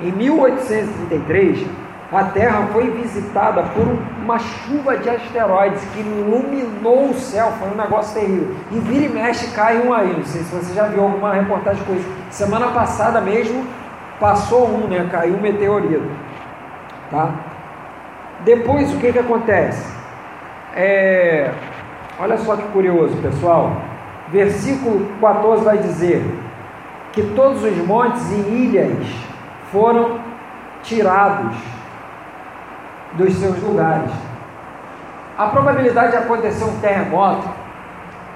Em 0.00 0.10
1833, 0.10 1.66
a 2.12 2.24
Terra 2.24 2.68
foi 2.72 2.90
visitada 2.90 3.62
por 3.74 3.86
uma 4.22 4.38
chuva 4.38 4.98
de 4.98 5.08
asteroides 5.08 5.82
que 5.94 6.00
iluminou 6.00 7.08
o 7.08 7.14
céu, 7.14 7.50
foi 7.58 7.70
um 7.70 7.74
negócio 7.74 8.20
terrível. 8.20 8.54
E 8.70 8.78
vira 8.78 9.04
e 9.06 9.08
mexe 9.08 9.50
cai 9.52 9.78
um 9.78 9.94
aí, 9.94 10.14
não 10.14 10.24
sei 10.24 10.42
se 10.42 10.54
você 10.54 10.74
já 10.74 10.84
viu 10.84 11.02
alguma 11.02 11.32
reportagem 11.32 11.82
com 11.84 11.94
isso. 11.94 12.08
Semana 12.30 12.68
passada 12.68 13.18
mesmo 13.20 13.66
passou 14.20 14.68
um, 14.68 14.88
né? 14.88 15.08
Caiu 15.10 15.36
um 15.36 15.40
meteorito. 15.40 16.02
Tá? 17.10 17.30
Depois 18.40 18.92
o 18.92 18.98
que, 18.98 19.10
que 19.10 19.18
acontece? 19.18 19.90
É, 20.74 21.50
olha 22.18 22.36
só 22.36 22.56
que 22.56 22.68
curioso, 22.68 23.16
pessoal. 23.22 23.72
Versículo 24.28 25.06
14 25.18 25.64
vai 25.64 25.78
dizer 25.78 26.22
que 27.12 27.22
todos 27.34 27.64
os 27.64 27.76
montes 27.78 28.30
e 28.30 28.34
ilhas 28.34 29.06
foram 29.70 30.20
tirados 30.82 31.71
dos 33.14 33.34
seus 33.34 33.60
lugares. 33.62 34.10
A 35.36 35.46
probabilidade 35.46 36.12
de 36.12 36.18
acontecer 36.18 36.64
um 36.64 36.78
terremoto, 36.80 37.48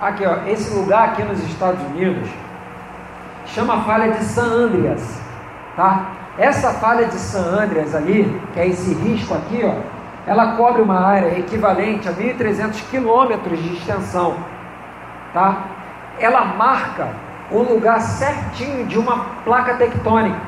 aqui 0.00 0.26
ó, 0.26 0.46
esse 0.46 0.74
lugar 0.74 1.10
aqui 1.10 1.22
nos 1.22 1.42
Estados 1.44 1.82
Unidos, 1.88 2.28
chama 3.46 3.82
falha 3.82 4.12
de 4.12 4.24
San 4.24 4.46
Andreas, 4.46 5.20
tá? 5.76 6.06
Essa 6.38 6.72
falha 6.74 7.06
de 7.06 7.16
San 7.16 7.62
Andreas 7.62 7.94
ali, 7.94 8.40
que 8.52 8.60
é 8.60 8.66
esse 8.66 8.92
risco 8.94 9.34
aqui, 9.34 9.62
ó, 9.64 9.74
ela 10.26 10.56
cobre 10.56 10.82
uma 10.82 11.00
área 11.00 11.38
equivalente 11.38 12.08
a 12.08 12.12
1.300 12.12 12.82
quilômetros 12.90 13.62
de 13.62 13.74
extensão, 13.74 14.36
tá? 15.32 15.64
Ela 16.18 16.44
marca 16.44 17.08
o 17.50 17.60
lugar 17.62 18.00
certinho 18.00 18.86
de 18.86 18.98
uma 18.98 19.26
placa 19.44 19.74
tectônica. 19.74 20.40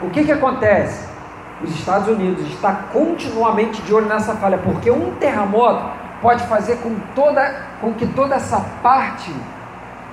O 0.00 0.10
que 0.10 0.24
que 0.24 0.32
acontece? 0.32 1.13
Os 1.62 1.70
Estados 1.70 2.08
Unidos 2.08 2.46
está 2.50 2.72
continuamente 2.92 3.80
de 3.82 3.94
olho 3.94 4.06
nessa 4.06 4.34
falha, 4.34 4.58
porque 4.58 4.90
um 4.90 5.12
terremoto 5.12 5.84
pode 6.20 6.42
fazer 6.46 6.76
com 6.76 6.94
toda, 7.14 7.54
com 7.80 7.92
que 7.94 8.06
toda 8.06 8.34
essa 8.34 8.60
parte, 8.82 9.34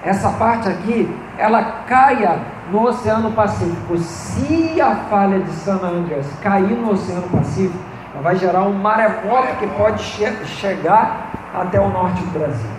essa 0.03 0.29
parte 0.31 0.69
aqui, 0.69 1.13
ela 1.37 1.63
caia 1.87 2.39
no 2.71 2.83
Oceano 2.83 3.31
Pacífico. 3.31 3.97
Se 3.97 4.79
a 4.79 4.95
falha 5.09 5.39
de 5.39 5.51
San 5.51 5.79
Andreas 5.83 6.27
cair 6.41 6.75
no 6.77 6.91
Oceano 6.91 7.27
Pacífico, 7.29 7.77
ela 8.13 8.23
vai 8.23 8.35
gerar 8.35 8.63
um 8.63 8.73
maremoto 8.73 9.55
que 9.59 9.67
pode 9.67 10.03
che 10.03 10.45
chegar 10.45 11.31
até 11.53 11.79
o 11.79 11.89
norte 11.89 12.21
do 12.21 12.39
Brasil. 12.39 12.69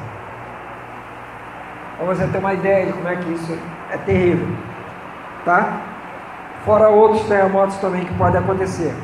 Para 1.97 2.07
você 2.07 2.27
ter 2.27 2.39
uma 2.39 2.55
ideia 2.55 2.87
de 2.87 2.93
como 2.93 3.09
é 3.09 3.17
que 3.17 3.33
isso 3.33 3.59
é 3.91 3.97
terrível, 3.99 4.49
tá? 5.45 5.92
Fora 6.65 6.89
outros 6.89 7.23
terremotos 7.27 7.77
também 7.79 8.05
que 8.05 8.15
podem 8.15 8.41
acontecer. 8.41 8.95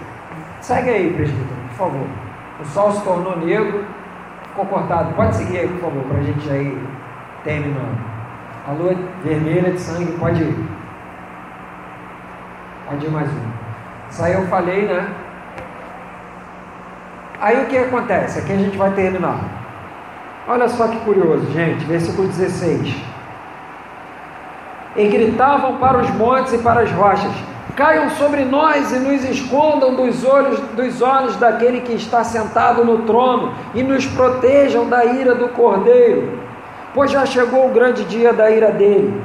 Segue 0.60 0.90
aí, 0.90 1.12
presbítero, 1.12 1.60
por 1.68 1.76
favor. 1.76 2.06
O 2.60 2.64
sol 2.64 2.92
se 2.92 3.02
tornou 3.02 3.36
negro, 3.38 3.84
ficou 4.44 4.66
cortado. 4.66 5.14
Pode 5.14 5.36
seguir 5.36 5.58
aí, 5.58 5.68
por 5.68 5.80
favor, 5.80 6.04
para 6.04 6.18
a 6.18 6.22
gente 6.22 6.46
já 6.46 6.56
ir 6.56 6.78
terminando. 7.42 7.98
A 8.66 8.72
lua 8.72 8.94
vermelha 9.24 9.72
de 9.72 9.80
sangue 9.80 10.12
pode 10.18 10.42
ir. 10.42 10.68
Pode 12.88 13.06
ir 13.06 13.10
mais 13.10 13.28
um. 13.28 13.50
Isso 14.10 14.22
aí 14.22 14.34
eu 14.34 14.46
falei, 14.46 14.86
né? 14.86 15.08
Aí 17.40 17.62
o 17.62 17.66
que 17.66 17.78
acontece? 17.78 18.38
Aqui 18.38 18.52
a 18.52 18.56
gente 18.56 18.76
vai 18.76 18.92
terminar. 18.92 19.38
Olha 20.46 20.68
só 20.68 20.88
que 20.88 20.98
curioso, 21.00 21.50
gente. 21.52 21.84
Versículo 21.84 22.28
16. 22.28 23.17
E 24.96 25.06
gritavam 25.06 25.76
para 25.76 25.98
os 25.98 26.10
montes 26.10 26.52
e 26.52 26.58
para 26.58 26.80
as 26.80 26.90
rochas: 26.90 27.32
Caiam 27.76 28.10
sobre 28.10 28.44
nós 28.44 28.90
e 28.90 28.98
nos 28.98 29.24
escondam 29.24 29.94
dos 29.94 30.24
olhos, 30.24 30.58
dos 30.74 31.00
olhos 31.00 31.36
daquele 31.36 31.80
que 31.80 31.92
está 31.92 32.24
sentado 32.24 32.84
no 32.84 33.02
trono 33.02 33.54
e 33.72 33.84
nos 33.84 34.04
protejam 34.04 34.88
da 34.88 35.04
ira 35.04 35.34
do 35.34 35.50
cordeiro, 35.50 36.40
pois 36.92 37.10
já 37.10 37.24
chegou 37.24 37.66
o 37.66 37.72
grande 37.72 38.02
dia 38.04 38.32
da 38.32 38.50
ira 38.50 38.72
dele, 38.72 39.22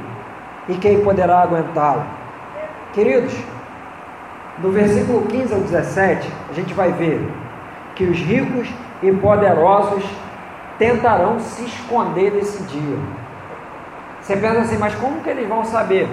e 0.68 0.74
quem 0.74 1.00
poderá 1.00 1.40
aguentá-lo? 1.40 2.04
Queridos, 2.92 3.34
do 4.58 4.70
versículo 4.70 5.22
15 5.26 5.52
ao 5.52 5.60
17, 5.60 6.32
a 6.48 6.52
gente 6.52 6.72
vai 6.72 6.92
ver 6.92 7.28
que 7.96 8.04
os 8.04 8.18
ricos 8.18 8.68
e 9.02 9.10
poderosos 9.10 10.04
tentarão 10.78 11.40
se 11.40 11.64
esconder 11.64 12.30
desse 12.30 12.62
dia. 12.64 12.98
Você 14.24 14.36
pensa 14.36 14.60
assim, 14.60 14.78
mas 14.78 14.94
como 14.94 15.20
que 15.20 15.28
eles 15.28 15.46
vão 15.46 15.62
saber? 15.66 16.08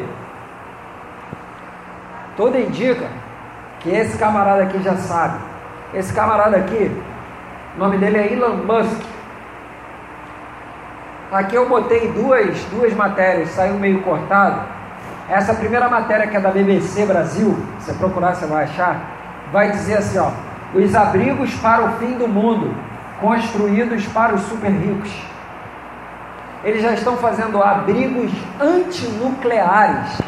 Tudo 2.35 2.59
indica 2.59 3.07
que 3.79 3.89
esse 3.89 4.17
camarada 4.17 4.63
aqui 4.63 4.83
já 4.83 4.97
sabe. 4.97 5.39
Esse 5.93 6.11
camarada 6.11 6.57
aqui, 6.57 6.91
o 7.75 7.79
nome 7.79 7.97
dele 7.97 8.17
é 8.17 8.33
Elon 8.33 8.57
Musk. 8.57 9.01
Aqui 11.31 11.55
eu 11.55 11.69
botei 11.69 12.09
duas, 12.09 12.61
duas 12.65 12.93
matérias, 12.93 13.51
saiu 13.51 13.75
meio 13.75 14.01
cortado. 14.01 14.59
Essa 15.29 15.53
primeira 15.53 15.87
matéria 15.87 16.27
que 16.27 16.35
é 16.35 16.39
da 16.41 16.51
BBC 16.51 17.05
Brasil, 17.05 17.57
se 17.79 17.85
você 17.85 17.93
procurar 17.93 18.35
você 18.35 18.45
vai 18.45 18.65
achar, 18.65 18.99
vai 19.53 19.71
dizer 19.71 19.99
assim, 19.99 20.17
ó, 20.17 20.31
os 20.73 20.93
abrigos 20.93 21.53
para 21.55 21.85
o 21.85 21.91
fim 21.93 22.17
do 22.17 22.27
mundo, 22.27 22.75
construídos 23.21 24.05
para 24.07 24.35
os 24.35 24.41
super 24.41 24.69
ricos. 24.69 25.30
Eles 26.63 26.83
já 26.83 26.93
estão 26.93 27.17
fazendo 27.17 27.61
abrigos 27.61 28.31
antinucleares 28.59 30.21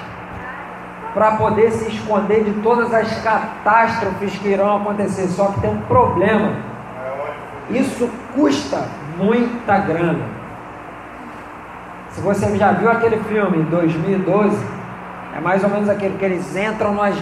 para 1.14 1.36
poder 1.36 1.72
se 1.72 1.90
esconder 1.90 2.44
de 2.44 2.52
todas 2.62 2.92
as 2.92 3.22
catástrofes 3.22 4.36
que 4.40 4.48
irão 4.48 4.78
acontecer. 4.78 5.28
Só 5.28 5.48
que 5.48 5.62
tem 5.62 5.70
um 5.70 5.82
problema. 5.82 6.54
Isso 7.70 8.10
custa 8.34 8.88
muita 9.18 9.78
grana. 9.78 10.26
Se 12.10 12.22
você 12.22 12.56
já 12.58 12.72
viu 12.72 12.90
aquele 12.90 13.18
filme 13.24 13.60
em 13.60 13.64
2012, 13.64 14.58
é 15.36 15.40
mais 15.40 15.64
ou 15.64 15.70
menos 15.70 15.90
aquele 15.90 16.18
que 16.18 16.26
eles 16.26 16.56
entram 16.56 16.94
nas 16.94 17.16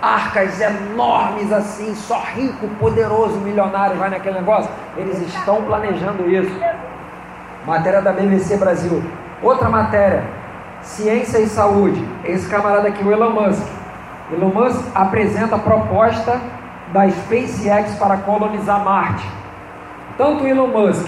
arcas 0.00 0.60
enormes 0.60 1.52
assim, 1.52 1.94
só 1.94 2.20
rico, 2.34 2.68
poderoso, 2.80 3.38
milionário 3.38 3.96
vai 3.96 4.10
naquele 4.10 4.40
negócio. 4.40 4.70
Eles 4.96 5.20
estão 5.20 5.62
planejando 5.62 6.28
isso. 6.28 6.52
Matéria 7.66 8.02
da 8.02 8.12
BBC 8.12 8.56
Brasil. 8.56 9.02
Outra 9.42 9.68
matéria, 9.68 10.24
ciência 10.82 11.38
e 11.38 11.46
saúde. 11.46 12.04
Esse 12.24 12.48
camarada 12.48 12.88
aqui, 12.88 13.04
o 13.04 13.12
Elon 13.12 13.30
Musk. 13.30 13.66
Elon 14.32 14.48
Musk 14.48 14.84
apresenta 14.94 15.56
a 15.56 15.58
proposta 15.58 16.40
da 16.92 17.08
SpaceX 17.08 17.94
para 17.98 18.16
colonizar 18.18 18.84
Marte. 18.84 19.26
Tanto 20.18 20.46
Elon 20.46 20.68
Musk 20.68 21.06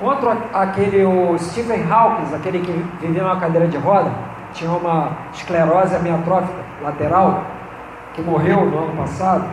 quanto 0.00 0.28
aquele 0.52 1.04
o 1.04 1.38
Stephen 1.38 1.90
Hawking, 1.90 2.34
aquele 2.34 2.60
que 2.60 2.72
vivia 3.00 3.22
numa 3.22 3.40
cadeira 3.40 3.66
de 3.66 3.78
roda, 3.78 4.10
tinha 4.52 4.70
uma 4.70 5.12
esclerose 5.32 5.94
amiotrófica 5.96 6.58
lateral, 6.82 7.42
que 8.12 8.22
morreu 8.22 8.66
no 8.66 8.78
ano 8.78 8.96
passado. 8.96 9.44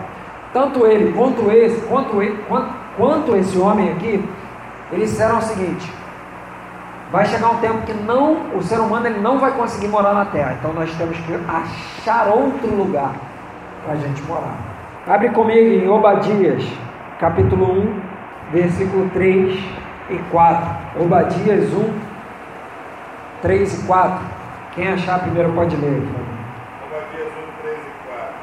Tanto 0.53 0.85
ele 0.85 1.13
quanto 1.13 1.49
esse, 1.49 1.79
quanto, 1.87 2.21
ele, 2.21 2.37
quanto, 2.47 2.69
quanto 2.97 3.35
esse 3.35 3.57
homem 3.57 3.91
aqui, 3.91 4.29
eles 4.91 5.09
disseram 5.09 5.37
o 5.37 5.41
seguinte: 5.41 5.91
vai 7.11 7.25
chegar 7.25 7.51
um 7.51 7.57
tempo 7.57 7.81
que 7.85 7.93
não, 7.93 8.55
o 8.55 8.63
ser 8.63 8.79
humano 8.79 9.05
ele 9.05 9.19
não 9.19 9.37
vai 9.37 9.51
conseguir 9.51 9.89
morar 9.89 10.13
na 10.13 10.25
Terra. 10.25 10.55
Então 10.57 10.73
nós 10.73 10.89
temos 10.95 11.17
que 11.17 11.33
achar 11.47 12.27
outro 12.29 12.73
lugar 12.73 13.13
para 13.83 13.93
a 13.93 13.97
gente 13.97 14.21
morar. 14.23 14.55
Abre 15.05 15.29
comigo 15.29 15.83
em 15.83 15.89
Obadias, 15.89 16.63
capítulo 17.19 17.79
1, 17.81 18.01
versículo 18.51 19.09
3 19.09 19.59
e 20.09 20.17
4. 20.31 21.03
Obadias 21.03 21.73
1, 21.73 21.99
3 23.41 23.83
e 23.83 23.87
4. 23.87 24.19
Quem 24.73 24.87
achar 24.87 25.19
primeiro 25.19 25.51
pode 25.51 25.75
ler. 25.75 26.01
Obadias 26.87 27.27
1, 27.27 27.61
3 27.61 27.77
e 27.77 28.07
4. 28.07 28.33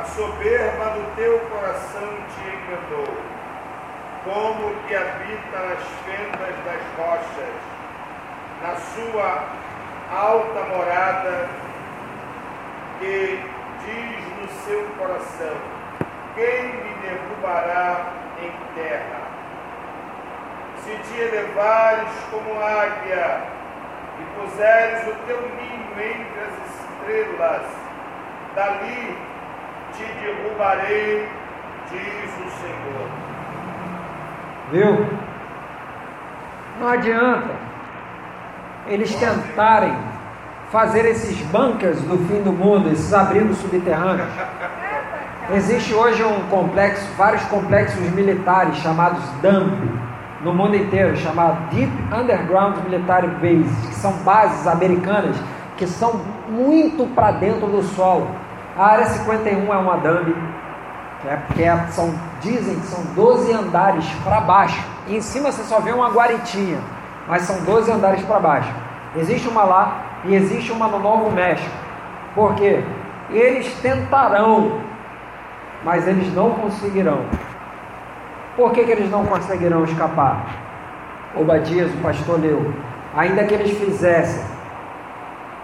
A 0.00 0.04
soberba 0.04 0.84
do 0.96 1.14
teu 1.14 1.38
coração 1.50 2.08
te 2.28 2.40
enganou 2.48 3.09
como 4.30 4.72
que 4.86 4.94
habita 4.94 5.58
nas 5.58 5.82
fendas 6.04 6.54
das 6.64 6.80
rochas, 6.96 7.54
na 8.62 8.76
sua 8.76 9.44
alta 10.08 10.60
morada, 10.68 11.48
que 13.00 13.40
diz 13.84 14.38
no 14.38 14.48
seu 14.64 14.84
coração: 14.96 15.56
Quem 16.36 16.62
me 16.62 16.94
derrubará 17.02 18.12
em 18.40 18.52
terra? 18.76 19.20
Se 20.84 20.96
te 20.96 21.20
elevares 21.20 22.12
como 22.30 22.54
águia 22.62 23.42
e 24.20 24.40
puseres 24.40 25.08
o 25.08 25.14
teu 25.26 25.40
ninho 25.40 25.90
entre 25.98 26.40
as 26.40 26.54
estrelas, 26.70 27.66
dali 28.54 29.18
te 29.92 30.04
derrubarei, 30.04 31.28
diz 31.90 32.46
o 32.46 32.60
Senhor. 32.60 33.19
Viu? 34.72 35.06
Não 36.78 36.88
adianta 36.88 37.50
eles 38.86 39.14
tentarem 39.14 39.94
fazer 40.70 41.04
esses 41.04 41.36
bunkers 41.46 42.00
do 42.02 42.16
fim 42.26 42.42
do 42.42 42.52
mundo, 42.52 42.90
esses 42.90 43.12
abrigos 43.12 43.58
subterrâneos. 43.58 44.30
Existe 45.52 45.92
hoje 45.92 46.22
um 46.22 46.40
complexo, 46.48 47.06
vários 47.16 47.42
complexos 47.44 48.00
militares 48.12 48.76
chamados 48.76 49.22
DUMB 49.42 49.90
no 50.42 50.54
mundo 50.54 50.76
inteiro, 50.76 51.16
chamado 51.16 51.68
Deep 51.70 51.92
Underground 52.12 52.76
Military 52.84 53.26
Bases, 53.26 53.86
que 53.88 53.94
são 53.96 54.12
bases 54.24 54.66
americanas 54.66 55.36
que 55.76 55.86
são 55.86 56.20
muito 56.48 57.06
para 57.14 57.32
dentro 57.32 57.66
do 57.66 57.82
solo. 57.82 58.28
A 58.76 58.86
área 58.86 59.06
51 59.06 59.72
é 59.72 59.76
uma 59.76 59.96
DUMB, 59.96 60.34
é, 61.26 61.36
porque 61.36 61.62
é, 61.62 61.76
são, 61.90 62.14
dizem 62.40 62.78
que 62.80 62.86
são 62.86 63.02
12 63.14 63.52
andares 63.52 64.04
para 64.24 64.40
baixo. 64.40 64.82
E 65.06 65.16
em 65.16 65.20
cima 65.20 65.52
você 65.52 65.62
só 65.64 65.80
vê 65.80 65.92
uma 65.92 66.10
guaritinha, 66.10 66.78
mas 67.28 67.42
são 67.42 67.60
12 67.62 67.90
andares 67.90 68.22
para 68.24 68.40
baixo. 68.40 68.72
Existe 69.16 69.48
uma 69.48 69.64
lá 69.64 70.02
e 70.24 70.34
existe 70.34 70.72
uma 70.72 70.88
no 70.88 70.98
Novo 70.98 71.30
México. 71.30 71.70
Por 72.34 72.54
quê? 72.54 72.82
Eles 73.30 73.72
tentarão, 73.80 74.80
mas 75.84 76.06
eles 76.06 76.32
não 76.34 76.50
conseguirão. 76.52 77.24
Por 78.56 78.72
que, 78.72 78.84
que 78.84 78.90
eles 78.90 79.10
não 79.10 79.24
conseguirão 79.26 79.84
escapar? 79.84 80.46
Obadias, 81.34 81.92
o 81.92 81.98
pastor 81.98 82.40
leu. 82.40 82.72
Ainda 83.16 83.44
que 83.44 83.54
eles 83.54 83.76
fizessem 83.78 84.44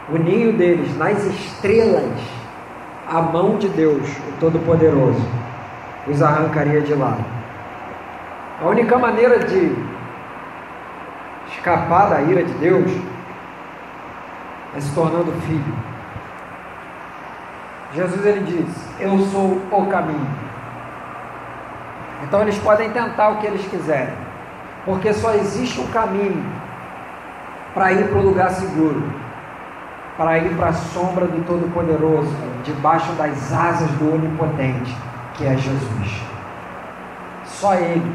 o 0.09 0.17
ninho 0.19 0.53
deles 0.53 0.97
nas 0.97 1.25
estrelas, 1.25 2.19
a 3.09 3.21
mão 3.21 3.57
de 3.57 3.69
Deus, 3.69 4.09
o 4.09 4.41
Todo-Poderoso, 4.41 5.21
os 6.09 6.23
arrancaria 6.23 6.81
de 6.81 6.95
lá. 6.95 7.17
A 8.63 8.67
única 8.67 8.97
maneira 8.97 9.41
de 9.41 9.75
escapar 11.53 12.11
da 12.11 12.23
ira 12.23 12.45
de 12.45 12.53
Deus 12.55 12.91
é 14.77 14.81
se 14.81 14.95
tornando 14.95 15.33
filho. 15.43 15.75
Jesus 17.93 18.25
ele 18.25 18.41
diz: 18.41 19.01
Eu 19.01 19.19
sou 19.27 19.61
o 19.71 19.87
caminho. 19.87 20.47
Então 22.23 22.41
eles 22.43 22.59
podem 22.59 22.91
tentar 22.91 23.31
o 23.31 23.37
que 23.37 23.47
eles 23.47 23.67
quiserem, 23.67 24.15
porque 24.85 25.13
só 25.13 25.35
existe 25.35 25.81
um 25.81 25.87
caminho 25.89 26.45
para 27.75 27.93
ir 27.93 28.09
para 28.09 28.19
o 28.19 28.23
lugar 28.23 28.51
seguro, 28.51 29.03
para 30.17 30.39
ir 30.39 30.57
para 30.57 30.69
a 30.69 30.73
sombra 30.73 31.27
do 31.27 31.45
Todo-Poderoso, 31.45 32.35
debaixo 32.65 33.13
das 33.13 33.53
asas 33.53 33.91
do 33.93 34.15
Onipotente 34.15 34.97
que 35.37 35.45
é 35.45 35.57
Jesus. 35.57 36.23
Só 37.45 37.75
Ele 37.75 38.15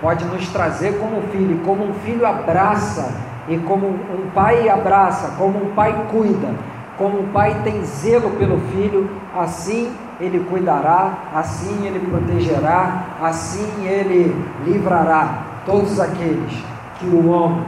pode 0.00 0.24
nos 0.24 0.48
trazer 0.48 0.98
como 0.98 1.22
filho, 1.28 1.60
como 1.64 1.84
um 1.84 1.94
filho 1.94 2.26
abraça, 2.26 3.12
e 3.48 3.58
como 3.58 3.88
um 3.88 4.30
pai 4.34 4.68
abraça, 4.68 5.34
como 5.36 5.64
um 5.64 5.74
pai 5.74 6.06
cuida, 6.10 6.54
como 6.96 7.20
um 7.20 7.32
pai 7.32 7.60
tem 7.64 7.82
zelo 7.84 8.30
pelo 8.32 8.60
filho, 8.72 9.10
assim 9.36 9.92
ele 10.20 10.46
cuidará, 10.50 11.14
assim 11.34 11.86
ele 11.86 11.98
protegerá, 11.98 13.04
assim 13.22 13.86
ele 13.86 14.36
livrará 14.64 15.38
todos 15.64 15.98
aqueles 15.98 16.52
que 16.98 17.06
o 17.06 17.34
amam 17.34 17.64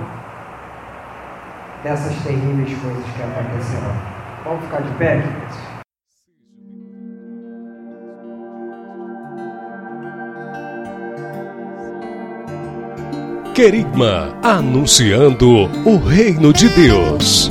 dessas 1.82 2.14
terríveis 2.22 2.78
coisas 2.78 3.04
que 3.16 3.22
acontecerão. 3.22 3.94
Vamos 4.44 4.64
ficar 4.64 4.82
de 4.82 4.90
pé, 4.94 5.16
queridos? 5.16 5.71
Querigma, 13.54 14.34
anunciando 14.42 15.68
o 15.84 15.98
reino 15.98 16.54
de 16.54 16.70
Deus. 16.70 17.50